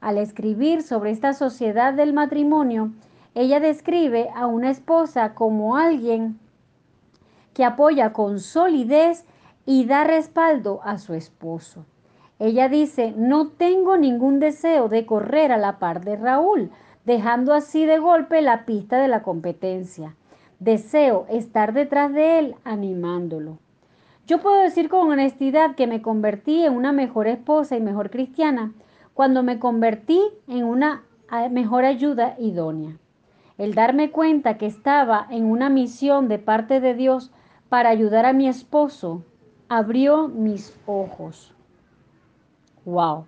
Al 0.00 0.16
escribir 0.16 0.82
sobre 0.82 1.10
esta 1.10 1.34
sociedad 1.34 1.92
del 1.92 2.14
matrimonio, 2.14 2.92
ella 3.34 3.60
describe 3.60 4.30
a 4.34 4.46
una 4.46 4.70
esposa 4.70 5.34
como 5.34 5.76
alguien 5.76 6.38
que 7.58 7.64
apoya 7.64 8.12
con 8.12 8.38
solidez 8.38 9.24
y 9.66 9.84
da 9.84 10.04
respaldo 10.04 10.80
a 10.84 10.96
su 10.96 11.14
esposo. 11.14 11.86
Ella 12.38 12.68
dice, 12.68 13.12
no 13.16 13.48
tengo 13.48 13.96
ningún 13.96 14.38
deseo 14.38 14.88
de 14.88 15.04
correr 15.04 15.50
a 15.50 15.56
la 15.56 15.80
par 15.80 16.04
de 16.04 16.14
Raúl, 16.14 16.70
dejando 17.04 17.52
así 17.52 17.84
de 17.84 17.98
golpe 17.98 18.42
la 18.42 18.64
pista 18.64 18.98
de 18.98 19.08
la 19.08 19.24
competencia. 19.24 20.14
Deseo 20.60 21.26
estar 21.30 21.72
detrás 21.72 22.12
de 22.12 22.38
él 22.38 22.54
animándolo. 22.62 23.58
Yo 24.28 24.40
puedo 24.40 24.62
decir 24.62 24.88
con 24.88 25.10
honestidad 25.10 25.74
que 25.74 25.88
me 25.88 26.00
convertí 26.00 26.62
en 26.62 26.74
una 26.74 26.92
mejor 26.92 27.26
esposa 27.26 27.76
y 27.76 27.80
mejor 27.80 28.10
cristiana 28.10 28.72
cuando 29.14 29.42
me 29.42 29.58
convertí 29.58 30.22
en 30.46 30.62
una 30.62 31.02
mejor 31.50 31.84
ayuda 31.84 32.36
idónea. 32.38 32.98
El 33.56 33.74
darme 33.74 34.12
cuenta 34.12 34.58
que 34.58 34.66
estaba 34.66 35.26
en 35.28 35.44
una 35.44 35.68
misión 35.68 36.28
de 36.28 36.38
parte 36.38 36.78
de 36.78 36.94
Dios 36.94 37.32
para 37.68 37.90
ayudar 37.90 38.26
a 38.26 38.32
mi 38.32 38.48
esposo 38.48 39.22
abrió 39.68 40.28
mis 40.28 40.74
ojos. 40.86 41.52
Wow. 42.84 43.26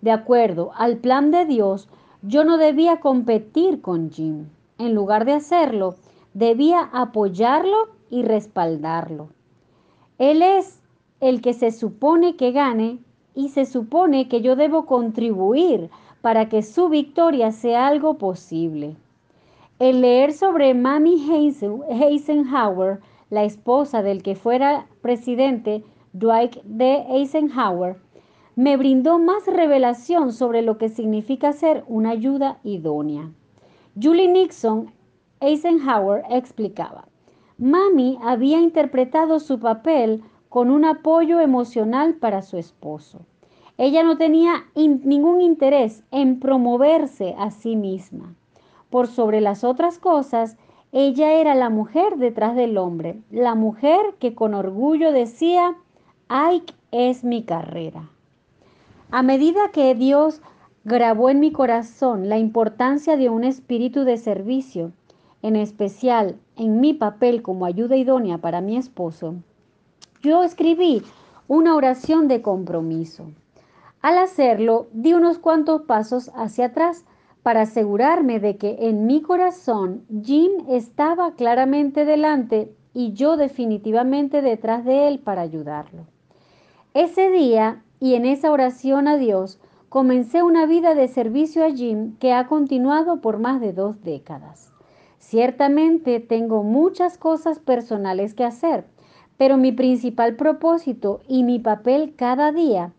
De 0.00 0.10
acuerdo 0.10 0.72
al 0.74 0.96
plan 0.96 1.30
de 1.30 1.44
Dios, 1.44 1.88
yo 2.22 2.44
no 2.44 2.56
debía 2.56 3.00
competir 3.00 3.82
con 3.82 4.10
Jim. 4.10 4.46
En 4.78 4.94
lugar 4.94 5.24
de 5.24 5.34
hacerlo, 5.34 5.96
debía 6.34 6.88
apoyarlo 6.92 7.88
y 8.10 8.22
respaldarlo. 8.22 9.28
Él 10.18 10.42
es 10.42 10.80
el 11.20 11.40
que 11.40 11.52
se 11.52 11.70
supone 11.70 12.36
que 12.36 12.52
gane 12.52 12.98
y 13.34 13.50
se 13.50 13.66
supone 13.66 14.28
que 14.28 14.40
yo 14.40 14.56
debo 14.56 14.86
contribuir 14.86 15.90
para 16.20 16.48
que 16.48 16.62
su 16.62 16.88
victoria 16.88 17.52
sea 17.52 17.86
algo 17.86 18.14
posible. 18.14 18.96
El 19.78 20.00
leer 20.00 20.32
sobre 20.32 20.74
Mamie 20.74 21.52
Eisenhower, 21.90 23.00
la 23.32 23.44
esposa 23.44 24.02
del 24.02 24.22
que 24.22 24.34
fuera 24.34 24.88
presidente 25.00 25.82
Dwight 26.12 26.56
D. 26.64 27.06
Eisenhower, 27.08 27.96
me 28.56 28.76
brindó 28.76 29.18
más 29.18 29.46
revelación 29.46 30.34
sobre 30.34 30.60
lo 30.60 30.76
que 30.76 30.90
significa 30.90 31.54
ser 31.54 31.82
una 31.88 32.10
ayuda 32.10 32.58
idónea. 32.62 33.32
Julie 33.98 34.28
Nixon 34.28 34.92
Eisenhower 35.40 36.24
explicaba, 36.28 37.08
Mami 37.56 38.18
había 38.22 38.60
interpretado 38.60 39.40
su 39.40 39.58
papel 39.58 40.22
con 40.50 40.70
un 40.70 40.84
apoyo 40.84 41.40
emocional 41.40 42.16
para 42.16 42.42
su 42.42 42.58
esposo. 42.58 43.20
Ella 43.78 44.02
no 44.02 44.18
tenía 44.18 44.66
ningún 44.74 45.40
interés 45.40 46.04
en 46.10 46.38
promoverse 46.38 47.34
a 47.38 47.50
sí 47.50 47.76
misma. 47.76 48.34
Por 48.90 49.06
sobre 49.06 49.40
las 49.40 49.64
otras 49.64 49.98
cosas, 49.98 50.58
ella 50.92 51.32
era 51.32 51.54
la 51.54 51.70
mujer 51.70 52.18
detrás 52.18 52.54
del 52.54 52.76
hombre, 52.76 53.18
la 53.30 53.54
mujer 53.54 54.14
que 54.18 54.34
con 54.34 54.52
orgullo 54.52 55.10
decía, 55.10 55.74
Ike 56.28 56.74
es 56.90 57.24
mi 57.24 57.44
carrera. 57.44 58.10
A 59.10 59.22
medida 59.22 59.70
que 59.72 59.94
Dios 59.94 60.42
grabó 60.84 61.30
en 61.30 61.40
mi 61.40 61.50
corazón 61.50 62.28
la 62.28 62.36
importancia 62.36 63.16
de 63.16 63.30
un 63.30 63.42
espíritu 63.42 64.04
de 64.04 64.18
servicio, 64.18 64.92
en 65.40 65.56
especial 65.56 66.36
en 66.56 66.80
mi 66.80 66.92
papel 66.92 67.40
como 67.40 67.64
ayuda 67.64 67.96
idónea 67.96 68.36
para 68.36 68.60
mi 68.60 68.76
esposo, 68.76 69.36
yo 70.22 70.44
escribí 70.44 71.02
una 71.48 71.74
oración 71.74 72.28
de 72.28 72.42
compromiso. 72.42 73.24
Al 74.02 74.18
hacerlo, 74.18 74.88
di 74.92 75.14
unos 75.14 75.38
cuantos 75.38 75.82
pasos 75.82 76.30
hacia 76.34 76.66
atrás 76.66 77.04
para 77.42 77.62
asegurarme 77.62 78.40
de 78.40 78.56
que 78.56 78.76
en 78.80 79.06
mi 79.06 79.20
corazón 79.20 80.04
Jim 80.22 80.52
estaba 80.68 81.34
claramente 81.34 82.04
delante 82.04 82.74
y 82.94 83.12
yo 83.12 83.36
definitivamente 83.36 84.42
detrás 84.42 84.84
de 84.84 85.08
él 85.08 85.18
para 85.18 85.42
ayudarlo. 85.42 86.06
Ese 86.94 87.30
día 87.30 87.82
y 88.00 88.14
en 88.14 88.26
esa 88.26 88.52
oración 88.52 89.08
a 89.08 89.16
Dios 89.16 89.58
comencé 89.88 90.42
una 90.42 90.66
vida 90.66 90.94
de 90.94 91.08
servicio 91.08 91.64
a 91.64 91.70
Jim 91.70 92.16
que 92.18 92.32
ha 92.32 92.46
continuado 92.46 93.20
por 93.20 93.38
más 93.38 93.60
de 93.60 93.72
dos 93.72 94.02
décadas. 94.02 94.72
Ciertamente 95.18 96.20
tengo 96.20 96.62
muchas 96.62 97.16
cosas 97.16 97.58
personales 97.58 98.34
que 98.34 98.44
hacer, 98.44 98.84
pero 99.36 99.56
mi 99.56 99.72
principal 99.72 100.36
propósito 100.36 101.20
y 101.26 101.42
mi 101.42 101.58
papel 101.58 102.14
cada 102.16 102.52
día 102.52 102.92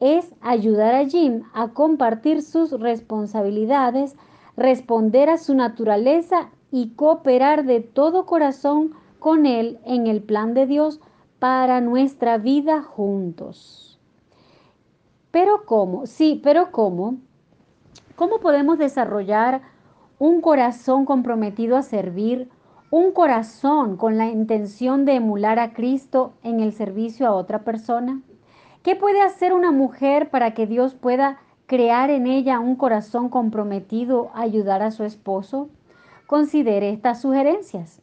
es 0.00 0.32
ayudar 0.40 0.94
a 0.94 1.04
Jim 1.04 1.42
a 1.52 1.68
compartir 1.68 2.42
sus 2.42 2.72
responsabilidades, 2.72 4.16
responder 4.56 5.30
a 5.30 5.38
su 5.38 5.54
naturaleza 5.54 6.50
y 6.72 6.90
cooperar 6.94 7.64
de 7.64 7.80
todo 7.80 8.26
corazón 8.26 8.92
con 9.18 9.46
él 9.46 9.78
en 9.84 10.06
el 10.06 10.22
plan 10.22 10.54
de 10.54 10.66
Dios 10.66 11.00
para 11.38 11.80
nuestra 11.80 12.38
vida 12.38 12.82
juntos. 12.82 13.98
Pero 15.30 15.64
¿cómo? 15.64 16.06
Sí, 16.06 16.40
pero 16.42 16.72
¿cómo? 16.72 17.16
¿Cómo 18.16 18.40
podemos 18.40 18.78
desarrollar 18.78 19.62
un 20.18 20.40
corazón 20.40 21.04
comprometido 21.04 21.76
a 21.76 21.82
servir, 21.82 22.50
un 22.90 23.12
corazón 23.12 23.96
con 23.96 24.18
la 24.18 24.26
intención 24.26 25.04
de 25.04 25.14
emular 25.14 25.58
a 25.58 25.72
Cristo 25.72 26.32
en 26.42 26.60
el 26.60 26.72
servicio 26.72 27.26
a 27.26 27.32
otra 27.32 27.60
persona? 27.60 28.20
¿Qué 28.82 28.96
puede 28.96 29.20
hacer 29.20 29.52
una 29.52 29.72
mujer 29.72 30.30
para 30.30 30.54
que 30.54 30.66
Dios 30.66 30.94
pueda 30.94 31.38
crear 31.66 32.08
en 32.08 32.26
ella 32.26 32.60
un 32.60 32.76
corazón 32.76 33.28
comprometido 33.28 34.30
a 34.32 34.40
ayudar 34.40 34.82
a 34.82 34.90
su 34.90 35.04
esposo? 35.04 35.68
Considere 36.26 36.88
estas 36.90 37.20
sugerencias. 37.20 38.00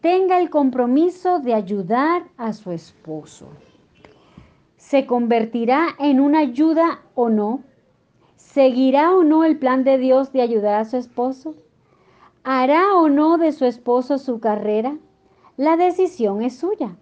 Tenga 0.00 0.38
el 0.38 0.50
compromiso 0.50 1.40
de 1.40 1.54
ayudar 1.54 2.24
a 2.36 2.52
su 2.52 2.70
esposo. 2.70 3.48
¿Se 4.76 5.04
convertirá 5.04 5.88
en 5.98 6.20
una 6.20 6.40
ayuda 6.40 7.00
o 7.16 7.28
no? 7.28 7.64
¿Seguirá 8.36 9.16
o 9.16 9.24
no 9.24 9.42
el 9.42 9.58
plan 9.58 9.82
de 9.82 9.98
Dios 9.98 10.30
de 10.32 10.42
ayudar 10.42 10.76
a 10.76 10.84
su 10.84 10.96
esposo? 10.96 11.56
¿Hará 12.44 12.94
o 12.94 13.08
no 13.08 13.36
de 13.36 13.50
su 13.50 13.64
esposo 13.64 14.18
su 14.18 14.38
carrera? 14.38 14.96
La 15.56 15.76
decisión 15.76 16.40
es 16.42 16.56
suya. 16.56 16.94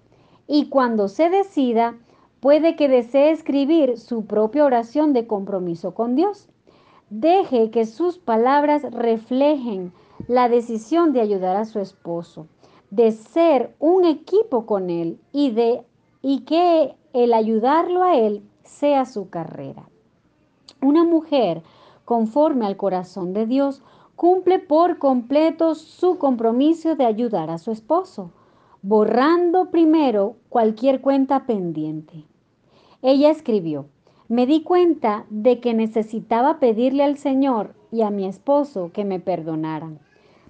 Y 0.46 0.70
cuando 0.70 1.08
se 1.08 1.28
decida, 1.28 1.96
Puede 2.42 2.74
que 2.74 2.88
desee 2.88 3.30
escribir 3.30 3.98
su 3.98 4.26
propia 4.26 4.64
oración 4.64 5.12
de 5.12 5.28
compromiso 5.28 5.94
con 5.94 6.16
Dios. 6.16 6.48
Deje 7.08 7.70
que 7.70 7.86
sus 7.86 8.18
palabras 8.18 8.82
reflejen 8.90 9.92
la 10.26 10.48
decisión 10.48 11.12
de 11.12 11.20
ayudar 11.20 11.54
a 11.54 11.64
su 11.64 11.78
esposo, 11.78 12.48
de 12.90 13.12
ser 13.12 13.76
un 13.78 14.04
equipo 14.04 14.66
con 14.66 14.90
él 14.90 15.20
y 15.30 15.52
de 15.52 15.84
y 16.20 16.40
que 16.40 16.96
el 17.12 17.32
ayudarlo 17.32 18.02
a 18.02 18.16
él 18.16 18.42
sea 18.64 19.04
su 19.04 19.30
carrera. 19.30 19.88
Una 20.80 21.04
mujer 21.04 21.62
conforme 22.04 22.66
al 22.66 22.76
corazón 22.76 23.34
de 23.34 23.46
Dios 23.46 23.84
cumple 24.16 24.58
por 24.58 24.98
completo 24.98 25.76
su 25.76 26.18
compromiso 26.18 26.96
de 26.96 27.04
ayudar 27.04 27.50
a 27.50 27.58
su 27.58 27.70
esposo, 27.70 28.32
borrando 28.82 29.70
primero 29.70 30.34
cualquier 30.48 31.00
cuenta 31.00 31.46
pendiente. 31.46 32.24
Ella 33.02 33.30
escribió, 33.30 33.86
me 34.28 34.46
di 34.46 34.62
cuenta 34.62 35.26
de 35.28 35.58
que 35.58 35.74
necesitaba 35.74 36.60
pedirle 36.60 37.02
al 37.02 37.18
Señor 37.18 37.74
y 37.90 38.02
a 38.02 38.10
mi 38.10 38.26
esposo 38.26 38.92
que 38.92 39.04
me 39.04 39.18
perdonaran. 39.18 39.98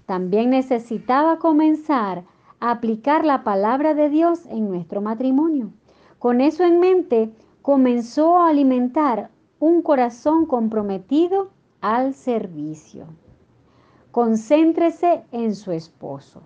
También 0.05 0.51
necesitaba 0.51 1.39
comenzar 1.39 2.25
a 2.61 2.71
aplicar 2.71 3.25
la 3.25 3.43
palabra 3.43 3.95
de 3.95 4.11
Dios 4.11 4.45
en 4.51 4.69
nuestro 4.69 5.01
matrimonio. 5.01 5.71
Con 6.19 6.43
eso 6.43 6.65
en 6.65 6.79
mente, 6.79 7.33
comenzó 7.63 8.39
a 8.39 8.51
alimentar 8.51 9.31
un 9.59 9.81
corazón 9.81 10.45
comprometido 10.45 11.49
al 11.81 12.13
servicio. 12.13 13.07
Concéntrese 14.11 15.25
en 15.33 15.55
su 15.55 15.73
esposo. 15.73 16.43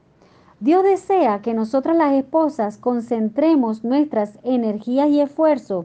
Dios 0.61 0.85
desea 0.85 1.43
que 1.43 1.53
nosotras 1.53 1.97
las 1.97 2.15
esposas 2.15 2.79
concentremos 2.79 3.85
nuestras 3.85 4.39
energías 4.43 5.11
y 5.11 5.21
esfuerzos 5.21 5.85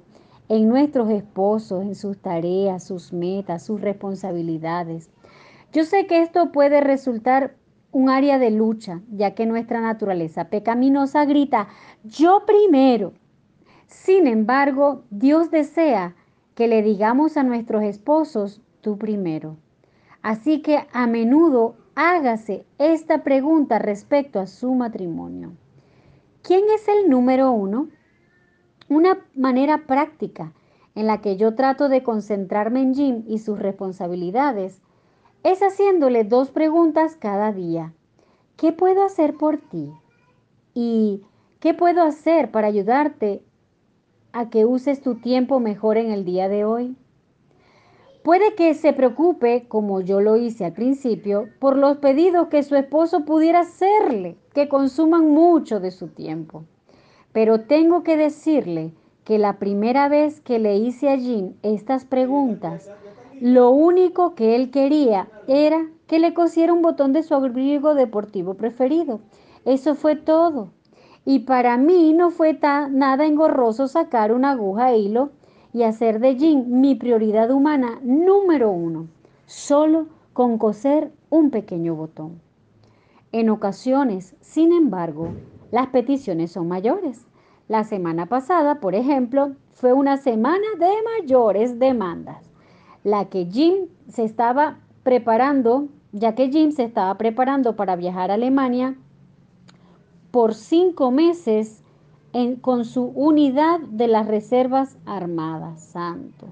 en 0.52 0.68
nuestros 0.68 1.10
esposos, 1.10 1.82
en 1.82 1.96
sus 1.96 2.18
tareas, 2.18 2.84
sus 2.84 3.14
metas, 3.14 3.64
sus 3.64 3.80
responsabilidades. 3.80 5.10
Yo 5.72 5.86
sé 5.86 6.08
que 6.08 6.22
esto 6.22 6.52
puede 6.52 6.82
resultar 6.82 7.56
un 7.94 8.10
área 8.10 8.38
de 8.38 8.52
lucha, 8.52 9.00
ya 9.10 9.34
que 9.34 9.46
nuestra 9.46 9.80
naturaleza 9.80 10.50
pecaminosa 10.50 11.24
grita, 11.24 11.70
yo 12.04 12.44
primero. 12.46 13.14
Sin 13.88 14.28
embargo, 14.28 15.06
Dios 15.10 15.52
desea 15.52 16.16
que 16.54 16.68
le 16.68 16.82
digamos 16.82 17.38
a 17.38 17.44
nuestros 17.44 17.84
esposos, 17.84 18.62
tú 18.82 18.98
primero. 18.98 19.56
Así 20.22 20.62
que 20.62 20.86
a 20.92 21.08
menudo 21.08 21.76
hágase 21.96 22.66
esta 22.78 23.24
pregunta 23.24 23.80
respecto 23.80 24.42
a 24.42 24.48
su 24.48 24.76
matrimonio. 24.76 25.54
¿Quién 26.42 26.66
es 26.76 26.90
el 26.90 27.10
número 27.10 27.52
uno? 27.54 27.88
Una 28.92 29.26
manera 29.36 29.86
práctica 29.88 30.52
en 30.96 31.08
la 31.08 31.22
que 31.22 31.38
yo 31.38 31.56
trato 31.56 31.88
de 31.88 32.04
concentrarme 32.04 32.82
en 32.82 32.94
Jim 32.94 33.24
y 33.26 33.38
sus 33.38 33.58
responsabilidades 33.58 34.82
es 35.44 35.62
haciéndole 35.62 36.26
dos 36.26 36.52
preguntas 36.52 37.16
cada 37.16 37.54
día. 37.54 37.94
¿Qué 38.58 38.74
puedo 38.74 39.06
hacer 39.06 39.38
por 39.38 39.60
ti? 39.60 39.94
¿Y 40.74 41.22
qué 41.62 41.74
puedo 41.74 42.04
hacer 42.04 42.52
para 42.52 42.68
ayudarte 42.68 43.46
a 44.34 44.50
que 44.50 44.66
uses 44.66 45.02
tu 45.02 45.16
tiempo 45.22 45.62
mejor 45.62 45.96
en 45.96 46.12
el 46.12 46.26
día 46.26 46.50
de 46.50 46.66
hoy? 46.66 46.98
Puede 48.26 48.56
que 48.56 48.74
se 48.74 48.92
preocupe, 48.92 49.70
como 49.70 50.02
yo 50.02 50.20
lo 50.20 50.36
hice 50.36 50.66
al 50.66 50.74
principio, 50.74 51.48
por 51.62 51.78
los 51.78 52.00
pedidos 52.00 52.50
que 52.50 52.62
su 52.62 52.76
esposo 52.76 53.24
pudiera 53.24 53.62
hacerle, 53.62 54.36
que 54.54 54.68
consuman 54.68 55.30
mucho 55.30 55.80
de 55.80 55.92
su 55.92 56.10
tiempo. 56.10 56.66
Pero 57.34 57.62
tengo 57.62 58.04
que 58.04 58.18
decirle 58.18 58.94
que 59.24 59.38
la 59.38 59.58
primera 59.58 60.10
vez 60.10 60.42
que 60.42 60.60
le 60.60 60.78
hice 60.78 61.10
a 61.10 61.18
Jim 61.18 61.54
estas 61.64 62.06
preguntas, 62.06 62.90
lo 63.40 63.70
único 63.70 64.36
que 64.36 64.56
él 64.56 64.70
quería 64.72 65.30
era 65.48 65.88
que 66.08 66.20
le 66.20 66.34
cosiera 66.34 66.74
un 66.74 66.82
botón 66.82 67.14
de 67.14 67.24
su 67.24 67.34
abrigo 67.34 67.96
deportivo 67.96 68.56
preferido. 68.56 69.22
Eso 69.66 69.96
fue 69.96 70.16
todo. 70.16 70.70
Y 71.24 71.40
para 71.40 71.78
mí 71.78 72.14
no 72.14 72.32
fue 72.32 72.60
nada 72.62 73.26
engorroso 73.26 73.88
sacar 73.88 74.34
una 74.34 74.52
aguja 74.52 74.92
e 74.92 75.00
hilo 75.00 75.30
y 75.74 75.84
hacer 75.84 76.20
de 76.20 76.36
Jim 76.36 76.66
mi 76.82 76.96
prioridad 76.96 77.52
humana 77.52 78.00
número 78.04 78.72
uno, 78.72 79.08
solo 79.46 80.08
con 80.34 80.58
coser 80.58 81.12
un 81.30 81.50
pequeño 81.50 81.96
botón. 81.96 82.42
En 83.32 83.50
ocasiones, 83.50 84.36
sin 84.42 84.74
embargo, 84.74 85.30
las 85.72 85.88
peticiones 85.88 86.52
son 86.52 86.68
mayores. 86.68 87.26
La 87.68 87.84
semana 87.84 88.26
pasada, 88.26 88.80
por 88.80 88.96
ejemplo, 88.96 89.54
fue 89.74 89.94
una 89.94 90.18
semana 90.18 90.68
de 90.78 90.90
mayores 91.20 91.80
demandas, 91.80 92.52
la 93.04 93.26
que 93.26 93.46
Jim 93.46 93.88
se 94.10 94.26
estaba 94.26 94.78
preparando, 95.04 95.88
ya 96.12 96.36
que 96.36 96.50
Jim 96.50 96.72
se 96.72 96.84
estaba 96.84 97.18
preparando 97.18 97.76
para 97.76 97.96
viajar 97.96 98.30
a 98.30 98.36
Alemania 98.36 98.96
por 100.32 100.54
cinco 100.54 101.12
meses 101.12 101.84
con 102.62 102.86
su 102.86 103.06
unidad 103.16 103.80
de 103.80 104.08
las 104.08 104.28
Reservas 104.28 104.98
Armadas. 105.06 105.84
Santo. 105.84 106.48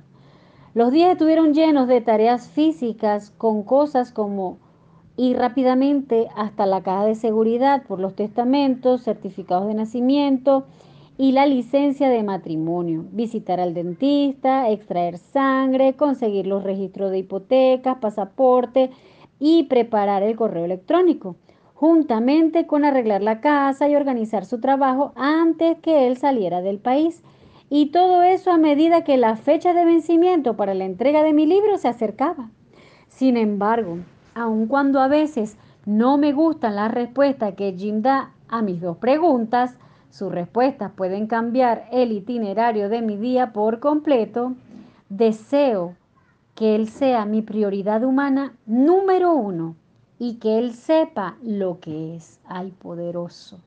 Los 0.73 0.91
días 0.91 1.11
estuvieron 1.11 1.53
llenos 1.53 1.87
de 1.87 2.01
tareas 2.01 2.47
físicas 2.47 3.31
con 3.37 3.63
cosas 3.63 4.11
como 4.11 4.57
ir 5.19 5.37
rápidamente 5.37 6.29
hasta 6.37 6.65
la 6.65 6.81
caja 6.81 7.05
de 7.05 7.15
seguridad 7.15 7.83
por 7.83 7.99
los 7.99 8.15
testamentos, 8.15 9.03
certificados 9.03 9.67
de 9.67 9.73
nacimiento 9.73 10.65
y 11.17 11.33
la 11.33 11.45
licencia 11.45 12.07
de 12.07 12.23
matrimonio, 12.23 13.03
visitar 13.11 13.59
al 13.59 13.73
dentista, 13.73 14.69
extraer 14.69 15.17
sangre, 15.17 15.95
conseguir 15.95 16.47
los 16.47 16.63
registros 16.63 17.11
de 17.11 17.17
hipotecas, 17.17 17.97
pasaporte 17.97 18.91
y 19.39 19.63
preparar 19.63 20.23
el 20.23 20.37
correo 20.37 20.63
electrónico, 20.63 21.35
juntamente 21.73 22.65
con 22.65 22.85
arreglar 22.85 23.21
la 23.21 23.41
casa 23.41 23.89
y 23.89 23.97
organizar 23.97 24.45
su 24.45 24.61
trabajo 24.61 25.11
antes 25.17 25.77
que 25.79 26.07
él 26.07 26.15
saliera 26.15 26.61
del 26.61 26.79
país. 26.79 27.23
Y 27.69 27.87
todo 27.87 28.23
eso 28.23 28.51
a 28.51 28.57
medida 28.57 29.03
que 29.03 29.17
la 29.17 29.35
fecha 29.35 29.73
de 29.73 29.83
vencimiento 29.83 30.55
para 30.55 30.73
la 30.73 30.85
entrega 30.85 31.23
de 31.23 31.33
mi 31.33 31.45
libro 31.45 31.77
se 31.77 31.89
acercaba. 31.89 32.51
Sin 33.09 33.35
embargo, 33.35 33.97
aun 34.39 34.67
cuando 34.67 35.01
a 35.01 35.07
veces 35.07 35.57
no 35.85 36.17
me 36.17 36.31
gustan 36.31 36.75
las 36.75 36.91
respuestas 36.91 37.55
que 37.55 37.73
Jim 37.73 38.01
da 38.01 38.31
a 38.47 38.61
mis 38.61 38.81
dos 38.81 38.97
preguntas, 38.97 39.77
sus 40.09 40.31
respuestas 40.31 40.91
pueden 40.95 41.27
cambiar 41.27 41.87
el 41.91 42.11
itinerario 42.11 42.89
de 42.89 43.01
mi 43.01 43.17
día 43.17 43.51
por 43.53 43.79
completo, 43.79 44.53
deseo 45.09 45.95
que 46.55 46.75
Él 46.75 46.87
sea 46.87 47.25
mi 47.25 47.41
prioridad 47.41 48.03
humana 48.03 48.53
número 48.65 49.33
uno 49.33 49.75
y 50.17 50.35
que 50.35 50.57
Él 50.57 50.73
sepa 50.73 51.37
lo 51.43 51.79
que 51.79 52.15
es. 52.15 52.39
al 52.47 52.71
poderoso. 52.71 53.59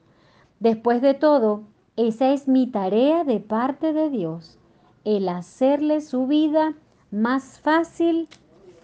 Después 0.58 1.02
de 1.02 1.14
todo, 1.14 1.62
esa 1.96 2.32
es 2.32 2.48
mi 2.48 2.66
tarea 2.66 3.24
de 3.24 3.40
parte 3.40 3.92
de 3.92 4.10
Dios, 4.10 4.58
el 5.04 5.28
hacerle 5.28 6.00
su 6.00 6.26
vida 6.26 6.74
más 7.10 7.60
fácil 7.60 8.28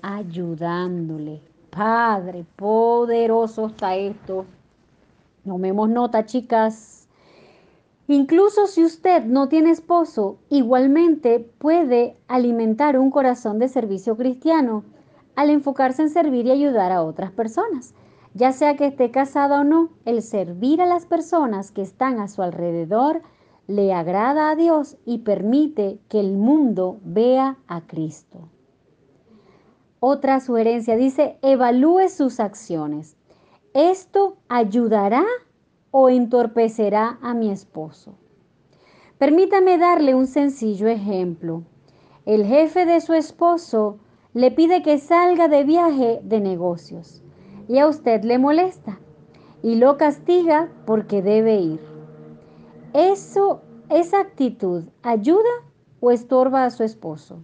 ayudándole. 0.03 1.41
Padre, 1.71 2.45
poderoso 2.57 3.67
está 3.67 3.97
esto. 3.97 4.47
Tomemos 5.45 5.89
nota, 5.89 6.27
chicas. 6.27 7.09
Incluso 8.07 8.67
si 8.67 8.85
usted 8.85 9.25
no 9.25 9.49
tiene 9.49 9.71
esposo, 9.71 10.39
igualmente 10.49 11.41
puede 11.59 12.17
alimentar 12.27 12.99
un 12.99 13.11
corazón 13.11 13.59
de 13.59 13.69
servicio 13.69 14.17
cristiano 14.17 14.83
al 15.37 15.51
enfocarse 15.51 16.03
en 16.03 16.11
servir 16.11 16.47
y 16.47 16.51
ayudar 16.51 16.91
a 16.91 17.03
otras 17.03 17.31
personas. 17.31 17.95
Ya 18.35 18.53
sea 18.53 18.77
que 18.77 18.87
esté 18.87 19.11
casada 19.11 19.61
o 19.61 19.65
no, 19.65 19.91
el 20.05 20.23
servir 20.23 20.81
a 20.81 20.87
las 20.87 21.07
personas 21.07 21.71
que 21.71 21.83
están 21.83 22.19
a 22.19 22.29
su 22.29 22.43
alrededor 22.43 23.23
le 23.67 23.93
agrada 23.93 24.51
a 24.51 24.57
Dios 24.57 24.97
y 25.05 25.19
permite 25.19 25.99
que 26.09 26.21
el 26.21 26.33
mundo 26.33 26.99
vea 27.05 27.59
a 27.69 27.83
Cristo. 27.83 28.49
Otra 30.01 30.39
sugerencia 30.41 30.97
dice, 30.97 31.39
evalúe 31.43 32.09
sus 32.09 32.39
acciones. 32.39 33.17
¿Esto 33.75 34.37
ayudará 34.49 35.25
o 35.91 36.09
entorpecerá 36.09 37.19
a 37.21 37.35
mi 37.35 37.51
esposo? 37.51 38.15
Permítame 39.19 39.77
darle 39.79 40.15
un 40.15 40.29
sencillo 40.29 40.87
ejemplo. 40.87 41.65
El 42.27 42.45
jefe 42.47 42.87
de 42.87 43.01
su 43.01 43.15
esposo 43.15 43.99
le 44.35 44.53
pide 44.53 44.83
que 44.83 44.99
salga 44.99 45.49
de 45.49 45.65
viaje 45.65 46.21
de 46.23 46.41
negocios 46.41 47.23
y 47.67 47.79
a 47.79 47.89
usted 47.89 48.23
le 48.23 48.39
molesta 48.39 49.01
y 49.63 49.75
lo 49.75 49.97
castiga 49.97 50.69
porque 50.87 51.23
debe 51.23 51.57
ir. 51.57 51.81
Eso, 52.95 53.63
esa 53.91 54.21
actitud 54.21 54.85
ayuda 55.03 55.51
o 55.99 56.13
estorba 56.13 56.65
a 56.65 56.71
su 56.71 56.85
esposo. 56.85 57.43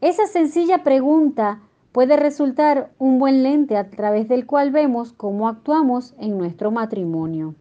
Esa 0.00 0.28
sencilla 0.28 0.84
pregunta 0.84 1.60
puede 1.92 2.16
resultar 2.16 2.90
un 2.98 3.18
buen 3.18 3.42
lente 3.42 3.76
a 3.76 3.90
través 3.90 4.28
del 4.28 4.46
cual 4.46 4.70
vemos 4.70 5.12
cómo 5.12 5.48
actuamos 5.48 6.14
en 6.18 6.38
nuestro 6.38 6.70
matrimonio. 6.70 7.54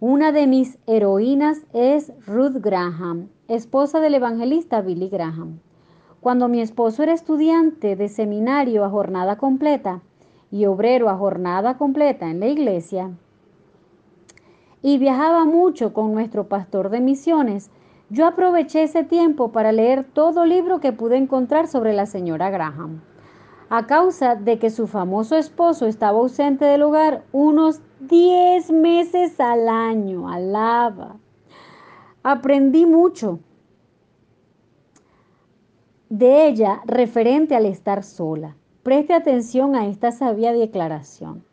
Una 0.00 0.30
de 0.30 0.46
mis 0.46 0.78
heroínas 0.86 1.58
es 1.72 2.12
Ruth 2.24 2.58
Graham, 2.60 3.28
esposa 3.48 3.98
del 3.98 4.14
evangelista 4.14 4.80
Billy 4.80 5.08
Graham. 5.08 5.58
Cuando 6.20 6.48
mi 6.48 6.60
esposo 6.60 7.02
era 7.02 7.12
estudiante 7.12 7.96
de 7.96 8.08
seminario 8.08 8.84
a 8.84 8.90
jornada 8.90 9.36
completa 9.36 10.02
y 10.52 10.66
obrero 10.66 11.08
a 11.08 11.16
jornada 11.16 11.76
completa 11.76 12.30
en 12.30 12.38
la 12.40 12.46
iglesia, 12.46 13.10
y 14.80 14.98
viajaba 14.98 15.44
mucho 15.44 15.92
con 15.92 16.12
nuestro 16.14 16.46
pastor 16.46 16.90
de 16.90 17.00
misiones, 17.00 17.70
yo 18.08 18.24
aproveché 18.24 18.84
ese 18.84 19.02
tiempo 19.02 19.50
para 19.50 19.72
leer 19.72 20.04
todo 20.04 20.46
libro 20.46 20.78
que 20.78 20.92
pude 20.92 21.16
encontrar 21.16 21.66
sobre 21.66 21.92
la 21.92 22.06
señora 22.06 22.50
Graham 22.50 23.00
a 23.70 23.86
causa 23.86 24.34
de 24.34 24.58
que 24.58 24.70
su 24.70 24.86
famoso 24.86 25.36
esposo 25.36 25.86
estaba 25.86 26.18
ausente 26.18 26.64
del 26.64 26.82
hogar 26.82 27.24
unos 27.32 27.80
10 28.00 28.70
meses 28.70 29.38
al 29.40 29.68
año. 29.68 30.28
Alaba. 30.28 31.16
Aprendí 32.22 32.86
mucho 32.86 33.40
de 36.08 36.46
ella 36.46 36.80
referente 36.86 37.54
al 37.54 37.66
estar 37.66 38.02
sola. 38.02 38.56
Preste 38.82 39.12
atención 39.12 39.76
a 39.76 39.86
esta 39.86 40.12
sabia 40.12 40.52
declaración. 40.52 41.44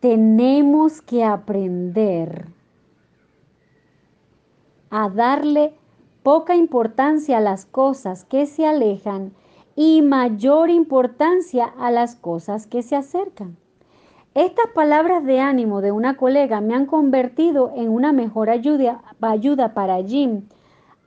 Tenemos 0.00 1.02
que 1.02 1.24
aprender 1.24 2.46
a 4.88 5.10
darle 5.10 5.74
poca 6.22 6.56
importancia 6.56 7.38
a 7.38 7.40
las 7.40 7.66
cosas 7.66 8.24
que 8.24 8.46
se 8.46 8.66
alejan 8.66 9.32
y 9.76 10.00
mayor 10.00 10.70
importancia 10.70 11.66
a 11.66 11.90
las 11.90 12.16
cosas 12.16 12.66
que 12.66 12.82
se 12.82 12.96
acercan. 12.96 13.56
Estas 14.34 14.66
palabras 14.74 15.24
de 15.24 15.40
ánimo 15.40 15.82
de 15.82 15.92
una 15.92 16.16
colega 16.16 16.60
me 16.60 16.74
han 16.74 16.86
convertido 16.86 17.72
en 17.76 17.90
una 17.90 18.12
mejor 18.12 18.50
ayuda, 18.50 19.02
para 19.74 20.02
Jim 20.02 20.42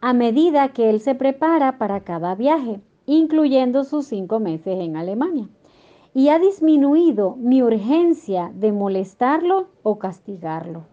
a 0.02 0.14
medida 0.14 0.70
que 0.70 0.90
él 0.90 1.02
se 1.02 1.14
prepara 1.14 1.78
para 1.78 2.02
cada 2.02 2.34
viaje, 2.36 2.80
incluyendo 3.06 3.84
sus 3.84 4.06
cinco 4.06 4.40
meses 4.40 4.80
en 4.80 4.96
Alemania. 4.96 5.50
Y 6.14 6.30
ha 6.30 6.40
disminuido 6.40 7.36
mi 7.36 7.62
urgencia 7.62 8.52
de 8.56 8.72
molestarlo 8.72 9.68
o 9.84 10.00
castigarlo. 10.00 10.86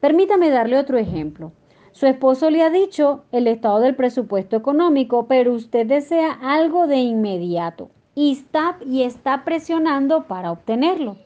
Permítame 0.00 0.50
darle 0.50 0.78
otro 0.78 0.98
ejemplo. 0.98 1.52
Su 1.92 2.06
esposo 2.06 2.48
le 2.48 2.62
ha 2.62 2.70
dicho 2.70 3.24
el 3.32 3.46
estado 3.46 3.80
del 3.80 3.94
presupuesto 3.94 4.56
económico, 4.56 5.26
pero 5.26 5.52
usted 5.52 5.86
desea 5.86 6.32
algo 6.42 6.86
de 6.86 6.96
inmediato 6.98 7.90
y 8.14 8.32
está, 8.32 8.78
y 8.84 9.02
está 9.02 9.44
presionando 9.44 10.24
para 10.24 10.50
obtenerlo. 10.50 11.16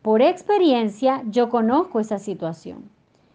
Por 0.00 0.22
experiencia, 0.22 1.22
yo 1.26 1.50
conozco 1.50 2.00
esa 2.00 2.18
situación. 2.18 2.90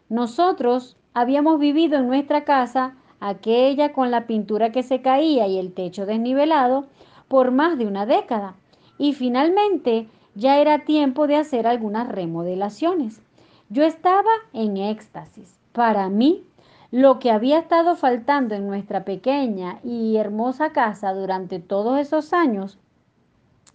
Nosotros 0.10 0.97
habíamos 1.14 1.60
vivido 1.60 1.99
en 1.99 2.08
nuestra 2.08 2.43
casa, 2.43 2.95
aquella 3.20 3.93
con 3.93 4.12
la 4.12 4.28
pintura 4.28 4.72
que 4.72 4.84
se 4.84 5.01
caía 5.01 5.47
y 5.47 5.60
el 5.60 5.74
techo 5.74 6.05
desnivelado, 6.05 6.88
por 7.28 7.51
más 7.51 7.78
de 7.78 7.86
una 7.86 8.05
década. 8.05 8.55
Y 8.97 9.14
finalmente 9.14 10.08
ya 10.34 10.60
era 10.60 10.86
tiempo 10.86 11.28
de 11.28 11.36
hacer 11.36 11.68
algunas 11.68 12.08
remodelaciones. 12.08 13.22
Yo 13.70 13.84
estaba 13.84 14.32
en 14.53 14.78
éxtasis. 14.78 15.60
Para 15.72 16.10
mí, 16.10 16.43
lo 16.91 17.19
que 17.19 17.31
había 17.31 17.59
estado 17.59 17.95
faltando 17.95 18.55
en 18.55 18.67
nuestra 18.67 19.03
pequeña 19.03 19.79
y 19.83 20.15
hermosa 20.17 20.71
casa 20.71 21.13
durante 21.13 21.59
todos 21.59 21.99
esos 21.99 22.33
años 22.33 22.77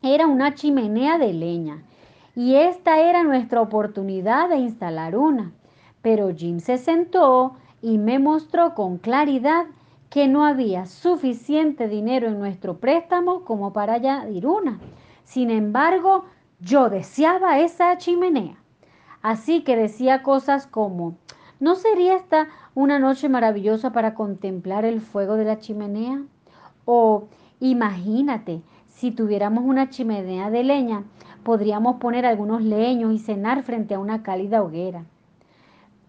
era 0.03 0.27
una 0.27 0.55
chimenea 0.55 1.19
de 1.19 1.33
leña. 1.33 1.83
Y 2.35 2.55
esta 2.55 3.01
era 3.01 3.23
nuestra 3.23 3.61
oportunidad 3.61 4.49
de 4.49 4.57
instalar 4.57 5.17
una. 5.17 5.53
Pero 6.01 6.35
Jim 6.35 6.59
se 6.59 6.79
sentó 6.79 7.57
y 7.83 7.99
me 7.99 8.19
mostró 8.19 8.75
con 8.75 8.99
claridad 8.99 9.67
que 10.11 10.29
no 10.29 10.45
había 10.45 10.87
suficiente 10.87 11.89
dinero 11.89 12.29
en 12.29 12.39
nuestro 12.39 12.79
préstamo 12.79 13.45
como 13.45 13.73
para 13.73 13.95
añadir 13.95 14.47
una. 14.47 14.79
Sin 15.25 15.51
embargo, 15.51 16.25
yo 16.61 16.91
deseaba 16.91 17.61
esa 17.61 17.97
chimenea. 17.99 18.57
Así 19.23 19.63
que 19.63 19.77
decía 19.77 20.23
cosas 20.23 20.67
como, 20.67 21.15
¿No 21.63 21.77
sería 21.77 22.17
esta 22.17 22.49
una 22.75 22.99
noche 22.99 23.29
maravillosa 23.29 23.93
para 23.93 24.15
contemplar 24.15 24.85
el 24.85 25.01
fuego 25.01 25.37
de 25.37 25.45
la 25.45 25.61
chimenea? 25.61 26.21
O 26.87 27.29
imagínate, 27.61 28.63
si 28.89 29.13
tuviéramos 29.13 29.63
una 29.65 29.89
chimenea 29.89 30.51
de 30.51 30.65
leña, 30.65 31.05
podríamos 31.45 31.99
poner 32.01 32.27
algunos 32.27 32.65
leños 32.65 33.13
y 33.15 33.21
cenar 33.21 33.63
frente 33.63 33.95
a 33.95 34.01
una 34.01 34.25
cálida 34.25 34.61
hoguera. 34.61 35.05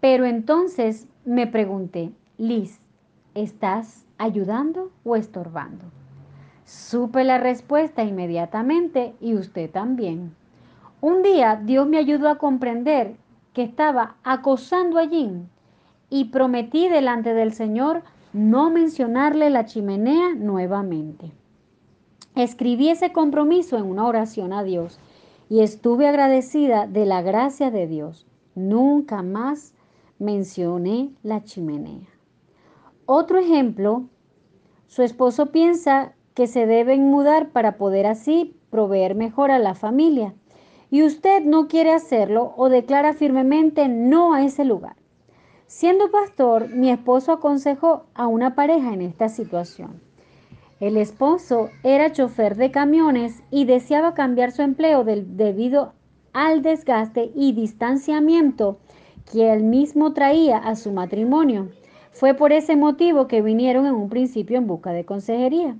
Pero 0.00 0.24
entonces 0.24 1.06
me 1.24 1.46
pregunté, 1.46 2.10
Liz, 2.36 2.80
¿estás 3.36 4.04
ayudando 4.18 4.90
o 5.04 5.14
estorbando? 5.14 5.84
Supe 6.64 7.22
la 7.22 7.38
respuesta 7.38 8.02
inmediatamente 8.02 9.14
y 9.20 9.36
usted 9.36 9.70
también. 9.70 10.34
Un 11.00 11.22
día 11.22 11.60
Dios 11.62 11.86
me 11.86 11.98
ayudó 11.98 12.28
a 12.28 12.38
comprender 12.38 13.14
que 13.54 13.62
estaba 13.62 14.16
acosando 14.24 14.98
allí 14.98 15.30
y 16.10 16.26
prometí 16.26 16.88
delante 16.88 17.32
del 17.32 17.52
Señor 17.52 18.02
no 18.34 18.68
mencionarle 18.68 19.48
la 19.48 19.64
chimenea 19.64 20.34
nuevamente. 20.34 21.32
Escribí 22.34 22.88
ese 22.88 23.12
compromiso 23.12 23.78
en 23.78 23.84
una 23.84 24.06
oración 24.06 24.52
a 24.52 24.64
Dios 24.64 24.98
y 25.48 25.60
estuve 25.60 26.08
agradecida 26.08 26.88
de 26.88 27.06
la 27.06 27.22
gracia 27.22 27.70
de 27.70 27.86
Dios. 27.86 28.26
Nunca 28.56 29.22
más 29.22 29.72
mencioné 30.18 31.10
la 31.22 31.44
chimenea. 31.44 32.08
Otro 33.06 33.38
ejemplo, 33.38 34.04
su 34.88 35.02
esposo 35.02 35.46
piensa 35.52 36.12
que 36.34 36.48
se 36.48 36.66
deben 36.66 37.08
mudar 37.08 37.50
para 37.50 37.76
poder 37.76 38.06
así 38.06 38.56
proveer 38.70 39.14
mejor 39.14 39.52
a 39.52 39.60
la 39.60 39.74
familia 39.74 40.34
y 40.94 41.02
usted 41.02 41.42
no 41.42 41.66
quiere 41.66 41.92
hacerlo 41.92 42.54
o 42.56 42.68
declara 42.68 43.14
firmemente 43.14 43.88
no 43.88 44.32
a 44.32 44.44
ese 44.44 44.64
lugar. 44.64 44.94
Siendo 45.66 46.12
pastor, 46.12 46.68
mi 46.68 46.88
esposo 46.88 47.32
aconsejó 47.32 48.04
a 48.14 48.28
una 48.28 48.54
pareja 48.54 48.94
en 48.94 49.00
esta 49.00 49.28
situación. 49.28 50.00
El 50.78 50.96
esposo 50.96 51.70
era 51.82 52.12
chofer 52.12 52.54
de 52.54 52.70
camiones 52.70 53.42
y 53.50 53.64
deseaba 53.64 54.14
cambiar 54.14 54.52
su 54.52 54.62
empleo 54.62 55.02
debido 55.02 55.94
al 56.32 56.62
desgaste 56.62 57.32
y 57.34 57.54
distanciamiento 57.54 58.78
que 59.32 59.52
él 59.52 59.64
mismo 59.64 60.12
traía 60.12 60.58
a 60.58 60.76
su 60.76 60.92
matrimonio. 60.92 61.70
Fue 62.12 62.34
por 62.34 62.52
ese 62.52 62.76
motivo 62.76 63.26
que 63.26 63.42
vinieron 63.42 63.86
en 63.86 63.96
un 63.96 64.08
principio 64.08 64.58
en 64.58 64.68
busca 64.68 64.92
de 64.92 65.04
consejería. 65.04 65.76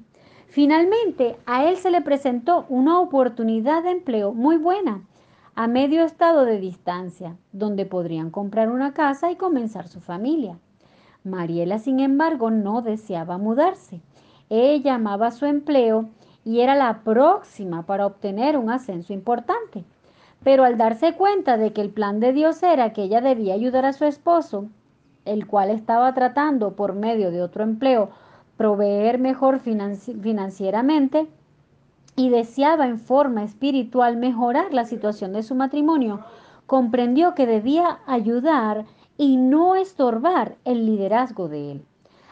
Finalmente, 0.54 1.34
a 1.46 1.64
él 1.64 1.78
se 1.78 1.90
le 1.90 2.00
presentó 2.00 2.64
una 2.68 3.00
oportunidad 3.00 3.82
de 3.82 3.90
empleo 3.90 4.32
muy 4.32 4.56
buena, 4.56 5.02
a 5.56 5.66
medio 5.66 6.04
estado 6.04 6.44
de 6.44 6.60
distancia, 6.60 7.36
donde 7.50 7.86
podrían 7.86 8.30
comprar 8.30 8.70
una 8.70 8.94
casa 8.94 9.32
y 9.32 9.34
comenzar 9.34 9.88
su 9.88 10.00
familia. 10.00 10.56
Mariela, 11.24 11.80
sin 11.80 11.98
embargo, 11.98 12.52
no 12.52 12.82
deseaba 12.82 13.36
mudarse. 13.36 14.00
Ella 14.48 14.94
amaba 14.94 15.32
su 15.32 15.44
empleo 15.44 16.08
y 16.44 16.60
era 16.60 16.76
la 16.76 17.00
próxima 17.02 17.84
para 17.84 18.06
obtener 18.06 18.56
un 18.56 18.70
ascenso 18.70 19.12
importante. 19.12 19.82
Pero 20.44 20.62
al 20.62 20.78
darse 20.78 21.14
cuenta 21.14 21.56
de 21.56 21.72
que 21.72 21.80
el 21.80 21.90
plan 21.90 22.20
de 22.20 22.32
Dios 22.32 22.62
era 22.62 22.92
que 22.92 23.02
ella 23.02 23.20
debía 23.20 23.54
ayudar 23.54 23.86
a 23.86 23.92
su 23.92 24.04
esposo, 24.04 24.66
el 25.24 25.48
cual 25.48 25.70
estaba 25.70 26.14
tratando 26.14 26.76
por 26.76 26.94
medio 26.94 27.32
de 27.32 27.42
otro 27.42 27.64
empleo 27.64 28.10
proveer 28.56 29.18
mejor 29.18 29.60
financieramente 29.60 31.28
y 32.16 32.28
deseaba 32.28 32.86
en 32.86 32.98
forma 32.98 33.42
espiritual 33.42 34.16
mejorar 34.16 34.72
la 34.72 34.84
situación 34.84 35.32
de 35.32 35.42
su 35.42 35.54
matrimonio, 35.54 36.20
comprendió 36.66 37.34
que 37.34 37.46
debía 37.46 37.98
ayudar 38.06 38.84
y 39.16 39.36
no 39.36 39.74
estorbar 39.74 40.56
el 40.64 40.86
liderazgo 40.86 41.48
de 41.48 41.72
él. 41.72 41.84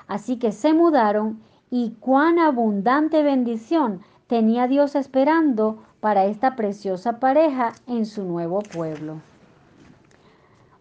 Así 0.06 0.36
que 0.36 0.52
se 0.52 0.72
mudaron 0.72 1.40
y 1.70 1.92
cuán 2.00 2.38
abundante 2.38 3.22
bendición 3.22 4.02
tenía 4.26 4.68
Dios 4.68 4.94
esperando 4.94 5.82
para 6.00 6.24
esta 6.26 6.56
preciosa 6.56 7.18
pareja 7.18 7.72
en 7.86 8.06
su 8.06 8.24
nuevo 8.24 8.60
pueblo. 8.60 9.20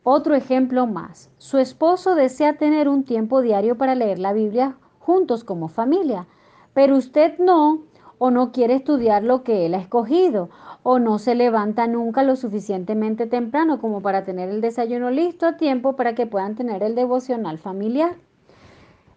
Otro 0.03 0.33
ejemplo 0.33 0.87
más. 0.87 1.29
Su 1.37 1.59
esposo 1.59 2.15
desea 2.15 2.57
tener 2.57 2.89
un 2.89 3.03
tiempo 3.03 3.41
diario 3.41 3.77
para 3.77 3.93
leer 3.93 4.17
la 4.17 4.33
Biblia 4.33 4.75
juntos 5.01 5.43
como 5.43 5.67
familia, 5.67 6.27
pero 6.73 6.95
usted 6.95 7.37
no, 7.39 7.81
o 8.17 8.31
no 8.31 8.51
quiere 8.51 8.75
estudiar 8.75 9.23
lo 9.23 9.43
que 9.43 9.65
él 9.65 9.73
ha 9.73 9.79
escogido, 9.79 10.49
o 10.83 10.99
no 10.99 11.19
se 11.19 11.35
levanta 11.35 11.87
nunca 11.87 12.23
lo 12.23 12.35
suficientemente 12.35 13.25
temprano 13.27 13.81
como 13.81 14.01
para 14.01 14.23
tener 14.23 14.49
el 14.49 14.61
desayuno 14.61 15.11
listo 15.11 15.47
a 15.47 15.57
tiempo 15.57 15.95
para 15.95 16.15
que 16.15 16.27
puedan 16.27 16.55
tener 16.55 16.83
el 16.83 16.95
devocional 16.95 17.57
familiar. 17.57 18.15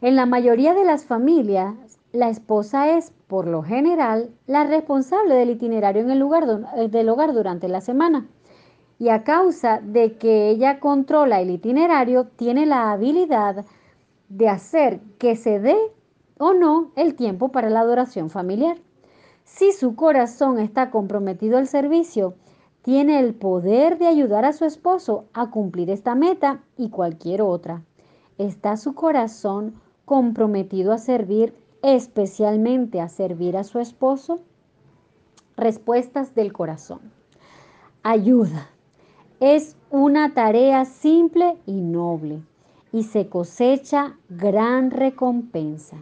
En 0.00 0.16
la 0.16 0.26
mayoría 0.26 0.74
de 0.74 0.84
las 0.84 1.04
familias, 1.04 1.74
la 2.12 2.28
esposa 2.28 2.96
es, 2.96 3.12
por 3.26 3.46
lo 3.46 3.62
general, 3.62 4.30
la 4.46 4.64
responsable 4.64 5.34
del 5.34 5.50
itinerario 5.50 6.02
en 6.02 6.10
el 6.10 6.18
lugar 6.18 6.44
eh, 6.76 6.88
del 6.88 7.08
hogar 7.08 7.32
durante 7.32 7.68
la 7.68 7.80
semana. 7.80 8.26
Y 8.98 9.08
a 9.08 9.24
causa 9.24 9.80
de 9.82 10.16
que 10.16 10.48
ella 10.48 10.78
controla 10.78 11.40
el 11.40 11.50
itinerario, 11.50 12.26
tiene 12.36 12.66
la 12.66 12.92
habilidad 12.92 13.64
de 14.28 14.48
hacer 14.48 15.00
que 15.18 15.36
se 15.36 15.60
dé 15.60 15.76
o 16.38 16.52
no 16.52 16.92
el 16.96 17.14
tiempo 17.14 17.50
para 17.50 17.70
la 17.70 17.80
adoración 17.80 18.30
familiar. 18.30 18.78
Si 19.44 19.72
su 19.72 19.94
corazón 19.94 20.58
está 20.58 20.90
comprometido 20.90 21.58
al 21.58 21.66
servicio, 21.66 22.34
tiene 22.82 23.18
el 23.20 23.34
poder 23.34 23.98
de 23.98 24.06
ayudar 24.06 24.44
a 24.44 24.52
su 24.52 24.64
esposo 24.64 25.26
a 25.32 25.50
cumplir 25.50 25.90
esta 25.90 26.14
meta 26.14 26.60
y 26.76 26.90
cualquier 26.90 27.42
otra. 27.42 27.82
¿Está 28.36 28.76
su 28.76 28.94
corazón 28.94 29.80
comprometido 30.04 30.92
a 30.92 30.98
servir, 30.98 31.54
especialmente 31.82 33.00
a 33.00 33.08
servir 33.08 33.56
a 33.56 33.64
su 33.64 33.78
esposo? 33.78 34.40
Respuestas 35.56 36.34
del 36.34 36.52
corazón. 36.52 37.00
Ayuda. 38.02 38.68
Es 39.40 39.76
una 39.90 40.34
tarea 40.34 40.84
simple 40.84 41.56
y 41.66 41.80
noble 41.80 42.42
y 42.94 43.02
se 43.02 43.28
cosecha 43.28 44.16
gran 44.28 44.92
recompensa. 44.92 45.96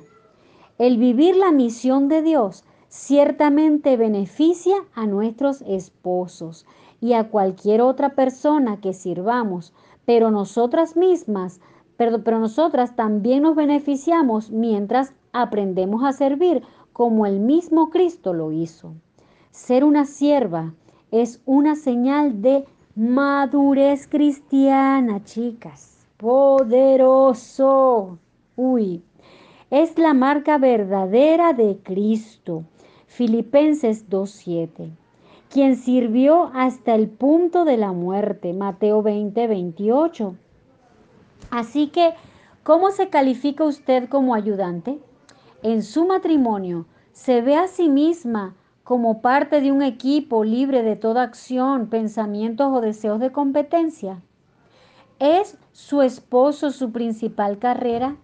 El 0.76 0.99
vivir 0.99 1.36
la 1.36 1.51
misión 1.51 2.11
de 2.11 2.20
Dios 2.20 2.64
ciertamente 2.88 3.97
beneficia 3.97 4.76
a 4.93 5.07
nuestros 5.07 5.62
esposos 5.62 6.66
y 7.01 7.14
a 7.14 7.30
cualquier 7.30 7.80
otra 7.80 8.11
persona 8.11 8.78
que 8.82 8.93
sirvamos, 8.93 9.72
pero 10.05 10.30
nosotras 10.30 10.95
mismas, 10.95 11.62
pero, 11.97 12.22
pero 12.22 12.38
nosotras 12.38 12.95
también 12.95 13.45
nos 13.45 13.57
beneficiamos 13.57 14.51
mientras 14.51 15.14
aprendemos 15.32 16.05
a 16.05 16.12
servir 16.12 16.62
como 16.93 17.24
el 17.24 17.40
mismo 17.40 17.88
Cristo 17.88 18.34
lo 18.34 18.53
hizo. 18.53 18.93
Ser 19.51 19.82
una 19.82 20.05
sierva 20.05 20.74
es 21.11 21.40
una 21.47 21.74
señal 21.74 22.43
de 22.43 22.66
madurez 22.95 24.07
cristiana, 24.09 25.24
chicas. 25.24 25.91
Poderoso. 26.23 28.18
Uy, 28.55 29.03
es 29.70 29.99
la 29.99 30.14
marca 30.14 30.57
verdadera 30.57 31.53
de 31.53 31.81
Cristo. 31.83 32.62
Filipenses 33.09 34.09
2.7. 34.09 34.93
Quien 35.51 35.75
sirvió 35.75 36.53
hasta 36.55 36.95
el 36.95 37.09
punto 37.09 37.64
de 37.64 37.77
la 37.77 37.91
muerte. 37.91 38.53
Mateo 38.53 39.03
20, 39.03 39.49
28. 39.49 40.37
Así 41.51 41.89
que, 41.89 42.14
¿cómo 42.62 42.93
se 42.93 43.09
califica 43.09 43.64
usted 43.64 44.09
como 44.09 44.37
ayudante? 44.37 45.01
En 45.64 45.83
su 45.83 46.07
matrimonio, 46.07 46.87
¿se 47.11 47.43
ve 47.43 47.57
a 47.57 47.66
sí 47.66 47.89
misma 47.89 48.55
como 48.85 49.23
parte 49.23 49.61
de 49.61 49.73
un 49.73 49.83
equipo 49.83 50.45
libre 50.45 50.85
de 50.85 50.95
toda 50.95 51.25
acción, 51.25 51.89
pensamientos 51.89 52.68
o 52.73 52.81
deseos 52.81 53.18
de 53.18 53.33
competencia? 53.33 54.23
¿Es 55.18 55.59
su 55.73 56.03
esposo 56.03 56.70
su 56.70 56.93
principal 56.93 57.59
carrera? 57.59 58.16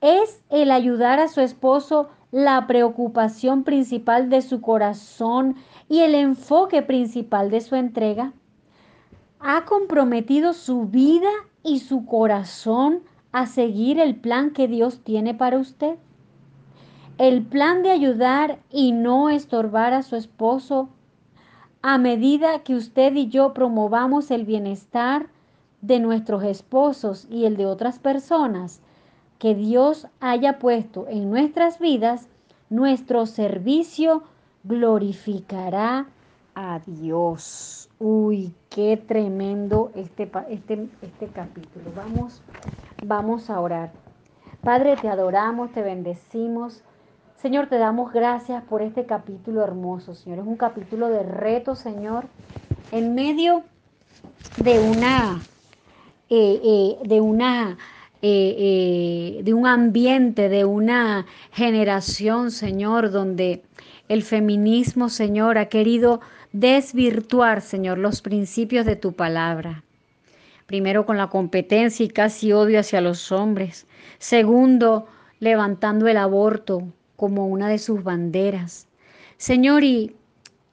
¿Es 0.00 0.42
el 0.50 0.70
ayudar 0.70 1.20
a 1.20 1.28
su 1.28 1.40
esposo 1.40 2.08
la 2.32 2.66
preocupación 2.66 3.64
principal 3.64 4.30
de 4.30 4.42
su 4.42 4.60
corazón 4.60 5.56
y 5.88 6.00
el 6.00 6.14
enfoque 6.14 6.82
principal 6.82 7.50
de 7.50 7.60
su 7.60 7.76
entrega? 7.76 8.32
¿Ha 9.40 9.64
comprometido 9.64 10.52
su 10.52 10.86
vida 10.86 11.30
y 11.62 11.80
su 11.80 12.04
corazón 12.04 13.00
a 13.32 13.46
seguir 13.46 13.98
el 13.98 14.16
plan 14.16 14.50
que 14.50 14.68
Dios 14.68 15.00
tiene 15.04 15.34
para 15.34 15.58
usted? 15.58 15.96
El 17.18 17.42
plan 17.42 17.82
de 17.82 17.90
ayudar 17.90 18.58
y 18.70 18.92
no 18.92 19.28
estorbar 19.28 19.92
a 19.92 20.02
su 20.02 20.16
esposo 20.16 20.88
a 21.82 21.98
medida 21.98 22.62
que 22.62 22.74
usted 22.74 23.14
y 23.14 23.28
yo 23.28 23.54
promovamos 23.54 24.30
el 24.30 24.44
bienestar 24.44 25.28
de 25.80 25.98
nuestros 26.00 26.44
esposos 26.44 27.26
y 27.30 27.46
el 27.46 27.56
de 27.56 27.66
otras 27.66 27.98
personas 27.98 28.80
que 29.38 29.54
Dios 29.54 30.06
haya 30.20 30.58
puesto 30.58 31.06
en 31.08 31.30
nuestras 31.30 31.78
vidas, 31.78 32.28
nuestro 32.68 33.26
servicio 33.26 34.22
glorificará 34.64 36.06
a 36.54 36.80
Dios. 36.86 37.88
Uy, 37.98 38.54
qué 38.68 38.96
tremendo 38.96 39.90
este, 39.94 40.30
este, 40.50 40.88
este 41.02 41.26
capítulo. 41.28 41.90
Vamos, 41.96 42.42
vamos 43.04 43.50
a 43.50 43.60
orar. 43.60 43.92
Padre, 44.62 44.96
te 44.96 45.08
adoramos, 45.08 45.72
te 45.72 45.82
bendecimos. 45.82 46.82
Señor, 47.36 47.68
te 47.68 47.78
damos 47.78 48.12
gracias 48.12 48.62
por 48.64 48.82
este 48.82 49.06
capítulo 49.06 49.64
hermoso, 49.64 50.14
Señor. 50.14 50.40
Es 50.40 50.46
un 50.46 50.56
capítulo 50.56 51.08
de 51.08 51.22
reto, 51.22 51.74
Señor, 51.74 52.26
en 52.92 53.14
medio 53.14 53.62
de 54.62 54.78
una, 54.78 55.40
eh, 56.30 56.60
eh, 56.64 57.08
de 57.08 57.20
una 57.20 57.76
eh, 58.22 59.40
de 59.42 59.54
un 59.54 59.66
ambiente, 59.66 60.48
de 60.48 60.64
una 60.64 61.26
generación, 61.52 62.50
Señor, 62.50 63.10
donde 63.10 63.62
el 64.08 64.22
feminismo, 64.22 65.08
Señor, 65.08 65.56
ha 65.56 65.66
querido 65.66 66.20
desvirtuar, 66.52 67.62
Señor, 67.62 67.98
los 67.98 68.20
principios 68.22 68.84
de 68.84 68.96
tu 68.96 69.14
palabra. 69.14 69.84
Primero 70.66 71.06
con 71.06 71.16
la 71.16 71.28
competencia 71.28 72.04
y 72.04 72.08
casi 72.08 72.52
odio 72.52 72.80
hacia 72.80 73.00
los 73.00 73.32
hombres. 73.32 73.86
Segundo, 74.18 75.06
levantando 75.38 76.06
el 76.08 76.16
aborto 76.16 76.92
como 77.16 77.46
una 77.48 77.68
de 77.68 77.78
sus 77.78 78.04
banderas. 78.04 78.86
Señor, 79.36 79.82
y, 79.82 80.14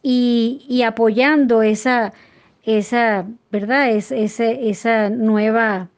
y, 0.04 0.82
apoyando 0.84 1.62
esa, 1.62 2.14
esa, 2.68 3.26
¿verdad? 3.52 3.90
Es, 3.90 4.12
esa 4.12 5.10
nueva 5.10 5.90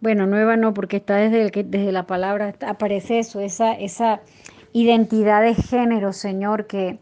bueno, 0.00 0.26
nueva 0.26 0.56
no, 0.56 0.74
porque 0.74 0.98
está 0.98 1.16
desde, 1.16 1.42
el, 1.42 1.70
desde 1.70 1.92
la 1.92 2.06
palabra, 2.06 2.54
aparece 2.66 3.18
eso, 3.18 3.40
esa, 3.40 3.72
esa 3.72 4.20
identidad 4.72 5.42
de 5.42 5.54
género, 5.54 6.12
Señor, 6.12 6.66
que, 6.66 7.00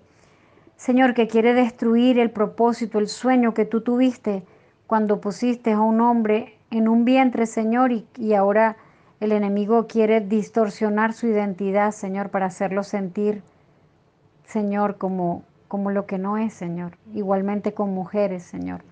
Señor, 0.76 1.12
que 1.14 1.28
quiere 1.28 1.52
destruir 1.52 2.18
el 2.18 2.30
propósito, 2.30 2.98
el 2.98 3.08
sueño 3.08 3.52
que 3.52 3.66
tú 3.66 3.82
tuviste 3.82 4.44
cuando 4.86 5.20
pusiste 5.20 5.72
a 5.72 5.80
un 5.80 6.00
hombre 6.00 6.56
en 6.70 6.88
un 6.88 7.04
vientre, 7.04 7.46
Señor, 7.46 7.92
y, 7.92 8.06
y 8.16 8.32
ahora 8.32 8.76
el 9.20 9.32
enemigo 9.32 9.86
quiere 9.86 10.20
distorsionar 10.20 11.12
su 11.12 11.26
identidad, 11.26 11.90
Señor, 11.92 12.30
para 12.30 12.46
hacerlo 12.46 12.82
sentir, 12.82 13.42
Señor, 14.46 14.96
como, 14.96 15.44
como 15.68 15.90
lo 15.90 16.06
que 16.06 16.18
no 16.18 16.38
es, 16.38 16.54
Señor. 16.54 16.96
Igualmente 17.14 17.74
con 17.74 17.90
mujeres, 17.92 18.42
Señor. 18.42 18.82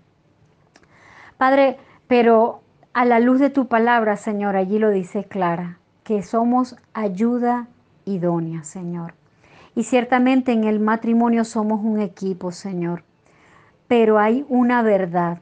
Padre, 1.36 1.78
pero 2.06 2.60
a 2.92 3.04
la 3.04 3.18
luz 3.18 3.40
de 3.40 3.50
tu 3.50 3.66
palabra, 3.66 4.16
Señor, 4.16 4.56
allí 4.56 4.78
lo 4.78 4.90
dice 4.90 5.24
clara, 5.24 5.78
que 6.04 6.22
somos 6.22 6.76
ayuda 6.92 7.66
idónea, 8.04 8.64
Señor. 8.64 9.14
Y 9.74 9.84
ciertamente 9.84 10.52
en 10.52 10.64
el 10.64 10.78
matrimonio 10.78 11.44
somos 11.44 11.80
un 11.82 12.00
equipo, 12.00 12.52
Señor. 12.52 13.02
Pero 13.88 14.18
hay 14.18 14.44
una 14.48 14.82
verdad. 14.82 15.38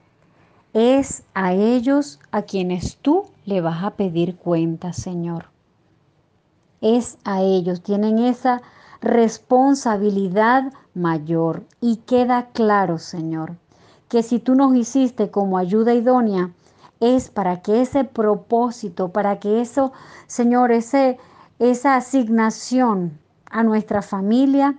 Es 0.73 1.25
a 1.35 1.53
ellos 1.53 2.19
a 2.31 2.43
quienes 2.43 2.97
tú 2.97 3.27
le 3.45 3.61
vas 3.61 3.85
a 3.85 3.91
pedir 3.91 4.37
cuenta, 4.37 4.95
Señor. 4.95 5.47
Es 6.81 7.19
a 7.25 7.43
ellos, 7.43 7.83
tienen 7.83 8.19
esa 8.19 8.63
responsabilidad 9.03 10.73
mayor. 10.95 11.65
Y 11.81 11.97
queda 11.97 12.49
claro, 12.53 12.99
Señor, 12.99 13.57
que 14.13 14.23
si 14.23 14.41
tú 14.41 14.55
nos 14.55 14.77
hiciste 14.77 15.31
como 15.31 15.57
ayuda 15.57 15.95
idónea, 15.95 16.51
es 17.01 17.31
para 17.31 17.63
que 17.63 17.81
ese 17.81 18.05
propósito, 18.05 19.09
para 19.09 19.39
que 19.39 19.63
eso, 19.63 19.95
Señor, 20.27 20.71
ese, 20.71 21.17
esa 21.59 21.97
asignación 21.97 23.19
a 23.47 23.63
nuestra 23.63 24.03
familia, 24.03 24.77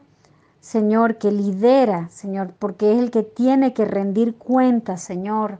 Señor, 0.59 1.17
que 1.17 1.31
lidera, 1.31 2.09
Señor, 2.09 2.53
porque 2.59 2.93
es 2.93 2.99
el 2.99 3.09
que 3.09 3.23
tiene 3.23 3.73
que 3.73 3.85
rendir 3.85 4.35
cuentas, 4.35 5.01
Señor, 5.01 5.57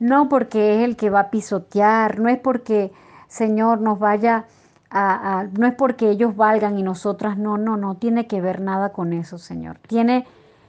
no 0.00 0.28
porque 0.28 0.74
es 0.74 0.82
el 0.82 0.96
que 0.96 1.08
va 1.08 1.20
a 1.20 1.30
pisotear, 1.30 2.18
no 2.18 2.28
es 2.28 2.40
porque, 2.40 2.90
Señor, 3.28 3.80
nos 3.80 4.00
vaya 4.00 4.46
a, 4.90 5.38
a, 5.38 5.44
no 5.44 5.68
es 5.68 5.74
porque 5.76 6.10
ellos 6.10 6.34
valgan 6.34 6.80
y 6.80 6.82
nosotras 6.82 7.38
no, 7.38 7.58
no, 7.58 7.76
no 7.76 7.94
tiene 7.94 8.26
que 8.26 8.40
ver 8.40 8.60
nada 8.60 8.88
con 8.88 9.12
eso, 9.12 9.38
Señor. 9.38 9.78
Tiene 9.86 10.26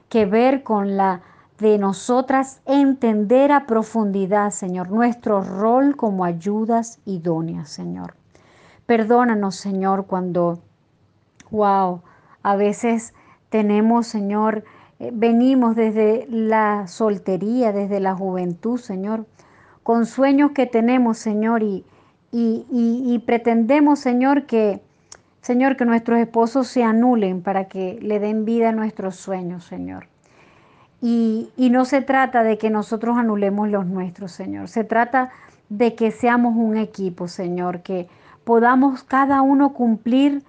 que 0.08 0.26
ver 0.26 0.62
con 0.62 0.96
la 0.96 1.22
de 1.58 1.78
nosotras 1.78 2.60
entender 2.66 3.50
a 3.50 3.66
profundidad, 3.66 4.50
Señor, 4.50 4.90
nuestro 4.90 5.40
rol 5.42 5.96
como 5.96 6.24
ayudas 6.24 6.98
idóneas, 7.06 7.70
Señor. 7.70 8.14
Perdónanos, 8.84 9.56
Señor, 9.56 10.06
cuando, 10.06 10.60
wow, 11.50 12.02
a 12.42 12.56
veces 12.56 13.14
tenemos, 13.48 14.06
Señor, 14.06 14.64
eh, 14.98 15.10
venimos 15.12 15.76
desde 15.76 16.26
la 16.28 16.86
soltería, 16.86 17.72
desde 17.72 18.00
la 18.00 18.14
juventud, 18.14 18.78
Señor, 18.78 19.26
con 19.82 20.04
sueños 20.04 20.50
que 20.50 20.66
tenemos, 20.66 21.18
Señor, 21.18 21.62
y, 21.62 21.84
y, 22.32 22.66
y 22.70 23.18
pretendemos, 23.24 23.98
Señor, 23.98 24.44
que, 24.44 24.82
Señor, 25.40 25.76
que 25.76 25.86
nuestros 25.86 26.18
esposos 26.18 26.68
se 26.68 26.82
anulen 26.82 27.40
para 27.40 27.66
que 27.66 27.98
le 28.02 28.20
den 28.20 28.44
vida 28.44 28.70
a 28.70 28.72
nuestros 28.72 29.16
sueños, 29.16 29.64
Señor. 29.64 30.08
Y, 31.00 31.50
no 31.70 31.84
se 31.84 32.00
trata 32.00 32.42
de 32.42 32.58
que 32.58 32.70
nosotros 32.70 33.16
anulemos 33.18 33.68
los 33.68 33.86
nuestros, 33.86 34.32
Señor. 34.32 34.68
Se 34.68 34.84
trata 34.84 35.30
de 35.68 35.94
que 35.94 36.10
seamos 36.10 36.54
un 36.56 36.76
equipo, 36.76 37.28
Señor, 37.28 37.82
que 37.82 38.08
podamos 38.44 39.02
cada 39.02 39.42
uno 39.42 39.72
cumplir 39.72 40.42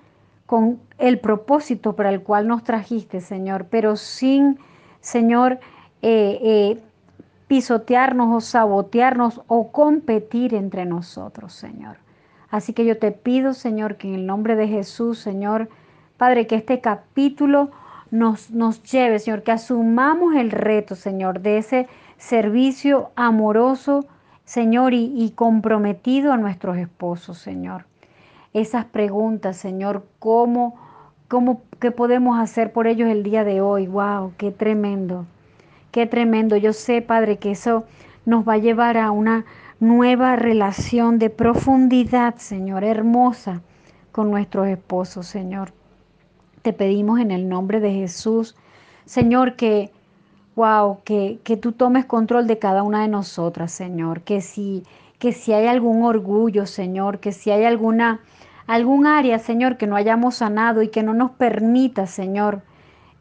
con 0.46 0.80
el 0.98 1.20
propósito 1.20 1.96
para 1.96 2.10
el 2.10 2.22
cual 2.22 2.48
nos 2.48 2.64
trajiste, 2.64 3.20
Señor, 3.20 3.66
pero 3.70 3.98
sin, 3.98 4.58
Señor, 5.02 5.60
eh, 6.02 6.40
eh, 6.42 6.84
pisotearnos 7.48 8.36
o 8.36 8.40
sabotearnos 8.40 9.42
o 9.48 9.72
competir 9.72 10.54
entre 10.54 10.86
nosotros, 10.86 11.54
Señor. 11.54 11.98
Así 12.50 12.74
que 12.74 12.86
yo 12.86 12.98
te 12.98 13.12
pido, 13.12 13.54
Señor, 13.54 13.98
que 13.98 14.08
en 14.08 14.16
el 14.16 14.26
nombre 14.26 14.56
de 14.56 14.68
Jesús, 14.68 15.20
Señor, 15.20 15.70
Padre, 16.18 16.48
que 16.48 16.56
este 16.56 16.80
capítulo 16.80 17.72
nos, 18.12 18.52
nos 18.52 18.84
lleve, 18.84 19.20
Señor, 19.20 19.44
que 19.44 19.52
asumamos 19.52 20.36
el 20.36 20.52
reto, 20.52 20.96
Señor, 20.96 21.42
de 21.42 21.58
ese 21.58 21.88
servicio 22.18 23.12
amoroso, 23.16 24.06
Señor, 24.46 24.94
y, 24.94 25.32
comprometido 25.36 26.32
a 26.32 26.38
nuestros 26.38 26.78
esposos, 26.78 27.38
Señor. 27.38 27.86
Esas 28.54 28.86
preguntas, 28.86 29.58
Señor, 29.58 30.06
¿cómo, 30.20 30.76
cómo, 31.28 31.62
qué 31.80 31.92
podemos 31.92 32.40
hacer 32.40 32.72
por 32.72 32.88
ellos 32.88 33.10
el 33.10 33.24
día 33.24 33.44
de 33.44 33.62
hoy? 33.62 33.88
¡Wow! 33.88 34.34
¡Qué 34.38 34.52
tremendo! 34.52 35.26
¡Qué 35.92 36.08
tremendo! 36.08 36.56
Yo 36.56 36.74
sé, 36.74 37.02
Padre, 37.02 37.38
que 37.38 37.52
eso 37.52 37.84
nos 38.26 38.48
va 38.48 38.54
a 38.54 38.58
llevar 38.58 38.98
a 38.98 39.12
una 39.12 39.46
nueva 39.80 40.36
relación 40.36 41.20
de 41.20 41.30
profundidad, 41.30 42.36
Señor, 42.38 42.84
hermosa 42.84 43.62
con 44.12 44.32
nuestros 44.32 44.68
esposos, 44.68 45.28
Señor. 45.28 45.72
Te 46.68 46.74
pedimos 46.74 47.22
en 47.22 47.32
el 47.32 47.48
nombre 47.48 47.80
de 47.80 47.94
Jesús, 47.94 48.54
Señor, 49.06 49.56
que, 49.56 49.90
wow, 50.58 50.98
que, 51.06 51.40
que 51.46 51.56
tú 51.56 51.72
tomes 51.72 52.04
control 52.04 52.46
de 52.46 52.60
cada 52.60 52.84
una 52.84 53.04
de 53.04 53.08
nosotras, 53.08 53.72
Señor, 53.72 54.20
que 54.20 54.42
si, 54.42 54.84
que 55.18 55.32
si 55.32 55.54
hay 55.54 55.68
algún 55.68 56.04
orgullo, 56.04 56.66
Señor, 56.66 57.20
que 57.22 57.32
si 57.32 57.52
hay 57.52 57.64
alguna, 57.64 58.20
algún 58.68 59.08
área, 59.08 59.40
Señor, 59.40 59.78
que 59.78 59.88
no 59.88 59.96
hayamos 59.96 60.36
sanado 60.36 60.82
y 60.82 60.90
que 60.90 61.04
no 61.04 61.14
nos 61.14 61.32
permita, 61.32 62.06
Señor, 62.06 62.64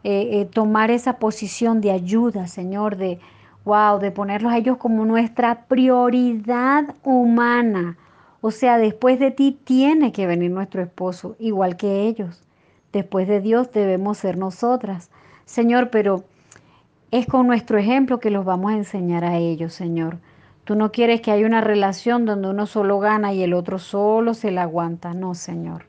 eh, 0.02 0.40
eh, 0.40 0.44
tomar 0.46 0.90
esa 0.90 1.18
posición 1.20 1.80
de 1.80 1.92
ayuda, 1.92 2.48
Señor, 2.48 2.96
de, 2.96 3.20
wow, 3.64 4.00
de 4.00 4.10
ponerlos 4.10 4.52
a 4.52 4.58
ellos 4.58 4.76
como 4.76 5.04
nuestra 5.04 5.66
prioridad 5.68 6.96
humana. 7.04 7.96
O 8.40 8.50
sea, 8.50 8.76
después 8.76 9.20
de 9.20 9.30
ti 9.30 9.56
tiene 9.62 10.10
que 10.10 10.26
venir 10.26 10.50
nuestro 10.50 10.82
esposo, 10.82 11.36
igual 11.38 11.76
que 11.76 12.08
ellos. 12.08 12.42
Después 12.96 13.28
de 13.28 13.42
Dios 13.42 13.72
debemos 13.72 14.16
ser 14.16 14.38
nosotras. 14.38 15.10
Señor, 15.44 15.90
pero 15.90 16.24
es 17.10 17.26
con 17.26 17.46
nuestro 17.46 17.76
ejemplo 17.76 18.20
que 18.20 18.30
los 18.30 18.46
vamos 18.46 18.72
a 18.72 18.76
enseñar 18.76 19.22
a 19.22 19.36
ellos, 19.36 19.74
Señor. 19.74 20.16
Tú 20.64 20.76
no 20.76 20.92
quieres 20.92 21.20
que 21.20 21.30
haya 21.30 21.44
una 21.44 21.60
relación 21.60 22.24
donde 22.24 22.48
uno 22.48 22.64
solo 22.64 22.98
gana 22.98 23.34
y 23.34 23.42
el 23.42 23.52
otro 23.52 23.78
solo 23.78 24.32
se 24.32 24.50
la 24.50 24.62
aguanta. 24.62 25.12
No, 25.12 25.34
Señor. 25.34 25.84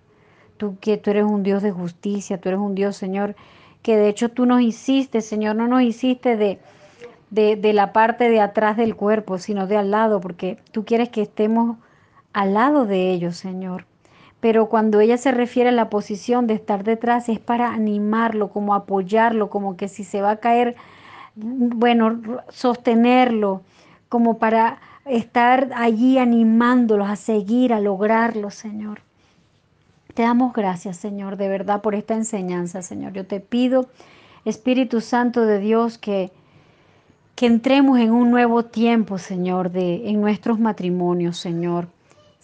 Tú 0.57 0.75
que 0.81 0.97
tú 0.97 1.11
eres 1.11 1.23
un 1.23 1.43
Dios 1.43 1.63
de 1.63 1.71
justicia, 1.71 2.41
tú 2.41 2.49
eres 2.49 2.59
un 2.59 2.75
Dios, 2.75 2.97
Señor, 2.97 3.37
que 3.81 3.95
de 3.95 4.09
hecho 4.09 4.27
tú 4.27 4.45
nos 4.45 4.59
hiciste, 4.59 5.21
Señor, 5.21 5.55
no 5.55 5.69
nos 5.69 5.83
hiciste 5.83 6.35
de, 6.35 6.59
de, 7.29 7.55
de 7.55 7.71
la 7.71 7.93
parte 7.93 8.29
de 8.29 8.41
atrás 8.41 8.75
del 8.75 8.97
cuerpo, 8.97 9.37
sino 9.37 9.65
de 9.65 9.77
al 9.77 9.91
lado, 9.91 10.19
porque 10.19 10.57
tú 10.73 10.83
quieres 10.83 11.07
que 11.07 11.21
estemos 11.21 11.77
al 12.33 12.53
lado 12.53 12.85
de 12.85 13.11
ellos, 13.11 13.37
Señor 13.37 13.85
pero 14.39 14.67
cuando 14.69 14.99
ella 14.99 15.17
se 15.17 15.31
refiere 15.31 15.69
a 15.69 15.73
la 15.73 15.89
posición 15.89 16.47
de 16.47 16.53
estar 16.53 16.83
detrás 16.83 17.27
es 17.29 17.39
para 17.39 17.73
animarlo, 17.73 18.49
como 18.49 18.75
apoyarlo, 18.75 19.49
como 19.49 19.77
que 19.77 19.87
si 19.87 20.03
se 20.03 20.21
va 20.21 20.31
a 20.31 20.37
caer, 20.37 20.75
bueno, 21.35 22.21
sostenerlo, 22.49 23.61
como 24.09 24.37
para 24.37 24.79
estar 25.05 25.71
allí 25.75 26.17
animándolos 26.19 27.09
a 27.09 27.15
seguir, 27.15 27.73
a 27.73 27.79
lograrlo, 27.79 28.51
Señor. 28.51 29.01
Te 30.13 30.23
damos 30.23 30.53
gracias, 30.53 30.97
Señor, 30.97 31.37
de 31.37 31.47
verdad 31.47 31.81
por 31.81 31.95
esta 31.95 32.15
enseñanza, 32.15 32.81
Señor. 32.81 33.13
Yo 33.13 33.25
te 33.25 33.39
pido, 33.39 33.87
Espíritu 34.45 35.01
Santo 35.01 35.45
de 35.45 35.59
Dios, 35.59 35.97
que 35.97 36.31
que 37.35 37.45
entremos 37.45 37.99
en 37.99 38.11
un 38.13 38.31
nuevo 38.31 38.65
tiempo, 38.65 39.19
Señor, 39.19 39.69
de 39.69 40.09
en 40.09 40.19
nuestros 40.19 40.59
matrimonios, 40.59 41.37
Señor 41.37 41.87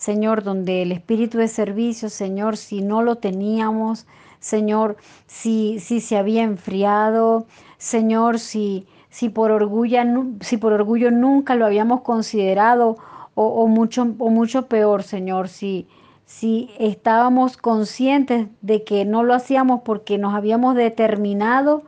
Señor, 0.03 0.43
donde 0.43 0.81
el 0.81 0.91
espíritu 0.91 1.37
de 1.37 1.47
servicio, 1.47 2.09
Señor, 2.09 2.57
si 2.57 2.81
no 2.81 3.01
lo 3.03 3.19
teníamos, 3.19 4.05
Señor, 4.41 4.97
si, 5.27 5.79
si 5.79 6.01
se 6.01 6.17
había 6.17 6.43
enfriado, 6.43 7.45
Señor, 7.77 8.39
si, 8.39 8.85
si, 9.09 9.29
por 9.29 9.49
orgullo, 9.49 11.09
nunca 11.09 11.55
lo 11.55 11.65
habíamos 11.65 12.01
considerado, 12.01 12.97
o, 13.33 13.65
mucho, 13.67 14.01
o 14.19 14.29
mucho 14.29 14.65
peor, 14.67 15.03
Señor, 15.03 15.47
si, 15.47 15.87
si 16.25 16.69
estábamos 16.79 17.55
conscientes 17.55 18.49
de 18.59 18.83
que 18.83 19.05
no 19.05 19.23
lo 19.23 19.33
hacíamos 19.33 19.83
porque 19.85 20.17
nos 20.17 20.33
habíamos 20.33 20.75
determinado 20.75 21.83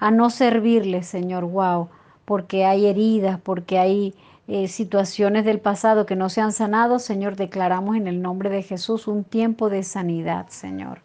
a 0.00 0.10
no 0.10 0.28
servirle, 0.30 1.04
Señor, 1.04 1.44
wow, 1.44 1.88
porque 2.24 2.64
hay 2.64 2.86
heridas, 2.86 3.38
porque 3.40 3.78
hay 3.78 4.12
eh, 4.46 4.68
situaciones 4.68 5.46
del 5.46 5.58
pasado 5.58 6.04
que 6.04 6.16
no 6.16 6.28
se 6.28 6.42
han 6.42 6.52
sanado, 6.52 6.98
Señor, 6.98 7.36
declaramos 7.36 7.96
en 7.96 8.06
el 8.06 8.20
nombre 8.20 8.50
de 8.50 8.62
Jesús 8.62 9.08
un 9.08 9.24
tiempo 9.24 9.70
de 9.70 9.82
sanidad, 9.82 10.48
Señor. 10.48 11.00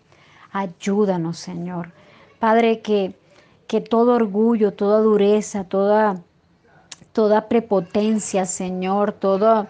Ayúdanos, 0.51 1.37
Señor. 1.37 1.91
Padre, 2.39 2.81
que, 2.81 3.15
que 3.67 3.79
todo 3.79 4.15
orgullo, 4.15 4.73
toda 4.73 4.99
dureza, 4.99 5.63
toda, 5.63 6.21
toda 7.13 7.47
prepotencia, 7.47 8.45
Señor, 8.45 9.13
todo, 9.13 9.67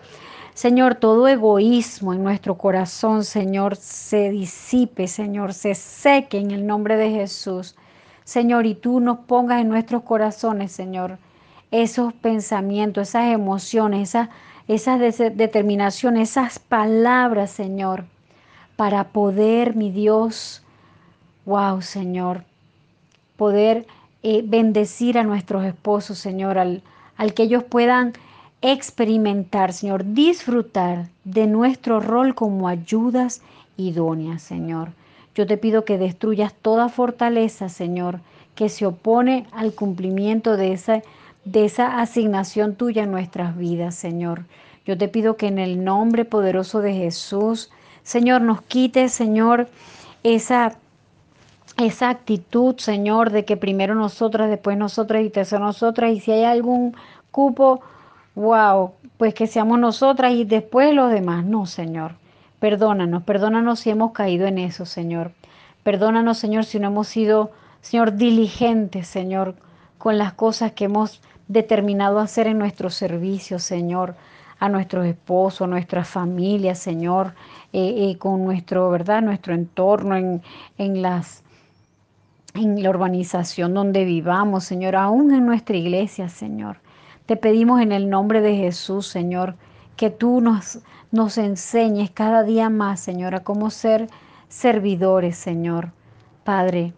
Señor, 0.55 0.95
todo 0.95 1.27
egoísmo 1.27 2.13
en 2.13 2.23
nuestro 2.23 2.57
corazón, 2.57 3.23
Señor, 3.23 3.75
se 3.75 4.31
disipe, 4.31 5.07
Señor, 5.07 5.53
se 5.53 5.75
seque 5.75 6.39
en 6.39 6.51
el 6.51 6.65
nombre 6.65 6.97
de 6.97 7.11
Jesús. 7.11 7.75
Señor, 8.23 8.65
y 8.65 8.75
tú 8.75 8.99
nos 8.99 9.19
pongas 9.19 9.61
en 9.61 9.69
nuestros 9.69 10.03
corazones, 10.03 10.71
Señor, 10.71 11.19
esos 11.71 12.13
pensamientos, 12.13 13.09
esas 13.09 13.33
emociones, 13.33 14.09
esas, 14.09 14.29
esas 14.67 14.99
determinaciones, 15.35 16.31
esas 16.31 16.59
palabras, 16.59 17.51
Señor, 17.51 18.05
para 18.75 19.05
poder, 19.05 19.75
mi 19.75 19.91
Dios, 19.91 20.63
wow, 21.45 21.81
Señor, 21.81 22.43
poder 23.35 23.85
eh, 24.23 24.41
bendecir 24.45 25.17
a 25.17 25.23
nuestros 25.23 25.65
esposos, 25.65 26.17
Señor, 26.17 26.57
al, 26.57 26.81
al 27.17 27.33
que 27.33 27.43
ellos 27.43 27.63
puedan 27.63 28.13
experimentar, 28.61 29.73
Señor, 29.73 30.13
disfrutar 30.13 31.07
de 31.23 31.47
nuestro 31.47 31.99
rol 31.99 32.35
como 32.35 32.67
ayudas 32.67 33.41
idóneas, 33.77 34.41
Señor. 34.41 34.91
Yo 35.35 35.47
te 35.47 35.57
pido 35.57 35.85
que 35.85 35.97
destruyas 35.97 36.53
toda 36.53 36.89
fortaleza, 36.89 37.69
Señor, 37.69 38.19
que 38.55 38.67
se 38.67 38.85
opone 38.85 39.47
al 39.53 39.73
cumplimiento 39.73 40.57
de 40.57 40.73
esa, 40.73 41.01
de 41.51 41.65
esa 41.65 41.99
asignación 41.99 42.75
tuya 42.75 43.03
en 43.03 43.11
nuestras 43.11 43.57
vidas, 43.57 43.95
Señor. 43.95 44.45
Yo 44.85 44.97
te 44.97 45.07
pido 45.07 45.35
que 45.35 45.47
en 45.47 45.57
el 45.57 45.83
nombre 45.83 46.25
poderoso 46.25 46.81
de 46.81 46.93
Jesús, 46.93 47.71
Señor, 48.03 48.41
nos 48.41 48.61
quite, 48.61 49.09
Señor, 49.09 49.67
esa 50.23 50.77
esa 51.77 52.09
actitud, 52.09 52.75
Señor, 52.77 53.31
de 53.31 53.45
que 53.45 53.55
primero 53.55 53.95
nosotras, 53.95 54.49
después 54.49 54.77
nosotras 54.77 55.23
y 55.23 55.29
tercero 55.29 55.63
nosotras, 55.63 56.11
y 56.11 56.19
si 56.19 56.31
hay 56.31 56.43
algún 56.43 56.93
cupo, 57.31 57.81
wow, 58.35 58.91
pues 59.17 59.33
que 59.33 59.47
seamos 59.47 59.79
nosotras 59.79 60.33
y 60.33 60.43
después 60.43 60.93
los 60.93 61.09
demás. 61.09 61.45
No, 61.45 61.65
Señor. 61.65 62.15
Perdónanos, 62.59 63.23
perdónanos 63.23 63.79
si 63.79 63.91
hemos 63.91 64.11
caído 64.11 64.45
en 64.45 64.57
eso, 64.57 64.85
Señor. 64.85 65.31
Perdónanos, 65.83 66.37
Señor, 66.37 66.65
si 66.65 66.79
no 66.79 66.87
hemos 66.87 67.07
sido, 67.07 67.51
Señor, 67.79 68.15
diligentes, 68.15 69.07
Señor, 69.07 69.55
con 69.97 70.17
las 70.17 70.33
cosas 70.33 70.73
que 70.73 70.85
hemos 70.85 71.21
determinado 71.49 72.19
hacer 72.19 72.47
en 72.47 72.59
nuestro 72.59 72.89
servicio, 72.89 73.59
Señor, 73.59 74.15
a 74.59 74.69
nuestros 74.69 75.05
esposos, 75.05 75.63
a 75.63 75.67
nuestra 75.67 76.05
familia, 76.05 76.75
Señor, 76.75 77.33
eh, 77.73 78.11
eh, 78.11 78.17
con 78.17 78.45
nuestro, 78.45 78.89
¿verdad? 78.89 79.21
Nuestro 79.21 79.53
entorno, 79.53 80.15
en, 80.15 80.41
en 80.77 81.01
las 81.01 81.43
en 82.55 82.81
la 82.81 82.89
urbanización 82.89 83.73
donde 83.73 84.05
vivamos, 84.05 84.63
Señor, 84.63 84.95
aún 84.95 85.33
en 85.33 85.45
nuestra 85.45 85.77
iglesia, 85.77 86.29
Señor. 86.29 86.77
Te 87.27 87.35
pedimos 87.35 87.79
en 87.79 87.91
el 87.91 88.09
nombre 88.09 88.41
de 88.41 88.55
Jesús, 88.55 89.05
Señor, 89.05 89.55
que 89.95 90.09
tú 90.09 90.41
nos, 90.41 90.79
nos 91.11 91.37
enseñes 91.37 92.09
cada 92.09 92.43
día 92.43 92.69
más, 92.69 92.99
Señor, 93.01 93.35
a 93.35 93.43
cómo 93.43 93.69
ser 93.69 94.07
servidores, 94.47 95.37
Señor. 95.37 95.91
Padre, 96.43 96.93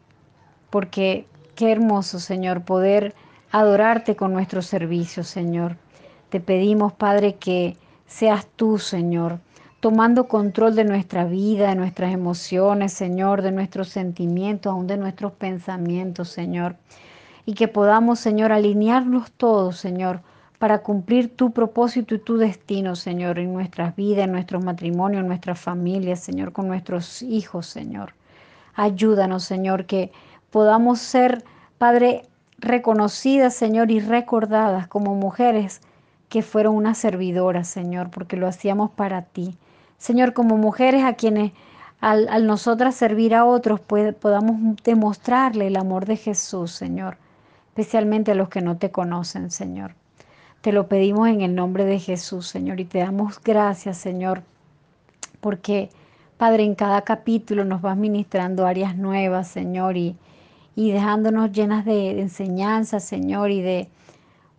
porque 0.69 1.28
qué 1.56 1.73
hermoso, 1.73 2.19
Señor, 2.19 2.64
poder 2.64 3.14
adorarte 3.52 4.15
con 4.15 4.34
nuestro 4.34 4.61
servicio, 4.61 5.23
Señor. 5.23 5.78
Te 6.30 6.40
pedimos, 6.40 6.94
Padre, 6.94 7.36
que 7.36 7.78
seas 8.07 8.48
tú, 8.56 8.78
Señor, 8.78 9.40
tomando 9.82 10.28
control 10.28 10.76
de 10.76 10.86
nuestra 10.86 11.26
vida, 11.26 11.69
de 11.69 11.76
nuestras 11.76 12.14
emociones, 12.14 12.94
Señor, 12.94 13.41
de 13.41 13.52
nuestros 13.52 13.90
sentimientos, 13.90 14.72
aún 14.72 14.88
de 14.88 14.98
nuestros 14.98 15.34
pensamientos, 15.34 16.30
Señor. 16.30 16.76
Y 17.45 17.53
que 17.53 17.68
podamos, 17.68 18.19
Señor, 18.19 18.52
alinearnos 18.52 19.32
todos, 19.32 19.78
Señor, 19.78 20.22
para 20.60 20.84
cumplir 20.84 21.36
tu 21.36 21.52
propósito 21.52 22.14
y 22.14 22.19
tu 22.19 22.38
destino, 22.38 22.95
Señor, 22.95 23.40
en 23.40 23.52
nuestras 23.52 23.95
vidas, 23.95 24.26
en 24.26 24.32
nuestros 24.32 24.64
matrimonios, 24.64 25.22
en 25.22 25.28
nuestras 25.28 25.60
familias, 25.60 26.19
Señor, 26.19 26.53
con 26.53 26.68
nuestros 26.68 27.23
hijos, 27.23 27.65
Señor. 27.65 28.14
Ayúdanos, 28.76 29.44
Señor, 29.44 29.86
que 29.86 30.11
podamos 30.52 30.99
ser, 30.99 31.44
Padre, 31.80 32.28
reconocidas, 32.61 33.53
Señor, 33.55 33.91
y 33.91 33.99
recordadas 33.99 34.88
como 34.88 35.15
mujeres 35.15 35.81
que 36.29 36.43
fueron 36.43 36.75
unas 36.75 36.97
servidoras, 36.97 37.67
Señor, 37.67 38.09
porque 38.09 38.38
lo 38.38 38.47
hacíamos 38.47 38.91
para 38.91 39.23
ti. 39.23 39.57
Señor, 39.97 40.33
como 40.33 40.57
mujeres 40.57 41.03
a 41.03 41.13
quienes 41.13 41.51
al, 41.99 42.47
nosotras 42.47 42.95
servir 42.95 43.35
a 43.35 43.45
otros 43.45 43.79
podamos 43.79 44.77
demostrarle 44.83 45.67
el 45.67 45.75
amor 45.75 46.05
de 46.05 46.15
Jesús, 46.15 46.71
Señor, 46.71 47.17
especialmente 47.67 48.31
a 48.31 48.35
los 48.35 48.49
que 48.49 48.61
no 48.61 48.77
te 48.77 48.91
conocen, 48.91 49.51
Señor. 49.51 49.93
Te 50.61 50.71
lo 50.71 50.88
pedimos 50.88 51.27
en 51.27 51.41
el 51.41 51.53
nombre 51.53 51.85
de 51.85 51.99
Jesús, 51.99 52.47
Señor, 52.47 52.79
y 52.79 52.85
te 52.85 52.99
damos 52.99 53.41
gracias, 53.43 53.97
Señor, 53.97 54.43
porque, 55.41 55.89
Padre, 56.38 56.63
en 56.63 56.75
cada 56.75 57.01
capítulo 57.01 57.65
nos 57.65 57.81
vas 57.81 57.97
ministrando 57.97 58.65
áreas 58.65 58.95
nuevas, 58.95 59.47
Señor, 59.47 59.97
y, 59.97 60.15
y 60.87 60.91
dejándonos 60.91 61.51
llenas 61.51 61.85
de, 61.85 62.13
de 62.15 62.21
enseñanza, 62.21 62.99
Señor, 62.99 63.51
y 63.51 63.61
de, 63.61 63.89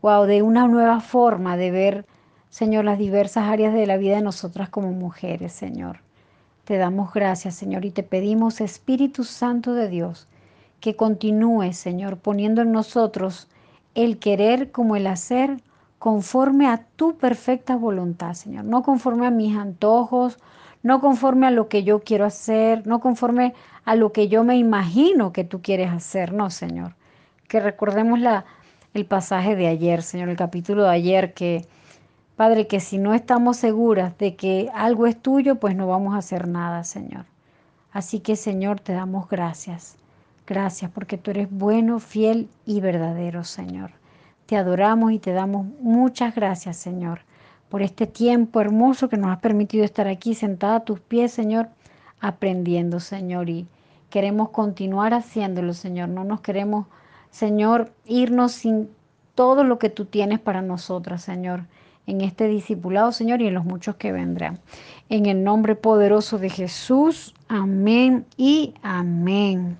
wow, 0.03 0.25
de 0.25 0.43
una 0.43 0.67
nueva 0.69 1.01
forma 1.01 1.57
de 1.57 1.71
ver 1.71 2.07
Señor, 2.53 2.85
las 2.85 2.99
diversas 2.99 3.49
áreas 3.49 3.73
de 3.73 3.87
la 3.87 3.97
vida 3.97 4.17
de 4.17 4.21
nosotras 4.21 4.69
como 4.69 4.93
mujeres, 4.93 5.55
Señor. 5.55 6.01
Te 6.65 6.77
damos 6.77 7.15
gracias, 7.15 7.55
Señor, 7.55 7.87
y 7.87 7.93
te 7.93 8.03
pedimos, 8.03 8.61
Espíritu 8.61 9.25
Santo 9.25 9.73
de 9.73 9.89
Dios, 9.89 10.29
que 10.79 10.95
continúe, 10.95 11.73
Señor, 11.73 12.19
poniendo 12.19 12.61
en 12.61 12.71
nosotros 12.71 13.49
el 13.95 14.19
querer 14.19 14.71
como 14.71 14.97
el 14.97 15.07
hacer 15.07 15.63
conforme 15.99 16.69
a 16.69 16.85
tu 16.95 17.17
perfecta 17.17 17.75
voluntad, 17.75 18.35
Señor. 18.35 18.67
No 18.67 18.83
conforme 18.83 19.27
a 19.27 19.31
mis 19.31 19.57
antojos, 19.57 20.37
no 20.83 21.01
conforme 21.01 21.47
a 21.47 21.51
lo 21.53 21.69
que 21.71 21.85
yo 21.85 22.01
quiero 22.01 22.27
hacer, 22.27 22.87
no 22.87 23.01
conforme 23.01 23.55
a 23.85 23.95
lo 23.97 24.13
que 24.13 24.29
yo 24.29 24.45
me 24.45 24.57
imagino 24.57 25.33
que 25.33 25.45
tú 25.45 25.63
quieres 25.63 25.91
hacer, 25.91 26.33
no, 26.33 26.51
Señor. 26.51 26.95
Que 27.49 27.61
recordemos 27.61 28.21
la, 28.21 28.45
el 28.95 29.07
pasaje 29.07 29.57
de 29.57 29.69
ayer, 29.69 30.03
Señor, 30.03 30.29
el 30.29 30.37
capítulo 30.37 30.85
de 30.85 30.91
ayer 30.91 31.35
que 31.35 31.67
Padre, 32.37 32.67
que 32.67 32.81
si 32.81 32.99
no 32.99 33.13
estamos 33.15 33.59
seguras 33.59 34.17
de 34.19 34.37
que 34.37 34.71
algo 34.75 35.07
es 35.07 35.21
tuyo, 35.21 35.57
pues 35.57 35.77
no 35.77 35.87
vamos 35.87 36.15
a 36.15 36.19
hacer 36.19 36.49
nada, 36.49 36.83
Señor. 36.83 37.27
Así 37.93 38.21
que, 38.21 38.37
Señor, 38.37 38.81
te 38.81 38.95
damos 38.95 39.29
gracias. 39.29 39.97
Gracias 40.47 40.91
porque 40.91 41.19
tú 41.19 41.31
eres 41.31 41.49
bueno, 41.51 42.01
fiel 42.01 42.49
y 42.65 42.81
verdadero, 42.81 43.45
Señor. 43.45 43.93
Te 44.47 44.57
adoramos 44.57 45.13
y 45.13 45.19
te 45.19 45.33
damos 45.33 45.67
muchas 45.81 46.35
gracias, 46.35 46.79
Señor, 46.79 47.21
por 47.69 47.83
este 47.83 48.07
tiempo 48.07 48.61
hermoso 48.61 49.09
que 49.09 49.19
nos 49.19 49.31
has 49.31 49.39
permitido 49.39 49.85
estar 49.85 50.09
aquí 50.09 50.35
sentada 50.35 50.77
a 50.77 50.85
tus 50.85 51.01
pies, 51.01 51.33
Señor, 51.33 51.69
aprendiendo, 52.19 52.99
Señor. 52.99 53.51
Y 53.51 53.69
queremos 54.13 54.51
continuar 54.51 55.13
haciéndolo, 55.13 55.75
Señor. 55.75 56.09
No 56.11 56.23
nos 56.23 56.41
queremos, 56.41 56.87
Señor, 57.31 57.91
irnos 58.07 58.53
sin 58.53 58.89
todo 59.35 59.65
lo 59.65 59.81
que 59.81 59.91
tú 59.91 60.05
tienes 60.05 60.39
para 60.39 60.63
nosotras, 60.63 61.23
Señor 61.23 61.65
en 62.07 62.21
este 62.21 62.49
discipulado, 62.49 63.13
Señor, 63.13 63.41
y 63.43 63.47
en 63.47 63.55
los 63.55 63.65
muchos 63.65 63.97
que 63.97 64.13
vendrán. 64.13 64.59
En 65.09 65.27
el 65.27 65.45
nombre 65.45 65.75
poderoso 65.75 66.39
de 66.39 66.51
Jesús, 66.51 67.35
amén 67.49 68.27
y 68.37 68.75
amén. 68.83 69.77